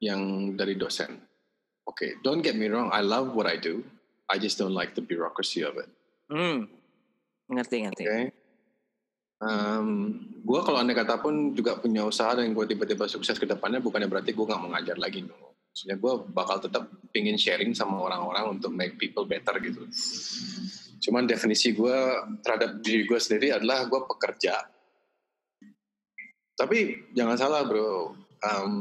yang 0.05 0.53
dari 0.53 0.76
dosen 0.76 1.32
okay, 1.86 2.18
don't 2.22 2.43
get 2.43 2.55
me 2.55 2.68
wrong, 2.70 2.90
I 2.93 3.03
love 3.03 3.34
what 3.34 3.47
I 3.47 3.59
do. 3.59 3.84
I 4.30 4.38
just 4.38 4.57
don't 4.59 4.74
like 4.74 4.95
the 4.95 5.05
bureaucracy 5.05 5.62
of 5.66 5.76
it. 5.76 5.88
Hmm. 6.30 6.70
Ngerti, 7.53 7.84
ngerti. 7.84 8.05
Okay. 8.09 8.24
Um, 9.43 10.22
gue 10.47 10.61
kalau 10.62 10.78
anda 10.78 10.95
kata 10.95 11.18
pun 11.18 11.53
juga 11.53 11.74
punya 11.76 12.07
usaha 12.07 12.32
dan 12.38 12.55
gue 12.55 12.64
tiba-tiba 12.64 13.11
sukses 13.11 13.36
ke 13.36 13.45
depannya 13.45 13.82
bukannya 13.82 14.07
berarti 14.07 14.30
gue 14.30 14.47
nggak 14.47 14.62
mengajar 14.62 14.97
lagi 14.97 15.26
no. 15.26 15.59
Maksudnya 15.72 15.97
gue 15.99 16.14
bakal 16.30 16.62
tetap 16.62 16.86
pingin 17.11 17.34
sharing 17.34 17.74
sama 17.74 17.99
orang-orang 17.99 18.57
untuk 18.57 18.70
make 18.70 18.95
people 18.97 19.26
better 19.26 19.59
gitu. 19.59 19.84
Cuman 21.03 21.26
definisi 21.26 21.74
gue 21.74 21.99
terhadap 22.40 22.78
diri 22.80 23.03
gue 23.05 23.18
sendiri 23.18 23.53
adalah 23.53 23.84
gue 23.90 24.01
pekerja. 24.07 24.55
Tapi 26.57 27.09
jangan 27.16 27.36
salah 27.40 27.64
bro, 27.64 28.12
um, 28.44 28.72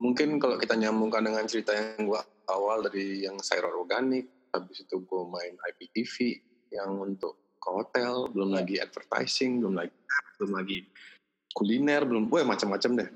mungkin 0.00 0.40
kalau 0.40 0.56
kita 0.56 0.78
nyambungkan 0.78 1.26
dengan 1.26 1.44
cerita 1.44 1.76
yang 1.76 2.08
gue 2.08 2.20
awal 2.48 2.86
dari 2.86 3.28
yang 3.28 3.36
sayur 3.38 3.76
organik 3.76 4.26
habis 4.50 4.82
itu 4.82 5.04
gue 5.04 5.22
main 5.30 5.54
IPTV 5.54 6.42
yang 6.74 6.98
untuk 6.98 7.38
ke 7.60 7.68
hotel 7.70 8.26
belum 8.32 8.56
lagi 8.56 8.80
advertising 8.80 9.60
belum 9.62 9.78
lagi 9.78 9.94
belum 10.40 10.52
lagi 10.58 10.78
kuliner 11.54 12.02
belum 12.08 12.26
gue 12.26 12.40
macam-macam 12.42 13.04
deh. 13.04 13.10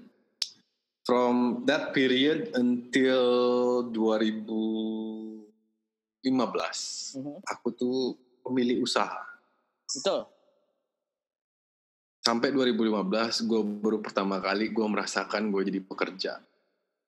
From 1.04 1.68
that 1.68 1.92
period 1.92 2.56
until 2.56 3.84
2015 3.92 6.24
mm-hmm. 6.24 7.36
aku 7.44 7.68
tuh 7.76 8.16
pemilik 8.44 8.80
usaha. 8.80 9.20
Betul 9.84 10.33
sampai 12.24 12.50
2015 12.56 13.44
gue 13.44 13.60
baru 13.84 13.98
pertama 14.00 14.40
kali 14.40 14.72
gue 14.72 14.86
merasakan 14.88 15.52
gue 15.52 15.62
jadi 15.68 15.80
pekerja 15.84 16.32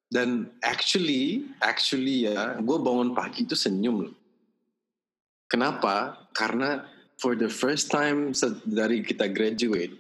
dan 0.07 0.55
actually, 0.63 1.51
actually 1.59 2.31
ya, 2.31 2.55
gue 2.63 2.79
bangun 2.79 3.11
pagi 3.11 3.43
itu 3.43 3.59
senyum 3.59 4.07
loh. 4.07 4.15
Kenapa? 5.51 6.27
Karena 6.31 6.87
for 7.19 7.35
the 7.35 7.51
first 7.51 7.91
time 7.91 8.31
dari 8.63 9.03
kita 9.03 9.27
graduate, 9.27 9.95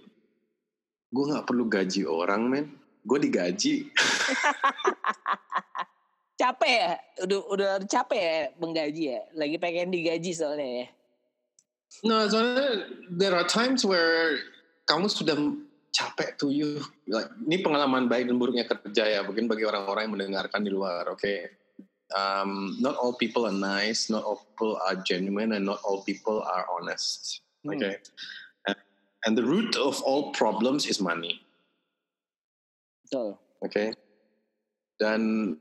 gue 1.10 1.24
nggak 1.26 1.46
perlu 1.46 1.66
gaji 1.66 2.06
orang, 2.06 2.42
men. 2.46 2.66
Gue 3.06 3.18
digaji. 3.22 3.90
capek 6.40 6.74
ya? 6.74 6.92
Udah 7.26 7.40
udah 7.50 7.70
capek 7.86 8.22
ya 8.22 8.40
menggaji 8.62 9.02
ya? 9.14 9.20
Lagi 9.34 9.56
pengen 9.58 9.90
digaji 9.90 10.30
soalnya 10.34 10.66
ya? 10.66 10.86
No, 12.02 12.26
soalnya 12.26 12.90
there 13.10 13.34
are 13.34 13.46
times 13.46 13.86
where 13.86 14.38
kamu 14.86 15.10
sudah 15.10 15.36
capek 15.90 16.36
tuh 16.38 16.52
you 16.52 16.78
like, 17.08 17.28
ini 17.42 17.64
pengalaman 17.64 18.06
baik 18.06 18.30
dan 18.30 18.36
buruknya 18.36 18.68
kerja 18.68 19.04
ya 19.18 19.20
mungkin 19.24 19.50
bagi 19.50 19.64
orang-orang 19.64 20.06
yang 20.06 20.14
mendengarkan 20.14 20.60
di 20.62 20.70
luar 20.70 21.08
oke 21.08 21.18
okay? 21.18 21.50
um, 22.12 22.76
not 22.78 22.94
all 23.00 23.16
people 23.16 23.48
are 23.48 23.54
nice 23.54 24.12
not 24.12 24.22
all 24.22 24.38
people 24.38 24.76
are 24.84 24.96
genuine 25.02 25.56
and 25.56 25.64
not 25.64 25.80
all 25.82 26.04
people 26.04 26.44
are 26.44 26.68
honest 26.68 27.40
hmm. 27.64 27.74
okay 27.74 27.96
and, 28.68 28.78
and 29.24 29.32
the 29.34 29.44
root 29.44 29.74
of 29.80 29.98
all 30.04 30.30
problems 30.36 30.84
is 30.84 31.00
money 31.00 31.40
betul 33.08 33.40
oke 33.64 33.72
okay? 33.72 33.96
dan 35.00 35.54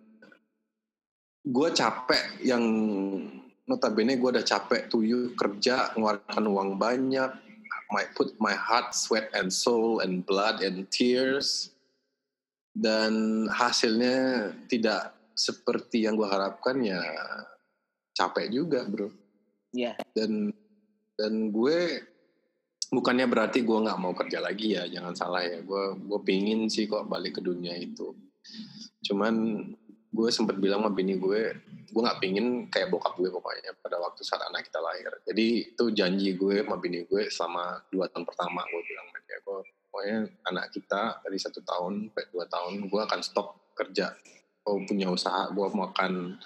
gue 1.46 1.70
capek 1.72 2.42
yang 2.42 2.64
notabene 3.66 4.18
gue 4.18 4.30
udah 4.30 4.46
capek 4.46 4.90
tuh 4.90 5.02
you 5.06 5.34
kerja 5.38 5.94
ngeluarkan 5.96 6.44
uang 6.46 6.70
banyak 6.78 7.45
my 7.92 8.04
put 8.18 8.34
my 8.42 8.54
heart, 8.54 8.94
sweat 8.96 9.30
and 9.34 9.52
soul 9.52 10.02
and 10.02 10.26
blood 10.26 10.62
and 10.62 10.90
tears 10.90 11.74
dan 12.76 13.46
hasilnya 13.48 14.52
tidak 14.68 15.16
seperti 15.36 16.08
yang 16.08 16.20
gue 16.20 16.28
harapkan 16.28 16.80
ya 16.84 17.00
capek 18.16 18.52
juga 18.52 18.84
bro. 18.88 19.12
Iya. 19.76 19.96
Yeah. 19.96 19.96
Dan 20.16 20.56
dan 21.16 21.52
gue 21.52 22.04
bukannya 22.92 23.26
berarti 23.28 23.64
gue 23.64 23.84
nggak 23.86 24.00
mau 24.00 24.14
kerja 24.16 24.40
lagi 24.44 24.78
ya 24.78 24.88
jangan 24.88 25.16
salah 25.16 25.44
ya 25.44 25.60
gue 25.64 25.84
gue 26.00 26.20
pingin 26.24 26.72
sih 26.72 26.86
kok 26.86 27.08
balik 27.10 27.40
ke 27.40 27.42
dunia 27.42 27.74
itu 27.76 28.14
cuman 29.10 29.64
gue 30.16 30.30
sempat 30.32 30.56
bilang 30.56 30.80
sama 30.80 30.96
bini 30.96 31.20
gue 31.20 31.52
gue 31.92 32.02
nggak 32.02 32.20
pingin 32.24 32.72
kayak 32.72 32.88
bokap 32.88 33.20
gue 33.20 33.28
pokoknya 33.28 33.76
pada 33.84 34.00
waktu 34.00 34.24
saat 34.24 34.48
anak 34.48 34.68
kita 34.68 34.80
lahir. 34.80 35.12
Jadi 35.28 35.76
itu 35.76 35.84
janji 35.92 36.40
gue 36.40 36.64
sama 36.64 36.80
bini 36.80 37.04
gue 37.04 37.28
selama 37.28 37.84
dua 37.92 38.08
tahun 38.08 38.24
pertama 38.24 38.64
gue 38.68 38.82
bilang 38.88 39.08
ya 39.28 39.38
gue 39.44 39.60
pokoknya 39.92 40.18
anak 40.48 40.66
kita 40.72 41.20
dari 41.24 41.38
satu 41.40 41.60
tahun 41.64 42.12
sampai 42.12 42.26
dua 42.32 42.46
tahun 42.48 42.74
gue 42.88 43.02
akan 43.04 43.20
stop 43.20 43.76
kerja. 43.76 44.16
Gue 44.64 44.88
punya 44.88 45.12
usaha 45.12 45.52
gue 45.52 45.66
mau 45.76 45.92
akan 45.92 46.40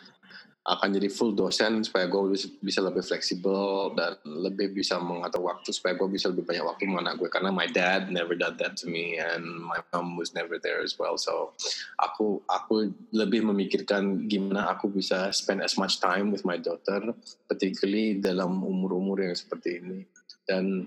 akan 0.69 1.01
jadi 1.01 1.09
full 1.09 1.33
dosen 1.33 1.81
supaya 1.81 2.05
gue 2.05 2.37
bisa 2.61 2.79
lebih 2.85 3.01
fleksibel 3.01 3.97
dan 3.97 4.21
lebih 4.21 4.77
bisa 4.77 5.01
mengatur 5.01 5.49
waktu 5.49 5.73
supaya 5.73 5.97
gue 5.97 6.05
bisa 6.05 6.29
lebih 6.29 6.45
banyak 6.45 6.61
waktu 6.61 6.85
sama 6.85 7.01
anak 7.01 7.17
gue 7.17 7.29
karena 7.33 7.49
my 7.49 7.65
dad 7.65 8.13
never 8.13 8.37
done 8.37 8.53
that 8.61 8.77
to 8.77 8.85
me 8.85 9.17
and 9.17 9.41
my 9.65 9.81
mom 9.89 10.13
was 10.13 10.37
never 10.37 10.61
there 10.61 10.85
as 10.85 10.93
well. 11.01 11.17
So 11.17 11.57
aku 11.97 12.45
aku 12.45 12.93
lebih 13.09 13.49
memikirkan 13.49 14.29
gimana 14.29 14.69
aku 14.69 14.93
bisa 14.93 15.33
spend 15.33 15.65
as 15.65 15.73
much 15.73 15.97
time 15.97 16.29
with 16.29 16.45
my 16.45 16.61
daughter 16.61 17.17
particularly 17.49 18.21
dalam 18.21 18.61
umur-umur 18.61 19.25
yang 19.25 19.33
seperti 19.33 19.81
ini. 19.81 20.05
Dan 20.45 20.85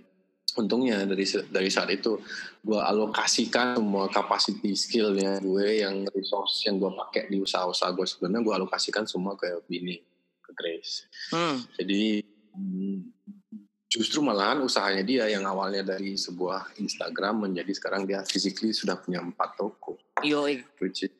untungnya 0.52 1.08
dari 1.08 1.24
dari 1.48 1.70
saat 1.72 1.88
itu 1.88 2.20
gue 2.60 2.76
alokasikan 2.76 3.80
semua 3.80 4.04
capacity 4.12 4.76
skillnya 4.76 5.40
gue 5.40 5.80
yang 5.80 6.04
resource 6.12 6.68
yang 6.68 6.76
gue 6.76 6.92
pakai 6.92 7.32
di 7.32 7.40
usaha-usaha 7.40 7.88
gue 7.96 8.04
sebenarnya 8.04 8.44
gue 8.44 8.54
alokasikan 8.60 9.08
semua 9.08 9.32
ke 9.32 9.48
bini 9.64 9.96
ke 10.44 10.50
Grace. 10.52 11.08
Hmm. 11.32 11.64
jadi 11.80 12.20
mm, 12.52 12.98
justru 13.88 14.20
malahan 14.20 14.60
usahanya 14.60 15.00
dia 15.04 15.24
yang 15.28 15.48
awalnya 15.48 15.96
dari 15.96 16.20
sebuah 16.20 16.76
Instagram 16.80 17.48
menjadi 17.48 17.72
sekarang 17.72 18.04
dia 18.04 18.20
physically 18.24 18.76
sudah 18.76 19.00
punya 19.00 19.24
empat 19.24 19.56
toko. 19.56 19.96
Yo 20.20 20.44
which 20.80 21.08
is 21.08 21.12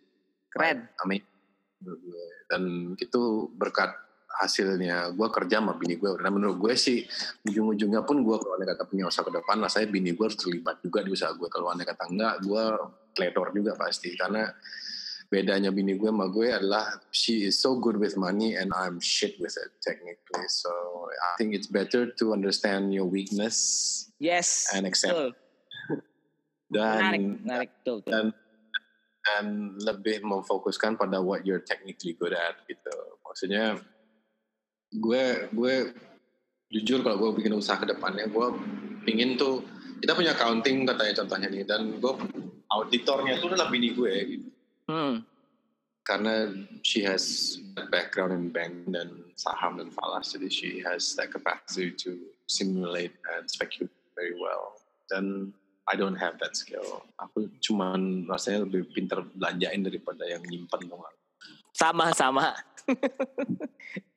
keren. 0.53 0.89
amin 1.01 1.25
dan 2.53 2.95
itu 3.01 3.49
berkat 3.57 3.91
hasilnya. 4.41 5.13
Gue 5.13 5.29
kerja 5.29 5.61
sama 5.61 5.77
bini 5.77 6.01
gue 6.01 6.11
karena 6.17 6.31
menurut 6.33 6.57
gue 6.61 6.75
sih 6.79 7.05
ujung-ujungnya 7.45 8.07
pun 8.07 8.25
gue 8.25 8.37
kalau 8.39 8.55
anda 8.57 8.73
kata 8.73 8.89
punya 8.89 9.11
usaha 9.11 9.27
ke 9.27 9.33
depan 9.33 9.61
lah 9.61 9.69
saya 9.69 9.91
bini 9.91 10.17
gue 10.17 10.25
harus 10.25 10.39
terlibat 10.39 10.81
juga 10.81 11.05
di 11.05 11.11
usaha 11.13 11.33
gue 11.35 11.49
kalau 11.51 11.69
anda 11.69 11.85
kata 11.85 12.09
enggak 12.09 12.35
gue 12.45 12.65
kletor 13.13 13.47
juga 13.53 13.73
pasti. 13.77 14.15
Karena 14.17 14.49
bedanya 15.33 15.73
bini 15.73 15.97
gue 15.97 16.13
sama 16.13 16.29
gue 16.29 16.53
adalah 16.53 17.01
she 17.09 17.49
is 17.49 17.57
so 17.57 17.81
good 17.81 17.97
with 17.97 18.21
money 18.21 18.53
and 18.53 18.69
I'm 18.77 19.01
shit 19.01 19.41
with 19.41 19.57
it 19.57 19.73
technically. 19.81 20.47
So 20.53 20.73
I 21.09 21.41
think 21.41 21.57
it's 21.57 21.69
better 21.69 22.13
to 22.13 22.25
understand 22.37 22.93
your 22.93 23.09
weakness 23.09 23.57
yes 24.21 24.69
and 24.77 24.85
accept 24.85 25.17
betul. 25.17 25.31
dan 26.69 27.01
menarik 27.01 27.25
menarik. 27.41 27.71
Betul, 27.81 27.97
betul. 28.05 28.13
dan 28.13 28.25
dan 29.23 29.79
lebih 29.79 30.21
memfokuskan 30.27 30.99
pada 30.99 31.23
what 31.23 31.47
you're 31.47 31.63
technically 31.63 32.19
good 32.19 32.35
at 32.35 32.59
gitu. 32.67 32.93
Maksudnya 33.23 33.79
gue 34.93 35.23
gue 35.53 35.75
jujur 36.73 37.05
kalau 37.05 37.17
gue 37.21 37.31
bikin 37.43 37.57
usaha 37.57 37.77
ke 37.81 37.89
depannya 37.89 38.29
gue 38.29 38.47
pingin 39.05 39.37
tuh 39.37 39.65
kita 40.01 40.13
punya 40.19 40.35
accounting 40.35 40.85
katanya 40.89 41.15
contohnya 41.23 41.49
nih 41.49 41.65
dan 41.65 42.01
gue 42.01 42.13
auditornya 42.73 43.39
itu 43.39 43.47
adalah 43.53 43.69
bini 43.69 43.93
gue. 43.93 44.15
Gitu 44.29 44.49
Hmm. 44.91 45.23
karena 46.03 46.51
she 46.83 47.07
has 47.07 47.55
background 47.95 48.35
in 48.35 48.51
bank 48.51 48.91
dan 48.91 49.23
saham 49.39 49.79
dan 49.79 49.95
falas 49.95 50.35
jadi 50.35 50.51
she 50.51 50.83
has 50.83 51.15
that 51.15 51.31
capacity 51.31 51.95
to 51.95 52.19
simulate 52.51 53.15
and 53.39 53.47
speculate 53.47 53.95
very 54.19 54.35
well. 54.35 54.75
Dan 55.07 55.55
I 55.87 55.95
don't 55.95 56.19
have 56.19 56.43
that 56.43 56.59
skill. 56.59 57.07
Aku 57.23 57.47
cuman 57.63 58.27
rasanya 58.27 58.67
lebih 58.67 58.91
pintar 58.91 59.23
belanjain 59.23 59.87
daripada 59.87 60.27
yang 60.27 60.43
nyimpen 60.43 60.91
dong 60.91 61.07
sama 61.73 62.13
sama 62.13 62.53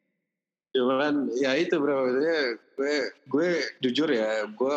cuman 0.75 1.31
ya 1.39 1.55
itu 1.55 1.79
bro. 1.79 2.03
Maksudnya 2.03 2.39
gue 2.75 2.95
gue 3.31 3.49
jujur 3.79 4.09
ya 4.11 4.43
gue 4.51 4.75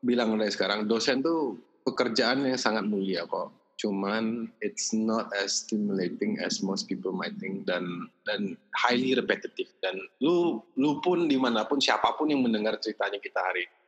bilang 0.00 0.40
dari 0.40 0.48
sekarang 0.48 0.88
dosen 0.88 1.20
tuh 1.20 1.60
pekerjaan 1.84 2.48
yang 2.48 2.56
sangat 2.56 2.88
mulia 2.88 3.28
kok. 3.28 3.52
Cuman 3.76 4.48
it's 4.64 4.96
not 4.96 5.28
as 5.36 5.66
stimulating 5.66 6.40
as 6.40 6.64
most 6.64 6.88
people 6.88 7.12
might 7.12 7.36
think 7.36 7.68
dan 7.68 7.84
dan 8.24 8.56
highly 8.72 9.12
repetitive. 9.12 9.68
Dan 9.84 10.00
lu 10.24 10.64
lu 10.80 11.04
pun 11.04 11.28
di 11.28 11.36
mana 11.36 11.68
pun 11.68 11.76
siapa 11.76 12.16
pun 12.16 12.32
yang 12.32 12.40
mendengar 12.40 12.80
ceritanya 12.80 13.20
kita 13.20 13.44
hari 13.44 13.68
ini, 13.68 13.78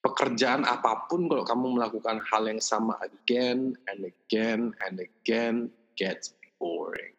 pekerjaan 0.00 0.64
apa 0.64 1.04
pun 1.10 1.28
kalau 1.28 1.44
kamu 1.44 1.66
melakukan 1.76 2.22
hal 2.32 2.48
yang 2.48 2.62
sama 2.62 2.96
again 3.04 3.76
and 3.92 4.08
again 4.08 4.72
and 4.88 4.96
again 5.02 5.68
gets 5.98 6.32
boring. 6.56 7.12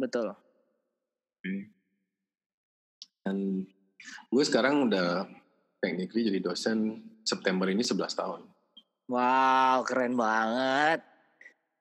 Betul 0.00 0.32
dan 3.30 3.62
gue 4.26 4.42
sekarang 4.42 4.90
udah 4.90 5.30
technically 5.78 6.26
jadi 6.26 6.42
dosen 6.42 6.98
September 7.22 7.70
ini 7.70 7.86
11 7.86 8.10
tahun. 8.10 8.40
Wow 9.06 9.86
keren 9.86 10.18
banget. 10.18 11.00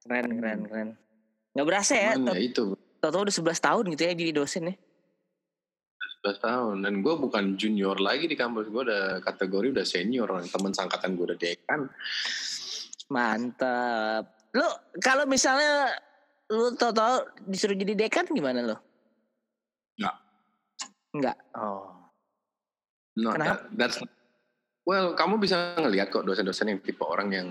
Keren 0.05 0.37
keren 0.37 0.59
keren. 0.69 0.89
Nggak 1.57 1.67
berasa 1.67 1.93
ya 1.97 2.13
Cuman 2.13 2.37
ya 2.37 2.41
itu. 2.45 2.77
tau 3.01 3.25
udah 3.25 3.33
11 3.33 3.65
tahun 3.65 3.83
gitu 3.97 4.01
ya 4.05 4.13
jadi 4.13 4.31
dosen 4.37 4.69
ya? 4.69 4.75
11 6.21 6.45
tahun. 6.45 6.75
Dan 6.85 6.93
gue 7.01 7.13
bukan 7.17 7.57
junior 7.57 7.97
lagi 7.97 8.29
di 8.29 8.37
kampus. 8.37 8.69
Gue 8.69 8.85
udah 8.85 9.23
kategori 9.25 9.73
udah 9.73 9.85
senior. 9.87 10.29
Teman 10.45 10.73
sangkatan 10.75 11.17
gue 11.17 11.25
udah 11.33 11.39
dekan. 11.39 11.89
Mantap. 13.09 14.53
Lu 14.53 14.67
kalau 15.01 15.25
misalnya 15.25 15.89
lu 16.49 16.73
tau-tau 16.73 17.29
disuruh 17.45 17.77
jadi 17.77 17.93
dekan 17.93 18.25
gimana 18.33 18.65
lo 18.65 18.77
Nggak. 20.01 20.15
Enggak. 21.15 21.37
Oh. 21.57 21.89
no, 23.19 23.33
Kenapa? 23.35 23.45
that- 23.49 23.65
that's 23.75 23.97
well 24.85 25.11
kamu 25.13 25.41
bisa 25.41 25.75
ngelihat 25.75 26.07
kok 26.07 26.23
dosen-dosen 26.23 26.71
yang 26.71 26.79
tipe 26.79 27.03
orang 27.03 27.29
yang 27.33 27.49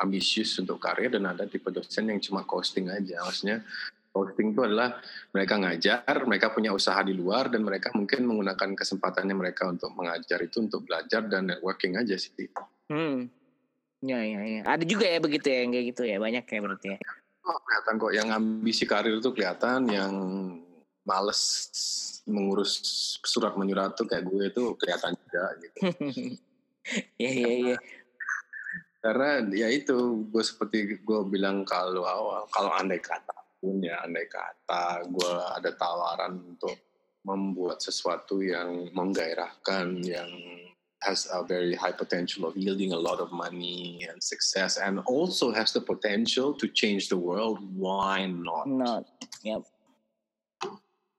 ambisius 0.00 0.56
untuk 0.56 0.80
karir 0.80 1.12
dan 1.12 1.28
ada 1.28 1.44
tipe 1.44 1.68
dosen 1.68 2.08
yang 2.08 2.18
cuma 2.22 2.48
coasting 2.48 2.88
aja 2.88 3.20
maksudnya 3.22 3.60
coasting 4.08 4.56
itu 4.56 4.64
adalah 4.64 4.98
mereka 5.36 5.60
ngajar 5.60 6.16
mereka 6.24 6.48
punya 6.50 6.72
usaha 6.72 6.96
di 7.04 7.12
luar 7.12 7.52
dan 7.52 7.60
mereka 7.60 7.92
mungkin 7.92 8.24
menggunakan 8.24 8.72
kesempatannya 8.72 9.36
mereka 9.36 9.68
untuk 9.68 9.92
mengajar 9.92 10.40
itu 10.40 10.64
untuk 10.64 10.88
belajar 10.88 11.28
dan 11.28 11.52
networking 11.52 12.00
aja 12.00 12.16
sih 12.16 12.32
Hmm. 12.88 13.28
Ya, 14.02 14.18
ya, 14.18 14.42
ya. 14.42 14.62
Ada 14.66 14.82
juga 14.82 15.06
ya 15.06 15.22
begitu 15.22 15.46
ya, 15.46 15.62
yang 15.62 15.70
kayak 15.70 15.86
gitu 15.94 16.02
ya. 16.02 16.18
Banyak 16.18 16.44
ya 16.44 16.58
berarti 16.58 16.86
ya. 16.92 16.98
Oh, 17.46 17.58
kelihatan 17.62 17.94
kok 18.02 18.12
yang 18.12 18.28
ambisi 18.34 18.84
karir 18.84 19.14
itu 19.22 19.30
kelihatan 19.30 19.86
yang 19.86 20.12
males 21.06 21.40
mengurus 22.26 22.78
surat 23.26 23.58
menyurat 23.58 23.94
tuh 23.98 24.06
kayak 24.06 24.26
gue 24.26 24.44
itu 24.50 24.62
kelihatan 24.78 25.12
juga 25.18 25.44
gitu. 25.60 25.78
Iya, 27.14 27.30
iya, 27.30 27.50
iya. 27.62 27.76
Karena 28.98 29.38
ya 29.54 29.70
itu 29.70 30.26
gue 30.26 30.42
seperti 30.42 30.98
gue 30.98 31.20
bilang 31.30 31.62
kalau 31.62 32.02
awal 32.02 32.42
kalau 32.50 32.74
andai 32.74 32.98
kata 32.98 33.34
pun 33.62 33.78
ya 33.78 34.02
andai 34.02 34.26
kata 34.26 35.06
gue 35.06 35.32
ada 35.58 35.70
tawaran 35.78 36.42
untuk 36.42 36.74
membuat 37.22 37.78
sesuatu 37.78 38.42
yang 38.42 38.90
menggairahkan 38.90 40.02
yang 40.02 40.30
has 41.06 41.26
a 41.30 41.42
very 41.46 41.74
high 41.74 41.94
potential 41.94 42.46
of 42.46 42.54
yielding 42.58 42.94
a 42.94 42.98
lot 42.98 43.18
of 43.18 43.30
money 43.30 44.02
and 44.06 44.22
success 44.22 44.78
and 44.78 44.98
also 45.06 45.50
has 45.50 45.70
the 45.70 45.82
potential 45.82 46.54
to 46.54 46.66
change 46.70 47.06
the 47.10 47.18
world 47.18 47.58
why 47.74 48.26
not 48.26 48.66
Not. 48.66 49.06
Yep. 49.42 49.62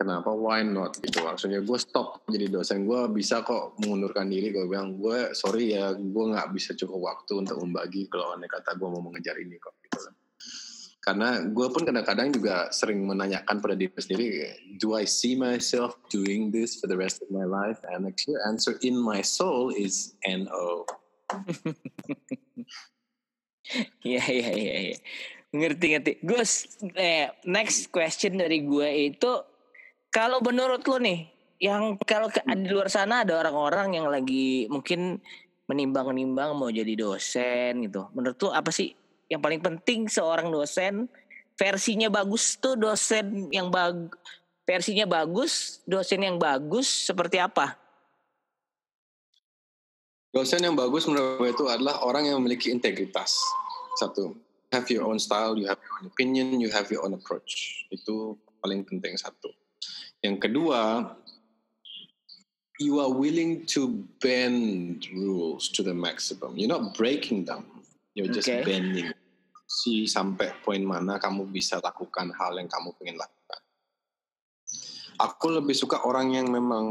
Kenapa 0.03 0.29
why 0.35 0.59
not 0.67 0.99
gitu 0.99 1.23
maksudnya 1.23 1.63
gue 1.63 1.79
stop 1.79 2.27
jadi 2.27 2.51
dosen 2.51 2.83
gue 2.83 3.07
bisa 3.15 3.39
kok 3.47 3.79
mengundurkan 3.79 4.27
diri 4.27 4.51
gue 4.51 4.67
bilang 4.67 4.99
gue 4.99 5.31
sorry 5.31 5.71
ya 5.71 5.95
gue 5.95 6.25
nggak 6.35 6.51
bisa 6.51 6.75
cukup 6.75 7.15
waktu 7.15 7.47
untuk 7.47 7.63
membagi 7.63 8.11
kalau 8.11 8.35
aneh 8.35 8.51
kata 8.51 8.75
gue 8.75 8.87
mau 8.91 8.99
mengejar 8.99 9.39
ini 9.39 9.55
kok 9.55 9.79
gitu 9.79 10.03
loh. 10.03 10.13
karena 10.99 11.39
gue 11.47 11.67
pun 11.71 11.83
kadang-kadang 11.87 12.35
juga 12.35 12.67
sering 12.75 12.99
menanyakan 13.07 13.63
pada 13.63 13.75
diri 13.79 13.95
sendiri 13.95 14.27
do 14.75 14.91
I 14.91 15.07
see 15.07 15.39
myself 15.39 15.95
doing 16.11 16.51
this 16.51 16.75
for 16.75 16.91
the 16.91 16.99
rest 16.99 17.23
of 17.23 17.31
my 17.31 17.47
life 17.47 17.79
and 17.87 18.03
the 18.03 18.13
answer 18.43 18.75
in 18.83 18.99
my 18.99 19.23
soul 19.23 19.71
is 19.71 20.19
no 20.27 20.83
Iya, 24.03 24.23
iya, 24.27 24.49
iya, 24.53 24.73
iya. 24.91 24.97
Ngerti, 25.53 25.85
ngerti. 25.95 26.11
Gus, 26.25 26.67
eh, 26.97 27.29
next 27.47 27.93
question 27.93 28.41
dari 28.41 28.65
gue 28.65 29.13
itu, 29.13 29.31
kalau 30.13 30.37
menurut 30.45 30.85
lo 30.85 31.01
nih, 31.01 31.25
yang 31.57 31.97
kalau 32.05 32.29
di 32.29 32.69
luar 32.69 32.93
sana 32.93 33.25
ada 33.25 33.41
orang-orang 33.41 33.97
yang 33.97 34.07
lagi 34.07 34.69
mungkin 34.69 35.17
menimbang-nimbang 35.65 36.53
mau 36.53 36.69
jadi 36.69 36.93
dosen 36.93 37.89
gitu. 37.89 38.13
Menurut 38.13 38.37
lo 38.45 38.49
apa 38.53 38.69
sih 38.69 38.93
yang 39.27 39.41
paling 39.41 39.59
penting 39.59 40.05
seorang 40.05 40.53
dosen 40.53 41.09
versinya 41.57 42.13
bagus 42.13 42.61
tuh 42.61 42.77
dosen 42.77 43.49
yang 43.49 43.73
bag 43.73 44.13
versinya 44.63 45.09
bagus, 45.09 45.81
dosen 45.83 46.21
yang 46.21 46.37
bagus 46.37 47.09
seperti 47.09 47.41
apa? 47.41 47.83
dosen 50.33 50.65
yang 50.65 50.73
bagus 50.73 51.05
menurut 51.05 51.37
gue 51.37 51.49
itu 51.53 51.65
adalah 51.69 52.01
orang 52.01 52.25
yang 52.25 52.41
memiliki 52.41 52.73
integritas 52.73 53.37
satu 54.01 54.33
have 54.73 54.89
your 54.89 55.05
own 55.05 55.21
style 55.21 55.53
you 55.53 55.69
have 55.69 55.77
your 55.77 55.93
own 56.01 56.09
opinion 56.09 56.57
you 56.57 56.73
have 56.73 56.89
your 56.89 57.05
own 57.05 57.13
approach 57.13 57.85
itu 57.93 58.33
paling 58.65 58.81
penting 58.81 59.13
satu 59.13 59.53
yang 60.23 60.39
kedua 60.39 61.13
you 62.81 62.97
are 62.99 63.11
willing 63.11 63.65
to 63.69 64.03
bend 64.17 65.05
rules 65.13 65.69
to 65.69 65.85
the 65.85 65.93
maximum. 65.93 66.57
You're 66.57 66.71
not 66.73 66.97
breaking 66.97 67.45
them. 67.45 67.65
You're 68.17 68.31
just 68.31 68.49
Okay. 68.49 68.65
bending. 68.65 69.13
Si 69.69 70.05
sampai 70.05 70.53
poin 70.61 70.81
mana 70.81 71.17
kamu 71.17 71.49
bisa 71.49 71.81
lakukan 71.81 72.33
hal 72.33 72.57
yang 72.57 72.69
kamu 72.69 72.93
pengen 72.97 73.17
lakukan. 73.17 73.59
Aku 75.21 75.53
lebih 75.53 75.77
suka 75.77 76.01
orang 76.09 76.33
yang 76.33 76.49
memang 76.49 76.85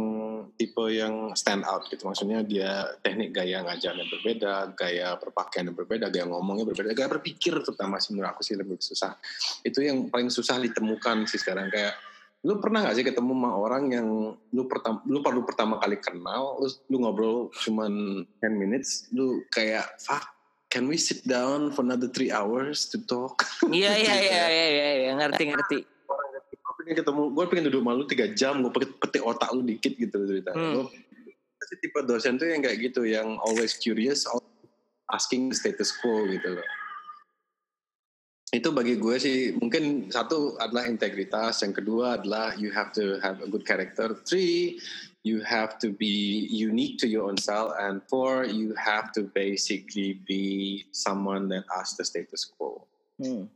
tipe 0.55 0.83
yang 0.95 1.35
stand 1.35 1.67
out 1.67 1.91
gitu. 1.91 2.07
Maksudnya 2.07 2.47
dia 2.47 2.87
teknik 3.03 3.35
gaya 3.35 3.67
ngajarnya 3.67 4.07
berbeda 4.07 4.53
gaya 4.79 5.19
berpakaian 5.19 5.67
yang 5.71 5.77
berbeda 5.79 6.07
gaya 6.07 6.31
ngomongnya 6.31 6.71
berbeda 6.71 6.95
gaya 6.95 7.11
berpikir 7.11 7.59
terutama 7.67 7.99
sih 7.99 8.15
menurut 8.15 8.31
aku 8.31 8.47
sih 8.47 8.55
lebih 8.55 8.79
susah. 8.79 9.19
Itu 9.67 9.83
yang 9.83 10.07
paling 10.07 10.31
susah 10.31 10.63
ditemukan 10.63 11.27
sih 11.27 11.43
sekarang. 11.43 11.67
Kayak 11.71 11.99
lu 12.43 12.59
pernah 12.59 12.83
gak 12.83 12.99
sih 12.99 13.07
ketemu 13.07 13.39
sama 13.39 13.51
orang 13.55 13.85
yang 13.95 14.09
lu 14.51 14.63
pertama 14.67 14.99
lu 15.07 15.23
baru 15.23 15.47
pertama 15.47 15.79
kali 15.79 15.95
kenal 16.03 16.59
lu, 16.59 16.67
lu 16.91 16.97
ngobrol 16.99 17.39
cuman 17.63 18.27
10 18.43 18.51
minutes 18.59 19.07
lu 19.15 19.47
kayak 19.55 19.87
fuck 20.03 20.27
can 20.67 20.91
we 20.91 20.99
sit 20.99 21.23
down 21.23 21.71
for 21.71 21.87
another 21.87 22.11
three 22.11 22.35
hours 22.35 22.91
to 22.91 22.99
talk 23.07 23.47
Iya, 23.71 23.95
iya, 23.95 24.15
iya, 24.19 24.27
ya. 24.27 24.47
iya, 24.51 24.67
iya, 24.67 24.89
iya, 25.07 25.11
ngerti, 25.15 25.45
ngerti. 25.55 25.79
gue 26.53 26.73
pengen 26.83 26.95
ketemu 26.99 27.23
gue 27.31 27.45
pengen 27.47 27.65
duduk 27.71 27.83
malu 27.87 28.03
tiga 28.11 28.27
jam 28.35 28.59
gue 28.59 28.73
pengen 28.75 28.91
petik 28.99 29.23
otak 29.23 29.49
lu 29.55 29.63
dikit 29.63 29.95
gitu 29.95 30.19
cerita 30.27 30.51
Hmm. 30.51 30.83
gue 30.83 30.85
pasti 31.63 31.75
tipe 31.79 31.99
dosen 32.03 32.43
tuh 32.43 32.51
yang 32.51 32.59
kayak 32.59 32.91
gitu 32.91 33.07
yang 33.07 33.39
always 33.47 33.79
curious 33.79 34.27
always 34.27 34.51
asking 35.15 35.47
the 35.47 35.55
status 35.55 35.95
quo 35.95 36.27
gitu 36.27 36.59
loh 36.59 36.67
itu 38.53 38.69
bagi 38.69 39.01
gue 39.01 39.17
sih 39.17 39.57
mungkin 39.57 40.13
satu 40.13 40.61
adalah 40.61 40.85
integritas, 40.85 41.65
yang 41.65 41.73
kedua 41.73 42.21
adalah 42.21 42.53
you 42.61 42.69
have 42.69 42.93
to 42.93 43.17
have 43.25 43.41
a 43.41 43.49
good 43.49 43.65
character, 43.65 44.13
three 44.29 44.77
you 45.25 45.41
have 45.41 45.81
to 45.81 45.95
be 45.95 46.45
unique 46.53 47.01
to 47.01 47.09
your 47.09 47.25
own 47.25 47.41
self, 47.41 47.73
and 47.81 48.05
four 48.13 48.45
you 48.45 48.77
have 48.77 49.09
to 49.17 49.25
basically 49.33 50.21
be 50.29 50.85
someone 50.93 51.49
that 51.49 51.65
asks 51.73 51.97
the 51.97 52.05
status 52.05 52.45
quo. 52.45 52.85
Hmm. 53.17 53.49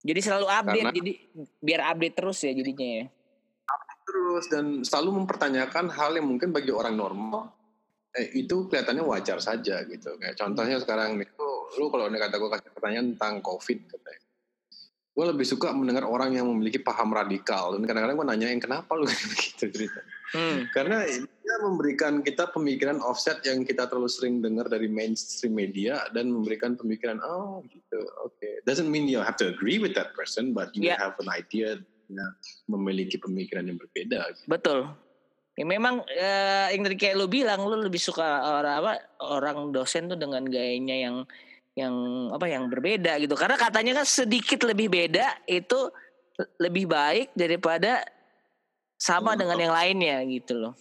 Jadi 0.00 0.20
selalu 0.24 0.46
update, 0.48 0.84
Karena, 0.88 0.96
jadi 0.96 1.12
biar 1.60 1.80
update 1.92 2.16
terus 2.16 2.38
ya 2.40 2.56
jadinya 2.56 2.88
ya. 3.04 3.06
Update 3.68 4.02
terus 4.08 4.44
dan 4.48 4.64
selalu 4.80 5.10
mempertanyakan 5.22 5.92
hal 5.92 6.16
yang 6.16 6.24
mungkin 6.24 6.56
bagi 6.56 6.72
orang 6.72 6.96
normal 6.96 7.52
eh, 8.16 8.32
itu 8.32 8.64
kelihatannya 8.64 9.04
wajar 9.04 9.44
saja 9.44 9.84
gitu. 9.84 10.16
Kayak 10.16 10.40
contohnya 10.40 10.80
sekarang 10.80 11.20
nih, 11.20 11.28
lu 11.78 11.92
kalau 11.92 12.10
kata 12.10 12.36
gue 12.40 12.50
kasih 12.50 12.70
pertanyaan 12.74 13.06
tentang 13.14 13.34
covid 13.44 13.78
katanya 13.86 14.20
gue 15.10 15.26
lebih 15.26 15.44
suka 15.44 15.74
mendengar 15.74 16.08
orang 16.08 16.32
yang 16.32 16.48
memiliki 16.48 16.80
paham 16.80 17.12
radikal 17.12 17.76
dan 17.76 17.84
kadang-kadang 17.84 18.16
gue 18.16 18.28
nanyain 18.30 18.60
kenapa 18.62 18.94
lu 18.96 19.04
begitu 19.34 19.68
cerita 19.68 20.00
hmm. 20.32 20.70
karena 20.70 21.04
dia 21.10 21.56
memberikan 21.60 22.22
kita 22.22 22.48
pemikiran 22.54 23.02
offset 23.02 23.42
yang 23.44 23.66
kita 23.66 23.90
terlalu 23.90 24.08
sering 24.08 24.40
dengar 24.40 24.70
dari 24.70 24.86
mainstream 24.86 25.52
media 25.52 26.06
dan 26.14 26.30
memberikan 26.30 26.78
pemikiran 26.78 27.18
oh 27.20 27.60
gitu 27.68 28.00
oke 28.22 28.32
okay. 28.38 28.62
doesn't 28.64 28.88
mean 28.88 29.10
you 29.10 29.20
have 29.20 29.36
to 29.36 29.50
agree 29.50 29.76
with 29.76 29.92
that 29.92 30.14
person 30.14 30.54
but 30.54 30.72
you 30.72 30.88
yeah. 30.88 30.96
have 30.96 31.18
an 31.20 31.28
idea 31.28 31.76
ya, 32.08 32.26
memiliki 32.70 33.18
pemikiran 33.18 33.66
yang 33.66 33.76
berbeda 33.76 34.24
gitu. 34.32 34.46
betul 34.48 34.88
Ya 35.58 35.66
memang 35.68 36.00
eh, 36.08 36.72
yang 36.72 36.88
tadi 36.88 36.96
kayak 36.96 37.20
lu 37.20 37.28
bilang 37.28 37.60
lu 37.68 37.84
lebih 37.84 38.00
suka 38.00 38.24
orang 38.48 38.74
apa 38.80 38.92
orang 39.20 39.68
dosen 39.68 40.08
tuh 40.08 40.16
dengan 40.16 40.40
gayanya 40.48 40.96
yang 40.96 41.16
yang 41.78 41.94
apa 42.34 42.46
yang 42.50 42.66
berbeda 42.66 43.16
gitu 43.22 43.38
karena 43.38 43.54
katanya 43.54 44.02
kan 44.02 44.06
sedikit 44.06 44.66
lebih 44.66 44.90
beda 44.90 45.46
itu 45.46 45.90
lebih 46.58 46.88
baik 46.88 47.30
daripada 47.36 48.02
sama 49.00 49.32
dengan 49.36 49.56
yang 49.56 49.72
lainnya 49.72 50.20
gitu 50.28 50.60
loh. 50.60 50.74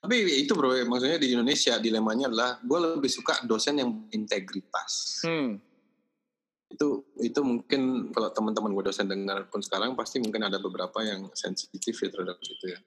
Tapi 0.00 0.42
itu 0.42 0.56
bro, 0.56 0.74
maksudnya 0.88 1.20
di 1.20 1.36
Indonesia 1.36 1.78
dilemanya 1.78 2.26
adalah 2.26 2.50
gue 2.58 2.78
lebih 2.98 3.10
suka 3.12 3.44
dosen 3.46 3.78
yang 3.78 3.90
integritas. 4.10 5.22
Hmm. 5.22 5.60
Itu 6.70 7.04
itu 7.20 7.40
mungkin 7.44 8.10
kalau 8.10 8.32
teman-teman 8.34 8.74
gue 8.74 8.84
dosen 8.90 9.06
dengar 9.06 9.46
pun 9.52 9.62
sekarang 9.62 9.94
pasti 9.94 10.18
mungkin 10.18 10.48
ada 10.48 10.58
beberapa 10.58 11.04
yang 11.04 11.30
sensitif 11.36 12.00
ya 12.00 12.08
terhadap 12.10 12.40
itu 12.42 12.66
ya. 12.74 12.80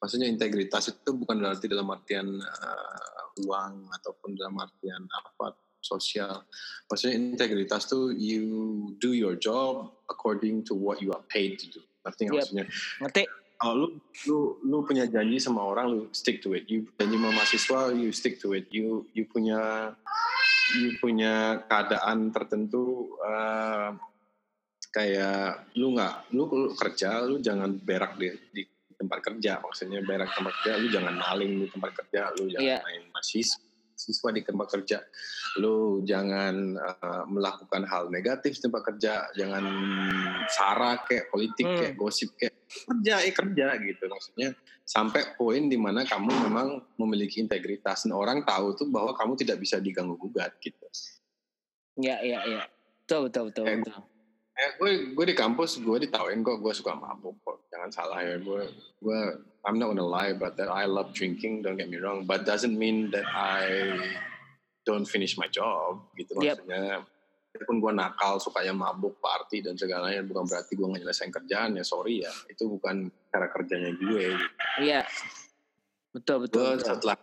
Maksudnya 0.00 0.26
integritas 0.26 0.90
itu 0.90 1.10
bukan 1.12 1.38
berarti 1.38 1.66
dalam 1.68 1.88
artian 1.92 2.26
uh, 2.40 3.42
uang 3.46 3.92
ataupun 4.00 4.34
dalam 4.34 4.56
artian 4.58 5.02
apa 5.12 5.56
sosial. 5.86 6.42
Maksudnya 6.90 7.14
integritas 7.14 7.86
tuh 7.86 8.10
you 8.10 8.90
do 8.98 9.14
your 9.14 9.38
job 9.38 9.94
according 10.10 10.66
to 10.66 10.74
what 10.74 10.98
you 10.98 11.14
are 11.14 11.22
paid 11.30 11.62
to 11.62 11.66
do. 11.70 11.80
Ngerti 12.02 12.22
yep. 12.26 12.32
maksudnya? 12.34 12.66
Ngerti. 13.02 13.22
Kalau 13.56 13.72
lu, 13.72 13.86
lu 14.28 14.38
lu 14.68 14.76
punya 14.84 15.08
janji 15.08 15.40
sama 15.40 15.64
orang 15.64 15.88
lu 15.88 16.00
stick 16.12 16.44
to 16.44 16.52
it. 16.52 16.68
You 16.68 16.84
janji 17.00 17.16
sama 17.16 17.30
mahasiswa 17.32 17.80
you 17.96 18.10
stick 18.12 18.36
to 18.44 18.52
it. 18.52 18.68
You 18.68 19.08
you 19.16 19.24
punya 19.24 19.94
you 20.76 20.98
punya 21.00 21.64
keadaan 21.64 22.34
tertentu 22.34 23.16
uh, 23.24 23.96
kayak 24.92 25.72
lu 25.76 25.92
nggak 25.92 26.32
lu, 26.32 26.48
lu 26.48 26.68
kerja 26.72 27.20
lu 27.24 27.36
jangan 27.40 27.76
berak 27.76 28.16
di, 28.16 28.32
di 28.52 28.62
tempat 28.96 29.20
kerja 29.20 29.60
maksudnya 29.60 30.00
berak 30.00 30.32
tempat 30.32 30.52
kerja 30.64 30.72
lu 30.80 30.88
jangan 30.88 31.14
maling 31.20 31.52
di 31.60 31.66
tempat 31.68 31.90
kerja 32.00 32.32
lu 32.40 32.48
jangan 32.48 32.64
yeah. 32.64 32.80
main 32.80 33.04
mahasiswa 33.12 33.65
siswa 33.96 34.28
di 34.30 34.44
tempat 34.44 34.68
kerja. 34.68 35.00
Lu 35.58 36.04
jangan 36.04 36.76
uh, 36.76 37.24
melakukan 37.26 37.88
hal 37.88 38.12
negatif 38.12 38.60
di 38.60 38.68
tempat 38.68 38.92
kerja, 38.92 39.32
jangan 39.32 39.64
sara 40.52 41.00
kayak 41.08 41.32
politik 41.32 41.64
hmm. 41.64 41.78
kayak 41.80 41.94
gosip 41.96 42.30
kayak 42.36 42.54
kerja 42.66 43.14
eh 43.24 43.34
kerja 43.34 43.66
gitu 43.78 44.04
maksudnya 44.10 44.50
sampai 44.86 45.34
poin 45.34 45.66
di 45.66 45.74
mana 45.74 46.06
kamu 46.06 46.30
memang 46.46 46.78
memiliki 47.00 47.42
integritas 47.42 48.06
dan 48.06 48.14
orang 48.14 48.46
tahu 48.46 48.74
tuh 48.78 48.86
bahwa 48.86 49.16
kamu 49.18 49.34
tidak 49.34 49.58
bisa 49.58 49.82
diganggu 49.82 50.14
gugat 50.14 50.54
gitu. 50.62 50.86
Ya 51.98 52.22
ya 52.22 52.44
ya. 52.46 52.62
Betul 53.02 53.30
betul 53.30 53.42
betul. 53.50 53.64
Kayak, 53.66 53.78
betul. 53.82 54.02
Eh, 54.56 54.70
gue 54.80 54.92
gue 55.12 55.24
di 55.28 55.36
kampus 55.36 55.84
gue 55.84 56.08
ditawain 56.08 56.40
kok 56.40 56.64
gue 56.64 56.72
suka 56.72 56.96
mabuk 56.96 57.36
kok 57.44 57.68
jangan 57.68 57.92
salah 57.92 58.24
ya 58.24 58.40
gue 58.40 58.62
gue 59.04 59.20
I'm 59.66 59.82
not 59.82 59.90
gonna 59.90 60.06
lie 60.06 60.30
about 60.30 60.54
that. 60.62 60.70
I 60.70 60.86
love 60.86 61.10
drinking, 61.10 61.66
don't 61.66 61.74
get 61.74 61.90
me 61.90 61.98
wrong, 61.98 62.22
but 62.22 62.46
doesn't 62.46 62.78
mean 62.78 63.10
that 63.10 63.26
I 63.26 63.98
don't 64.86 65.04
finish 65.04 65.34
my 65.34 65.50
job 65.50 66.06
gitu 66.14 66.38
yep. 66.38 66.62
maksudnya. 66.62 67.02
Walaupun 67.56 67.76
gue 67.82 67.92
nakal, 67.98 68.38
sukanya 68.38 68.70
mabuk, 68.76 69.18
party 69.18 69.64
dan 69.64 69.74
segalanya, 69.74 70.22
bukan 70.22 70.46
berarti 70.46 70.76
gue 70.78 70.86
nggak 70.86 71.02
nyelesain 71.02 71.32
kerjaan 71.34 71.74
ya. 71.74 71.82
Sorry 71.82 72.22
ya, 72.22 72.30
itu 72.46 72.68
bukan 72.70 73.10
cara 73.32 73.50
kerjanya 73.50 73.90
gue. 73.96 74.38
Iya, 74.78 75.02
betul 76.14 76.46
betul. 76.46 76.78
Gue 76.78 76.86
setelah 76.86 77.16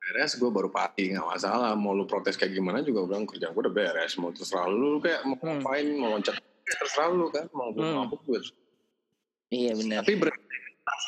beres, 0.00 0.32
gue 0.40 0.50
baru 0.50 0.72
party 0.72 1.14
nggak 1.14 1.28
masalah. 1.28 1.76
Mau 1.78 1.94
lu 1.94 2.08
protes 2.08 2.34
kayak 2.34 2.56
gimana 2.56 2.82
juga 2.82 3.06
bilang 3.06 3.28
kerjaan 3.28 3.54
gue 3.54 3.62
udah 3.62 3.76
beres. 3.76 4.18
Mau 4.18 4.34
terserah 4.34 4.66
lu, 4.66 4.98
kayak 4.98 5.22
mau 5.22 5.38
hmm. 5.38 5.62
ngapain, 5.62 5.86
mau 5.94 6.08
loncat, 6.18 6.34
terserah 6.66 7.08
lu 7.12 7.30
kan. 7.30 7.46
Mau 7.52 7.70
hmm. 7.70 7.94
mabuk 8.00 8.24
gue. 8.26 8.40
Iya 9.52 9.78
benar. 9.78 10.02
Tapi 10.02 10.14
ber 10.18 10.34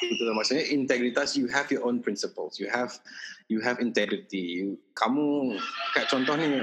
gitu 0.02 0.30
maksudnya 0.36 0.64
integritas 0.68 1.34
you 1.34 1.48
have 1.48 1.68
your 1.72 1.84
own 1.84 2.00
principles. 2.04 2.60
You 2.60 2.68
have 2.70 2.94
you 3.48 3.58
have 3.64 3.80
integrity. 3.80 4.76
Kamu 4.92 5.56
kayak 5.96 6.08
contoh 6.12 6.34
nih 6.36 6.62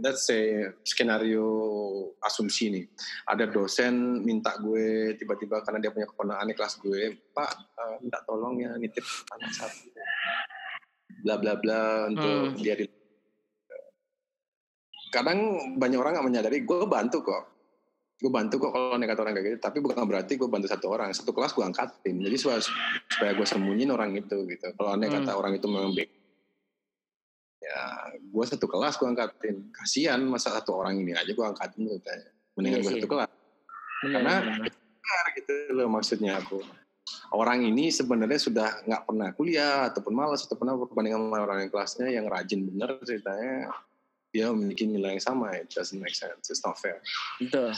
let's 0.00 0.24
say 0.24 0.64
skenario 0.86 1.44
asumsi 2.24 2.72
nih. 2.72 2.84
Ada 3.28 3.50
dosen 3.50 4.24
minta 4.24 4.56
gue 4.60 5.16
tiba-tiba 5.20 5.60
karena 5.66 5.78
dia 5.82 5.92
punya 5.92 6.08
keponakan 6.08 6.48
di 6.48 6.54
kelas 6.56 6.74
gue 6.80 7.32
pak 7.34 7.50
uh, 7.76 7.96
minta 8.00 8.18
tolong 8.24 8.60
ya 8.60 8.72
nitip 8.80 9.04
anak 9.36 9.52
satu 9.52 9.88
bla 11.24 11.36
bla 11.40 11.54
bla 11.58 12.12
untuk 12.12 12.54
hmm. 12.54 12.60
dia 12.60 12.74
di 12.76 12.86
kadang 15.10 15.38
banyak 15.80 15.96
orang 15.96 16.12
nggak 16.18 16.28
menyadari 16.28 16.58
gue 16.66 16.84
bantu 16.84 17.24
kok 17.24 17.55
gue 18.16 18.30
bantu 18.32 18.56
kok 18.56 18.72
kalau 18.72 18.96
nekat 18.96 19.18
orang 19.20 19.32
kayak 19.36 19.46
gitu. 19.46 19.58
Tapi 19.60 19.78
bukan 19.84 20.04
berarti 20.08 20.32
gue 20.40 20.48
bantu 20.48 20.66
satu 20.72 20.86
orang. 20.88 21.12
Satu 21.12 21.36
kelas 21.36 21.52
gue 21.52 21.64
angkatin. 21.64 22.16
Jadi 22.20 22.36
supaya, 22.40 22.58
supaya 23.12 23.32
gue 23.36 23.46
sembunyiin 23.46 23.92
orang 23.92 24.16
itu 24.16 24.36
gitu. 24.48 24.66
Kalau 24.72 24.96
aneh 24.96 25.12
kata 25.12 25.32
hmm. 25.32 25.40
orang 25.40 25.52
itu 25.56 25.66
memang 25.68 25.92
baik 25.92 26.10
ya 27.66 27.82
gue 28.22 28.44
satu 28.46 28.66
kelas 28.70 28.94
gue 28.96 29.08
angkatin. 29.10 29.56
Kasihan 29.74 30.20
masa 30.22 30.54
satu 30.54 30.78
orang 30.78 31.02
ini 31.02 31.12
aja 31.12 31.28
gue 31.28 31.46
angkatin 31.46 31.82
gitu 31.88 32.10
mendingan 32.56 32.80
iya 32.80 32.84
gue 32.84 32.92
satu 33.00 33.08
kelas. 33.10 33.30
Benar, 34.00 34.12
karena 34.12 34.34
benar. 34.64 35.26
gitu 35.36 35.54
loh 35.76 35.88
maksudnya 35.92 36.32
aku. 36.40 36.58
Orang 37.30 37.62
ini 37.62 37.94
sebenarnya 37.94 38.40
sudah 38.40 38.68
nggak 38.82 39.02
pernah 39.06 39.28
kuliah 39.36 39.86
ataupun 39.92 40.14
malas 40.14 40.42
ataupun 40.46 40.74
apa 40.74 40.84
perbandingan 40.90 41.22
sama 41.22 41.38
orang 41.38 41.58
yang 41.62 41.70
kelasnya 41.70 42.06
yang 42.10 42.26
rajin 42.26 42.66
bener 42.66 42.98
ceritanya 43.06 43.70
dia 44.36 44.52
memiliki 44.52 44.84
nilai 44.84 45.16
yang 45.16 45.24
sama 45.24 45.56
it 45.56 45.72
doesn't 45.72 45.96
make 45.96 46.12
sense 46.12 46.52
it's 46.52 46.60
not 46.60 46.76
fair 46.76 47.00
Betul. 47.40 47.72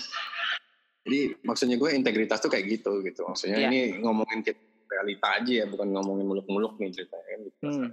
jadi 1.06 1.38
maksudnya 1.46 1.78
gue 1.78 1.90
integritas 1.94 2.42
tuh 2.42 2.50
kayak 2.50 2.66
gitu 2.66 2.98
gitu 3.06 3.22
maksudnya 3.22 3.62
yeah. 3.62 3.70
ini 3.70 4.02
ngomongin 4.02 4.42
realita 4.88 5.26
aja 5.38 5.52
ya 5.64 5.66
bukan 5.68 5.88
ngomongin 5.92 6.26
muluk-muluk 6.26 6.80
nih 6.80 6.90
ceritanya 6.90 7.34
gitu. 7.44 7.61
Hmm. 7.68 7.88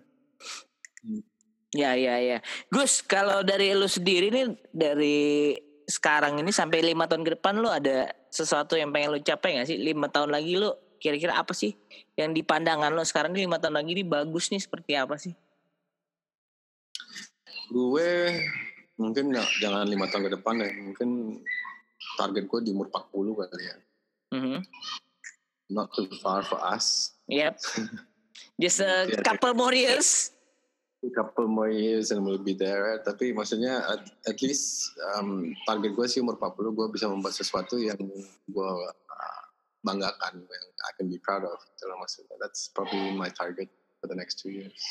Ya 1.76 1.91
ya 1.99 2.16
ya. 2.24 2.38
Gus, 2.72 3.03
kalau 3.03 3.43
dari 3.43 3.76
lu 3.76 3.86
sendiri 3.86 4.32
nih 4.32 4.55
dari 4.72 5.53
sekarang 5.86 6.39
ini 6.39 6.49
sampai 6.49 6.82
lima 6.82 7.05
tahun 7.05 7.28
ke 7.28 7.32
depan 7.38 7.59
lu 7.59 7.70
ada 7.70 8.09
sesuatu 8.32 8.80
yang 8.80 8.89
pengen 8.95 9.13
lu 9.13 9.20
capai 9.22 9.59
gak 9.59 9.68
sih? 9.70 9.78
Lima 9.78 10.07
tahun 10.07 10.32
lagi 10.32 10.55
lu 10.55 10.72
kira-kira 10.97 11.38
apa 11.38 11.51
sih 11.51 11.76
yang 12.16 12.32
di 12.32 12.41
pandangan 12.41 12.89
lo 12.95 13.03
sekarang 13.03 13.36
ini 13.36 13.45
lima 13.45 13.59
tahun 13.59 13.78
lagi 13.78 13.91
ini 13.93 14.03
bagus 14.07 14.49
nih 14.49 14.63
seperti 14.63 14.95
apa 14.95 15.20
sih? 15.20 15.36
Gue 17.70 18.41
mungkin 18.95 19.34
nggak 19.36 19.47
jangan 19.59 19.86
lima 19.88 20.07
tahun 20.09 20.30
ke 20.30 20.32
depan 20.39 20.53
deh. 20.61 20.74
Mungkin 20.91 21.09
target 22.18 22.45
gue 22.47 22.59
di 22.63 22.72
umur 22.72 22.88
40 22.91 23.49
kali 23.49 23.66
ya. 23.66 23.78
Mm-hmm. 24.36 24.59
Not 25.74 25.89
too 25.97 26.09
far 26.22 26.45
for 26.45 26.61
us. 26.61 27.18
Yep. 27.28 27.57
Just 28.61 28.80
a 28.80 29.09
yeah, 29.09 29.22
couple 29.24 29.53
more 29.55 29.74
years. 29.74 30.32
A 31.03 31.11
couple 31.11 31.45
more 31.47 31.70
years 31.70 32.09
and 32.11 32.24
we'll 32.24 32.41
be 32.41 32.55
there. 32.55 33.01
Tapi 33.03 33.36
maksudnya 33.36 33.84
at, 33.84 34.09
at 34.26 34.38
least 34.41 34.95
um, 35.16 35.53
target 35.68 35.93
gue 35.93 36.07
sih 36.07 36.22
umur 36.24 36.39
40 36.39 36.72
gue 36.72 36.88
bisa 36.93 37.05
membuat 37.09 37.36
sesuatu 37.36 37.78
yang 37.78 37.99
gue 38.49 38.72
uh, 38.89 39.43
banggakan, 39.86 40.41
yang 40.41 40.68
I 40.86 40.91
can 40.97 41.07
be 41.11 41.22
proud 41.22 41.45
of. 41.45 41.57
Itulah 41.78 41.97
maksudnya. 42.01 42.36
That's 42.41 42.70
probably 42.74 43.13
my 43.13 43.30
target 43.30 43.70
for 44.01 44.07
the 44.07 44.18
next 44.18 44.41
two 44.41 44.49
years. 44.49 44.82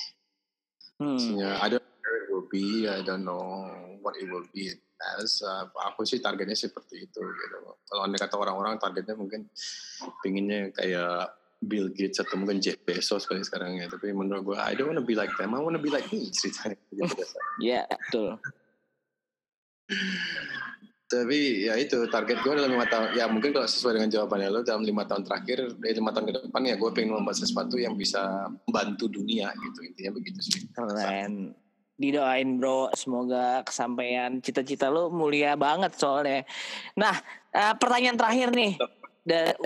Hmm. 1.02 1.18
Maksudnya, 1.18 1.50
I 1.58 1.66
don't 1.74 1.93
will 2.30 2.46
be. 2.50 2.88
I 2.88 3.00
don't 3.02 3.24
know 3.24 3.72
what 4.02 4.18
it 4.18 4.28
will 4.28 4.46
be 4.50 4.72
as. 5.18 5.40
Uh, 5.44 5.68
aku 5.86 6.04
sih 6.04 6.18
targetnya 6.18 6.56
seperti 6.56 7.06
itu 7.06 7.20
gitu. 7.20 7.56
Kalau 7.88 8.02
anda 8.04 8.18
kata 8.18 8.34
orang-orang 8.36 8.76
targetnya 8.80 9.14
mungkin 9.16 9.48
pinginnya 10.20 10.74
kayak 10.74 11.36
Bill 11.64 11.88
Gates 11.92 12.20
atau 12.20 12.36
mungkin 12.36 12.60
Jeff 12.60 12.76
Bezos 12.84 13.24
kali 13.24 13.40
sekarang 13.40 13.80
ya. 13.80 13.88
Tapi 13.88 14.12
menurut 14.12 14.54
gue, 14.54 14.56
I 14.58 14.76
don't 14.76 14.92
want 14.92 15.00
to 15.00 15.06
be 15.06 15.16
like 15.16 15.32
them. 15.40 15.56
I 15.56 15.60
want 15.62 15.76
to 15.78 15.82
be 15.82 15.88
like 15.88 16.06
me 16.12 16.28
ceritanya. 16.36 16.76
Iya, 17.60 17.88
betul. 17.88 18.36
tapi 21.04 21.68
ya 21.68 21.76
itu 21.78 22.08
target 22.08 22.40
gue 22.42 22.52
dalam 22.56 22.74
lima 22.74 22.88
tahun 22.88 23.14
ya 23.14 23.28
mungkin 23.28 23.52
kalau 23.52 23.68
sesuai 23.68 24.00
dengan 24.00 24.10
jawabannya 24.10 24.48
lo 24.50 24.60
dalam 24.66 24.82
lima 24.82 25.04
tahun 25.04 25.22
terakhir 25.22 25.76
dari 25.78 25.94
lima 25.94 26.10
tahun 26.10 26.26
ke 26.26 26.32
depan 26.48 26.62
ya 26.64 26.74
gue 26.80 26.90
pengen 26.90 27.12
membuat 27.14 27.36
sesuatu 27.38 27.76
yang 27.76 27.94
bisa 27.94 28.48
membantu 28.66 29.06
dunia 29.12 29.52
gitu 29.52 29.78
intinya 29.84 30.10
begitu 30.16 30.40
sih 30.42 30.64
keren 30.72 31.54
didoain 31.94 32.58
bro. 32.58 32.90
Semoga 32.94 33.62
kesampaian 33.62 34.38
cita-cita 34.42 34.90
lo 34.90 35.10
mulia 35.10 35.54
banget 35.54 35.94
soalnya. 35.94 36.42
Nah 36.98 37.14
uh, 37.54 37.74
pertanyaan 37.78 38.18
terakhir 38.18 38.48
nih. 38.50 38.72
Da, 39.24 39.56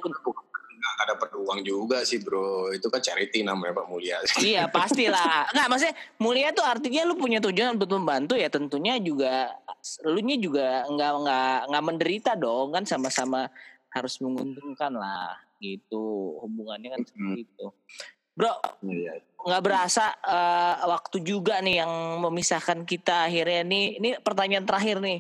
nggak 0.79 1.07
dapat 1.19 1.31
uang 1.35 1.61
juga 1.65 2.05
sih 2.05 2.21
bro. 2.21 2.71
Itu 2.71 2.93
kan 2.93 3.01
charity 3.03 3.43
namanya 3.43 3.83
pak 3.83 3.87
mulia. 3.89 4.17
Iya 4.45 4.69
pastilah. 4.69 5.51
Nggak 5.53 5.67
maksudnya 5.69 5.97
mulia 6.21 6.49
tuh 6.53 6.67
artinya 6.67 7.03
lu 7.09 7.15
punya 7.17 7.39
tujuan 7.43 7.77
untuk 7.81 7.91
membantu 7.97 8.35
ya. 8.37 8.53
Tentunya 8.53 9.01
juga 9.01 9.53
lu 10.05 10.21
nya 10.21 10.37
juga 10.37 10.85
nggak 10.87 11.13
nggak 11.25 11.59
nggak 11.73 11.85
menderita 11.85 12.33
dong. 12.37 12.77
Kan 12.77 12.85
sama-sama 12.85 13.49
harus 13.89 14.21
menguntungkan 14.21 14.93
lah 14.93 15.35
gitu. 15.59 16.39
Hubungannya 16.45 16.95
kan 16.95 17.03
seperti 17.03 17.49
itu 17.49 17.67
bro 18.39 18.55
iya. 18.87 19.19
nggak 19.43 19.63
berasa 19.67 20.15
uh, 20.23 20.87
waktu 20.87 21.27
juga 21.27 21.59
nih 21.59 21.83
yang 21.83 22.23
memisahkan 22.23 22.87
kita 22.87 23.27
akhirnya 23.27 23.67
nih 23.67 23.99
ini 23.99 24.15
pertanyaan 24.23 24.63
terakhir 24.63 25.03
nih 25.03 25.19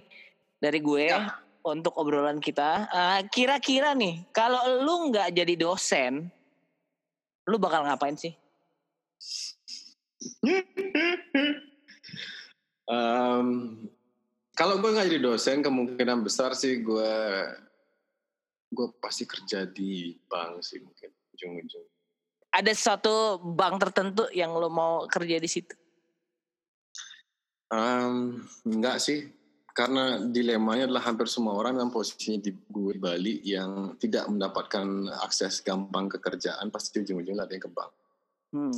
dari 0.62 0.78
gue 0.78 1.10
ya. 1.10 1.34
untuk 1.66 1.98
obrolan 1.98 2.38
kita 2.38 2.86
uh, 2.86 3.18
kira-kira 3.26 3.98
nih 3.98 4.22
kalau 4.30 4.62
lu 4.86 5.10
nggak 5.10 5.34
jadi 5.34 5.58
dosen 5.58 6.30
lu 7.50 7.58
bakal 7.58 7.82
ngapain 7.82 8.14
sih 8.14 8.38
um, 12.86 13.74
kalau 14.58 14.82
gue 14.82 14.90
nggak 14.90 15.06
jadi 15.06 15.22
dosen, 15.22 15.62
kemungkinan 15.62 16.26
besar 16.26 16.50
sih 16.58 16.82
gue 16.82 17.14
gue 18.74 18.86
pasti 18.98 19.22
kerja 19.22 19.70
di 19.70 20.18
bank 20.26 20.66
sih 20.66 20.82
mungkin 20.82 21.14
ujung-ujung. 21.30 21.86
Ada 22.58 22.74
satu 22.74 23.38
bank 23.38 23.78
tertentu 23.78 24.26
yang 24.34 24.50
lo 24.58 24.66
mau 24.66 25.06
kerja 25.06 25.38
di 25.38 25.46
situ? 25.46 25.78
Um, 27.70 28.42
enggak 28.66 28.98
sih, 28.98 29.30
karena 29.70 30.18
dilemanya 30.18 30.90
adalah 30.90 31.06
hampir 31.06 31.30
semua 31.30 31.54
orang 31.54 31.78
dalam 31.78 31.94
posisinya 31.94 32.42
di 32.42 32.50
gue 32.50 32.98
Bali 32.98 33.38
yang 33.46 33.94
tidak 34.02 34.26
mendapatkan 34.26 35.06
akses 35.22 35.62
gampang 35.62 36.10
ke 36.10 36.18
kerjaan 36.18 36.74
pasti 36.74 36.98
ujung-ujungnya 36.98 37.46
ada 37.46 37.54
yang 37.54 37.62
ke 37.62 37.70
bank. 37.70 37.92
Hmm. 38.50 38.74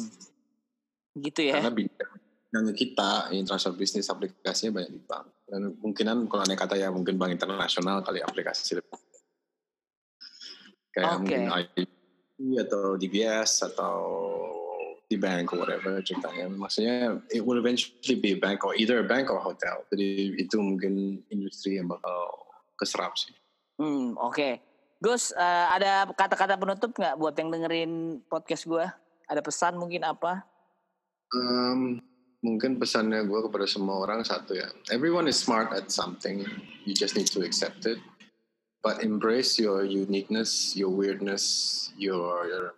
Gitu 1.16 1.40
ya? 1.48 1.56
Karena 1.56 1.72
bidang 1.72 2.66
kita, 2.76 3.32
international 3.32 3.80
business 3.80 4.12
aplikasinya 4.12 4.76
banyak 4.76 4.92
di 4.92 5.00
bank 5.00 5.26
dan 5.48 5.60
kemungkinan 5.80 6.16
kalau 6.28 6.42
aneh 6.44 6.58
kata 6.58 6.76
ya 6.76 6.92
mungkin 6.92 7.16
bank 7.16 7.32
internasional 7.34 8.04
kali 8.04 8.20
aplikasi 8.20 8.78
kayak 10.90 11.06
okay. 11.06 11.16
mungkin 11.16 11.40
atau 12.40 12.96
DBS 12.96 13.68
atau 13.68 13.96
di 15.10 15.18
bank 15.18 15.52
or 15.52 15.66
whatever 15.66 15.98
ceritanya. 16.00 16.46
Maksudnya 16.46 17.18
it 17.34 17.42
will 17.42 17.58
eventually 17.58 18.16
be 18.16 18.38
a 18.38 18.40
bank 18.40 18.62
or 18.62 18.72
either 18.78 19.02
a 19.02 19.06
bank 19.06 19.28
or 19.28 19.42
hotel. 19.42 19.82
Jadi 19.90 20.38
itu 20.38 20.56
mungkin 20.62 21.20
industri 21.28 21.76
yang 21.82 21.90
bakal 21.90 22.46
keserap 22.78 23.18
sih. 23.18 23.34
Hmm 23.76 24.14
oke. 24.16 24.38
Okay. 24.38 24.52
Gus 25.00 25.32
uh, 25.32 25.66
ada 25.72 26.12
kata-kata 26.12 26.60
penutup 26.60 26.92
nggak 26.92 27.16
buat 27.16 27.32
yang 27.40 27.48
dengerin 27.48 28.20
podcast 28.28 28.68
gue 28.68 28.84
ada 29.26 29.40
pesan 29.40 29.80
mungkin 29.80 30.04
apa? 30.04 30.44
Um, 31.32 32.04
mungkin 32.44 32.76
pesannya 32.76 33.24
gue 33.24 33.40
kepada 33.48 33.64
semua 33.64 34.04
orang 34.04 34.22
satu 34.22 34.52
ya. 34.52 34.68
Everyone 34.92 35.24
is 35.24 35.40
smart 35.40 35.72
at 35.72 35.88
something. 35.88 36.44
You 36.84 36.92
just 36.92 37.16
need 37.16 37.32
to 37.32 37.40
accept 37.40 37.88
it 37.88 37.96
but 38.82 39.02
embrace 39.02 39.58
your 39.58 39.84
uniqueness 39.84 40.76
your 40.76 40.90
weirdness 40.90 41.92
your, 41.96 42.74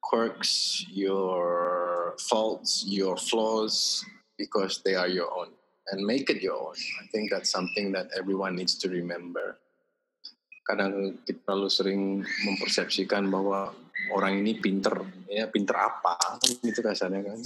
quirks 0.00 0.84
your 0.90 2.14
faults 2.18 2.84
your 2.86 3.16
flaws 3.16 4.04
because 4.42 4.82
they 4.82 4.94
are 4.94 5.08
your 5.08 5.30
own. 5.30 5.54
And 5.90 6.06
make 6.06 6.30
it 6.30 6.42
your 6.42 6.58
own. 6.58 6.78
I 7.02 7.06
think 7.10 7.30
that's 7.30 7.50
something 7.50 7.92
that 7.92 8.10
everyone 8.16 8.56
needs 8.56 8.74
to 8.82 8.88
remember. 8.88 9.58
Kadang 10.62 11.18
kita 11.26 11.42
terlalu 11.42 11.68
sering 11.70 12.00
mempersepsikan 12.22 13.26
bahwa 13.26 13.74
orang 14.14 14.42
ini 14.42 14.58
pinter 14.62 14.94
ya 15.26 15.50
pinter 15.50 15.74
apa 15.74 16.38
gitu 16.62 16.82
kasarnya 16.82 17.22
kan 17.22 17.38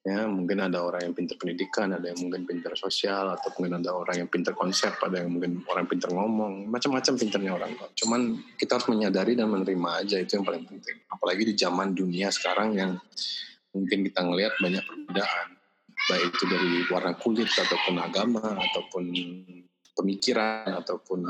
ya 0.00 0.24
mungkin 0.24 0.64
ada 0.64 0.80
orang 0.80 1.04
yang 1.04 1.14
pintar 1.14 1.36
pendidikan 1.36 1.92
ada 1.92 2.08
yang 2.08 2.16
mungkin 2.24 2.48
pintar 2.48 2.72
sosial 2.72 3.36
atau 3.36 3.52
mungkin 3.52 3.84
ada 3.84 3.92
orang 3.92 4.24
yang 4.24 4.28
pintar 4.32 4.56
konsep 4.56 4.96
ada 4.96 5.20
yang 5.20 5.28
mungkin 5.28 5.60
orang 5.68 5.84
pintar 5.84 6.08
ngomong. 6.08 6.72
Macam-macam 6.72 7.12
pintarnya 7.20 7.52
orang 7.52 7.70
cuman 7.92 8.20
kita 8.56 8.80
harus 8.80 8.88
menyadari 8.88 9.36
dan 9.36 9.52
menerima 9.52 9.90
aja 10.00 10.16
itu 10.16 10.40
yang 10.40 10.46
paling 10.48 10.64
penting. 10.64 10.96
Apalagi 11.12 11.42
di 11.44 11.54
zaman 11.56 11.92
dunia 11.92 12.32
sekarang 12.32 12.72
yang 12.76 12.96
mungkin 13.76 14.08
kita 14.08 14.20
ngelihat 14.24 14.54
banyak 14.56 14.84
perbedaan. 14.84 15.48
Baik 16.08 16.32
itu 16.32 16.44
dari 16.48 16.72
warna 16.88 17.12
kulit 17.20 17.52
ataupun 17.52 18.00
agama 18.00 18.56
ataupun 18.56 19.04
pemikiran 19.92 20.80
ataupun 20.80 21.28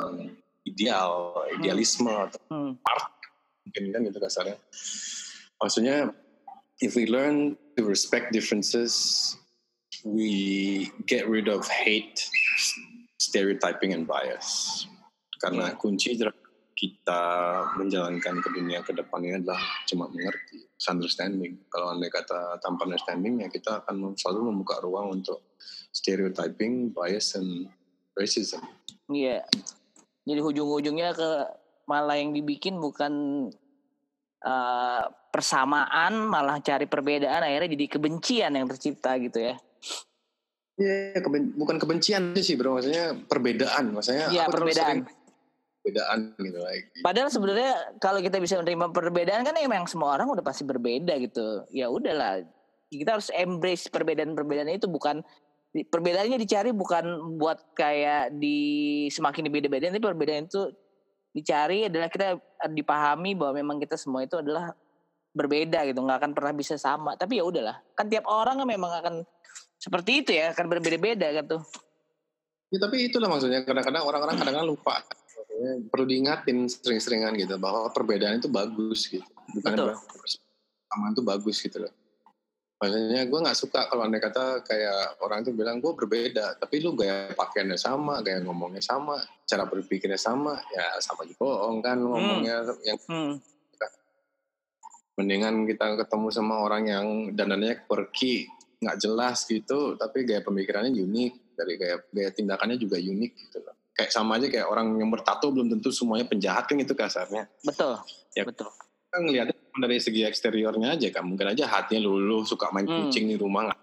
ideal 0.63 1.43
idealisme 1.59 2.07
hmm. 2.07 2.27
atau 2.31 2.41
hmm. 2.55 2.73
art. 2.87 3.11
Mungkin 3.67 3.83
kan 3.91 4.01
gitu 4.07 4.19
kasarnya. 4.23 4.57
Maksudnya 5.59 5.97
if 6.81 6.97
we 6.97 7.07
learn 7.07 7.57
to 7.77 7.85
respect 7.85 8.33
differences, 8.33 9.37
we 10.05 10.91
get 11.07 11.29
rid 11.29 11.49
of 11.49 11.69
hate, 11.69 12.25
stereotyping, 13.21 13.93
and 13.93 14.09
bias. 14.09 14.89
Karena 15.41 15.77
kunci 15.77 16.17
kita 16.81 17.23
menjalankan 17.77 18.41
ke 18.41 18.49
dunia 18.57 18.81
ke 18.81 18.97
depan 18.97 19.21
ini 19.21 19.37
adalah 19.45 19.61
cuma 19.85 20.09
mengerti, 20.09 20.65
understanding. 20.89 21.61
Kalau 21.69 21.93
anda 21.93 22.09
kata 22.09 22.57
tanpa 22.65 22.89
understanding, 22.89 23.45
ya 23.45 23.49
kita 23.53 23.85
akan 23.85 24.17
selalu 24.17 24.49
membuka 24.49 24.81
ruang 24.81 25.21
untuk 25.21 25.45
stereotyping, 25.93 26.97
bias, 26.97 27.37
and 27.37 27.69
racism. 28.17 28.65
Iya. 29.13 29.45
Yeah. 29.45 29.69
Jadi 30.25 30.41
ujung-ujungnya 30.41 31.13
ke 31.13 31.31
malah 31.85 32.17
yang 32.17 32.33
dibikin 32.33 32.81
bukan 32.81 33.13
uh, 34.45 35.05
persamaan 35.31 36.27
malah 36.27 36.59
cari 36.61 36.91
perbedaan 36.91 37.47
akhirnya 37.47 37.71
jadi 37.73 37.87
kebencian 37.87 38.53
yang 38.55 38.67
tercipta 38.67 39.15
gitu 39.23 39.39
ya. 39.39 39.55
Iya, 40.81 41.13
yeah, 41.15 41.21
keben 41.21 41.55
bukan 41.55 41.77
kebencian 41.77 42.33
sih 42.41 42.57
bro, 42.57 42.81
maksudnya 42.81 43.13
perbedaan, 43.29 43.93
maksudnya 43.93 44.33
Iya, 44.33 44.49
perbedaan. 44.49 45.05
Perbedaan 45.81 46.19
gitu 46.41 46.59
like. 46.61 46.89
Padahal 47.05 47.29
sebenarnya 47.29 47.73
kalau 48.01 48.21
kita 48.21 48.37
bisa 48.41 48.57
menerima 48.61 48.93
perbedaan 48.93 49.45
kan 49.45 49.57
emang 49.61 49.85
semua 49.89 50.17
orang 50.17 50.29
udah 50.33 50.45
pasti 50.45 50.65
berbeda 50.65 51.17
gitu. 51.21 51.65
Ya 51.73 51.89
udahlah, 51.93 52.45
kita 52.89 53.17
harus 53.17 53.29
embrace 53.33 53.93
perbedaan-perbedaan 53.93 54.73
itu 54.73 54.89
bukan 54.89 55.21
perbedaannya 55.71 56.39
dicari 56.41 56.75
bukan 56.75 57.39
buat 57.39 57.77
kayak 57.79 58.35
di 58.35 59.07
semakin 59.15 59.47
dibeda-bedain 59.47 59.95
tapi 59.95 60.03
perbedaan 60.03 60.51
itu 60.51 60.67
dicari 61.31 61.87
adalah 61.87 62.11
kita 62.11 62.35
dipahami 62.75 63.39
bahwa 63.39 63.63
memang 63.63 63.77
kita 63.79 63.95
semua 63.95 64.27
itu 64.27 64.35
adalah 64.35 64.75
berbeda 65.31 65.87
gitu 65.87 66.03
nggak 66.03 66.19
akan 66.23 66.33
pernah 66.35 66.53
bisa 66.55 66.75
sama. 66.77 67.15
Tapi 67.15 67.39
ya 67.39 67.45
udahlah 67.47 67.77
kan 67.95 68.11
tiap 68.11 68.27
orang 68.27 68.59
kan 68.63 68.69
memang 68.69 68.93
akan 69.03 69.15
seperti 69.81 70.25
itu 70.25 70.31
ya 70.37 70.53
akan 70.53 70.67
berbeda-beda 70.69 71.31
gitu. 71.33 71.57
Ya 72.71 72.79
tapi 72.79 73.11
itulah 73.11 73.27
maksudnya 73.27 73.67
kadang-kadang 73.67 74.05
orang-orang 74.07 74.37
kadang-kadang 74.39 74.71
lupa. 74.71 75.03
Perlu 75.91 76.05
diingatin 76.09 76.71
sering-seringan 76.71 77.37
gitu 77.37 77.61
bahwa 77.61 77.91
perbedaan 77.93 78.41
itu 78.41 78.49
bagus 78.49 79.11
gitu. 79.11 79.27
Bukan 79.57 79.97
sama 80.91 81.07
itu 81.15 81.23
bagus 81.23 81.57
gitu 81.63 81.87
loh. 81.87 81.93
Maksudnya 82.81 83.29
gue 83.29 83.39
nggak 83.45 83.59
suka 83.61 83.93
kalau 83.93 84.09
anda 84.09 84.17
kata 84.17 84.65
kayak 84.65 85.21
orang 85.21 85.45
itu 85.45 85.53
bilang 85.53 85.85
gue 85.85 85.93
berbeda. 85.93 86.57
Tapi 86.57 86.81
lu 86.81 86.97
gaya 86.97 87.29
pakaiannya 87.37 87.77
sama 87.77 88.25
gaya 88.25 88.41
ngomongnya 88.41 88.81
sama 88.81 89.21
cara 89.45 89.69
berpikirnya 89.69 90.17
sama 90.17 90.57
ya 90.73 90.97
sama 91.05 91.29
juga 91.29 91.45
bohong 91.45 91.85
kan 91.85 91.99
hmm. 92.01 92.09
ngomongnya. 92.09 92.57
Hmm. 92.65 92.81
yang 92.87 92.99
hmm 93.05 93.60
mendingan 95.19 95.67
kita 95.67 95.99
ketemu 96.07 96.29
sama 96.31 96.63
orang 96.63 96.83
yang 96.87 97.07
dananya 97.35 97.83
quirky 97.85 98.47
nggak 98.81 98.97
jelas 98.97 99.45
gitu 99.45 99.95
tapi 100.01 100.25
gaya 100.25 100.41
pemikirannya 100.41 100.95
unik 100.97 101.33
dari 101.53 101.77
gaya 101.77 101.97
gaya 102.09 102.31
tindakannya 102.33 102.81
juga 102.81 102.97
unik 102.97 103.33
gitu 103.37 103.59
loh. 103.61 103.77
Kayak 103.93 104.17
sama 104.17 104.41
aja 104.41 104.49
kayak 104.49 104.65
orang 104.65 104.97
yang 104.97 105.13
bertato 105.13 105.53
belum 105.53 105.69
tentu 105.69 105.93
semuanya 105.93 106.25
penjahat 106.25 106.65
kan 106.65 106.81
itu 106.81 106.97
kasarnya. 106.97 107.45
Betul 107.61 108.01
ya. 108.33 108.49
betul. 108.49 108.73
Kan 109.13 109.29
ngeliatnya 109.29 109.55
dari 109.77 109.99
segi 110.01 110.25
eksteriornya 110.25 110.97
aja 110.97 111.09
kan 111.13 111.29
mungkin 111.29 111.53
aja 111.53 111.69
hatinya 111.69 112.09
lulu 112.09 112.47
suka 112.49 112.73
main 112.73 112.89
hmm. 112.89 113.13
kucing 113.13 113.29
di 113.29 113.37
rumah 113.37 113.69
nggak 113.69 113.79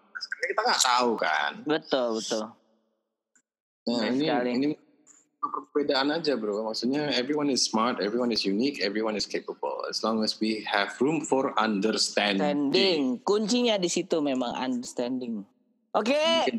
kita 0.49 0.61
nggak 0.65 0.81
tahu 0.81 1.11
kan. 1.19 1.51
Betul 1.61 2.07
betul. 2.17 2.43
Nah 3.87 4.03
ini 4.09 4.25
sekali. 4.25 4.49
ini 4.57 4.67
perbedaan 5.41 6.09
aja 6.13 6.33
bro. 6.33 6.65
Maksudnya 6.65 7.13
everyone 7.13 7.49
is 7.53 7.65
smart, 7.65 8.01
everyone 8.01 8.33
is 8.33 8.43
unique, 8.43 8.81
everyone 8.81 9.13
is 9.13 9.29
capable. 9.29 9.85
As 9.89 10.01
long 10.01 10.25
as 10.25 10.41
we 10.41 10.65
have 10.65 10.93
room 10.97 11.21
for 11.21 11.53
understanding. 11.57 12.73
Understanding. 12.73 13.21
Kuncinya 13.21 13.77
di 13.77 13.89
situ 13.89 14.17
memang 14.19 14.57
understanding. 14.57 15.45
Oke. 15.93 16.13
Okay. 16.13 16.51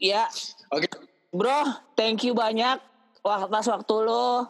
Ya. 0.00 0.28
Oke. 0.72 0.88
Okay. 0.88 0.92
Bro, 1.36 1.84
thank 1.98 2.24
you 2.24 2.32
banyak 2.32 2.80
wah, 3.26 3.42
pas 3.50 3.66
waktu 3.66 3.94
lo 4.06 4.46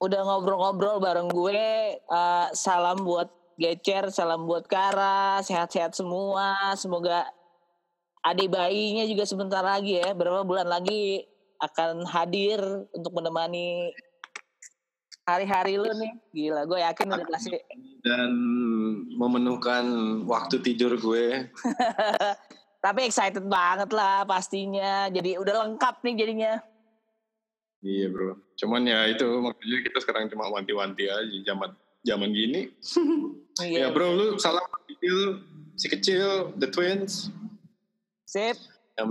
udah 0.00 0.20
ngobrol-ngobrol 0.24 0.96
bareng 0.98 1.28
gue. 1.28 2.00
Uh, 2.08 2.48
salam 2.56 3.04
buat 3.04 3.28
Gecer, 3.60 4.08
salam 4.08 4.48
buat 4.48 4.64
Kara, 4.64 5.44
sehat-sehat 5.44 5.92
semua. 5.92 6.72
Semoga 6.80 7.28
adik 8.24 8.48
bayinya 8.48 9.04
juga 9.04 9.28
sebentar 9.28 9.60
lagi 9.60 10.00
ya, 10.00 10.16
berapa 10.16 10.40
bulan 10.40 10.64
lagi 10.64 11.29
akan 11.60 12.08
hadir 12.08 12.60
untuk 12.96 13.12
menemani 13.12 13.92
hari-hari 15.28 15.76
lu 15.76 15.92
nih. 15.92 16.12
Gila, 16.32 16.62
gue 16.66 16.78
yakin 16.80 17.06
udah 17.12 17.26
kasih. 17.36 17.60
Dan 18.02 18.30
memenuhkan 19.14 19.84
waktu 20.24 20.58
tidur 20.64 20.96
gue. 20.96 21.46
Tapi 22.84 23.00
excited 23.04 23.44
banget 23.44 23.92
lah 23.92 24.24
pastinya. 24.24 25.12
Jadi 25.12 25.36
udah 25.36 25.68
lengkap 25.68 26.00
nih 26.00 26.14
jadinya. 26.16 26.52
Iya 27.80 28.12
bro. 28.12 28.36
Cuman 28.56 28.84
ya 28.84 29.08
itu 29.08 29.24
makanya 29.40 29.78
kita 29.88 29.98
sekarang 30.04 30.28
cuma 30.28 30.48
wanti-wanti 30.52 31.08
aja 31.08 31.38
zaman 31.44 31.76
zaman 32.04 32.30
gini. 32.32 32.72
iya. 33.64 33.88
Ya 33.88 33.92
bro, 33.92 34.16
lu 34.16 34.26
salam 34.40 34.64
kecil, 34.88 35.44
si 35.76 35.86
kecil, 35.88 36.56
the 36.56 36.68
twins. 36.68 37.28
Sip. 38.24 38.56
Ya, 38.96 39.04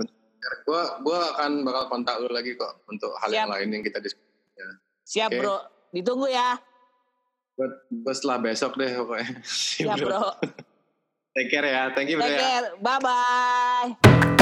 gua 0.66 0.82
gua 1.04 1.20
akan 1.36 1.64
bakal 1.68 1.84
kontak 1.92 2.16
lu 2.22 2.30
lagi 2.32 2.56
kok 2.56 2.84
untuk 2.88 3.12
hal 3.20 3.30
Siap. 3.30 3.40
yang 3.46 3.50
lain 3.52 3.68
yang 3.80 3.84
kita 3.84 4.00
diskusi. 4.00 4.30
Ya. 4.56 4.70
Siap 5.04 5.30
okay. 5.34 5.40
bro. 5.42 5.58
Ditunggu 5.90 6.28
ya. 6.30 6.60
Buat, 7.60 8.16
setelah 8.16 8.38
besok 8.40 8.72
deh 8.80 8.92
pokoknya. 8.94 9.30
Siap 9.44 9.98
bro. 10.06 10.24
Take 11.36 11.50
care 11.52 11.68
ya. 11.68 11.92
Thank 11.92 12.14
you 12.14 12.18
bro 12.18 12.28
Take 12.28 12.38
ya. 12.38 12.42
care. 12.42 12.68
Bye-bye. 12.80 14.39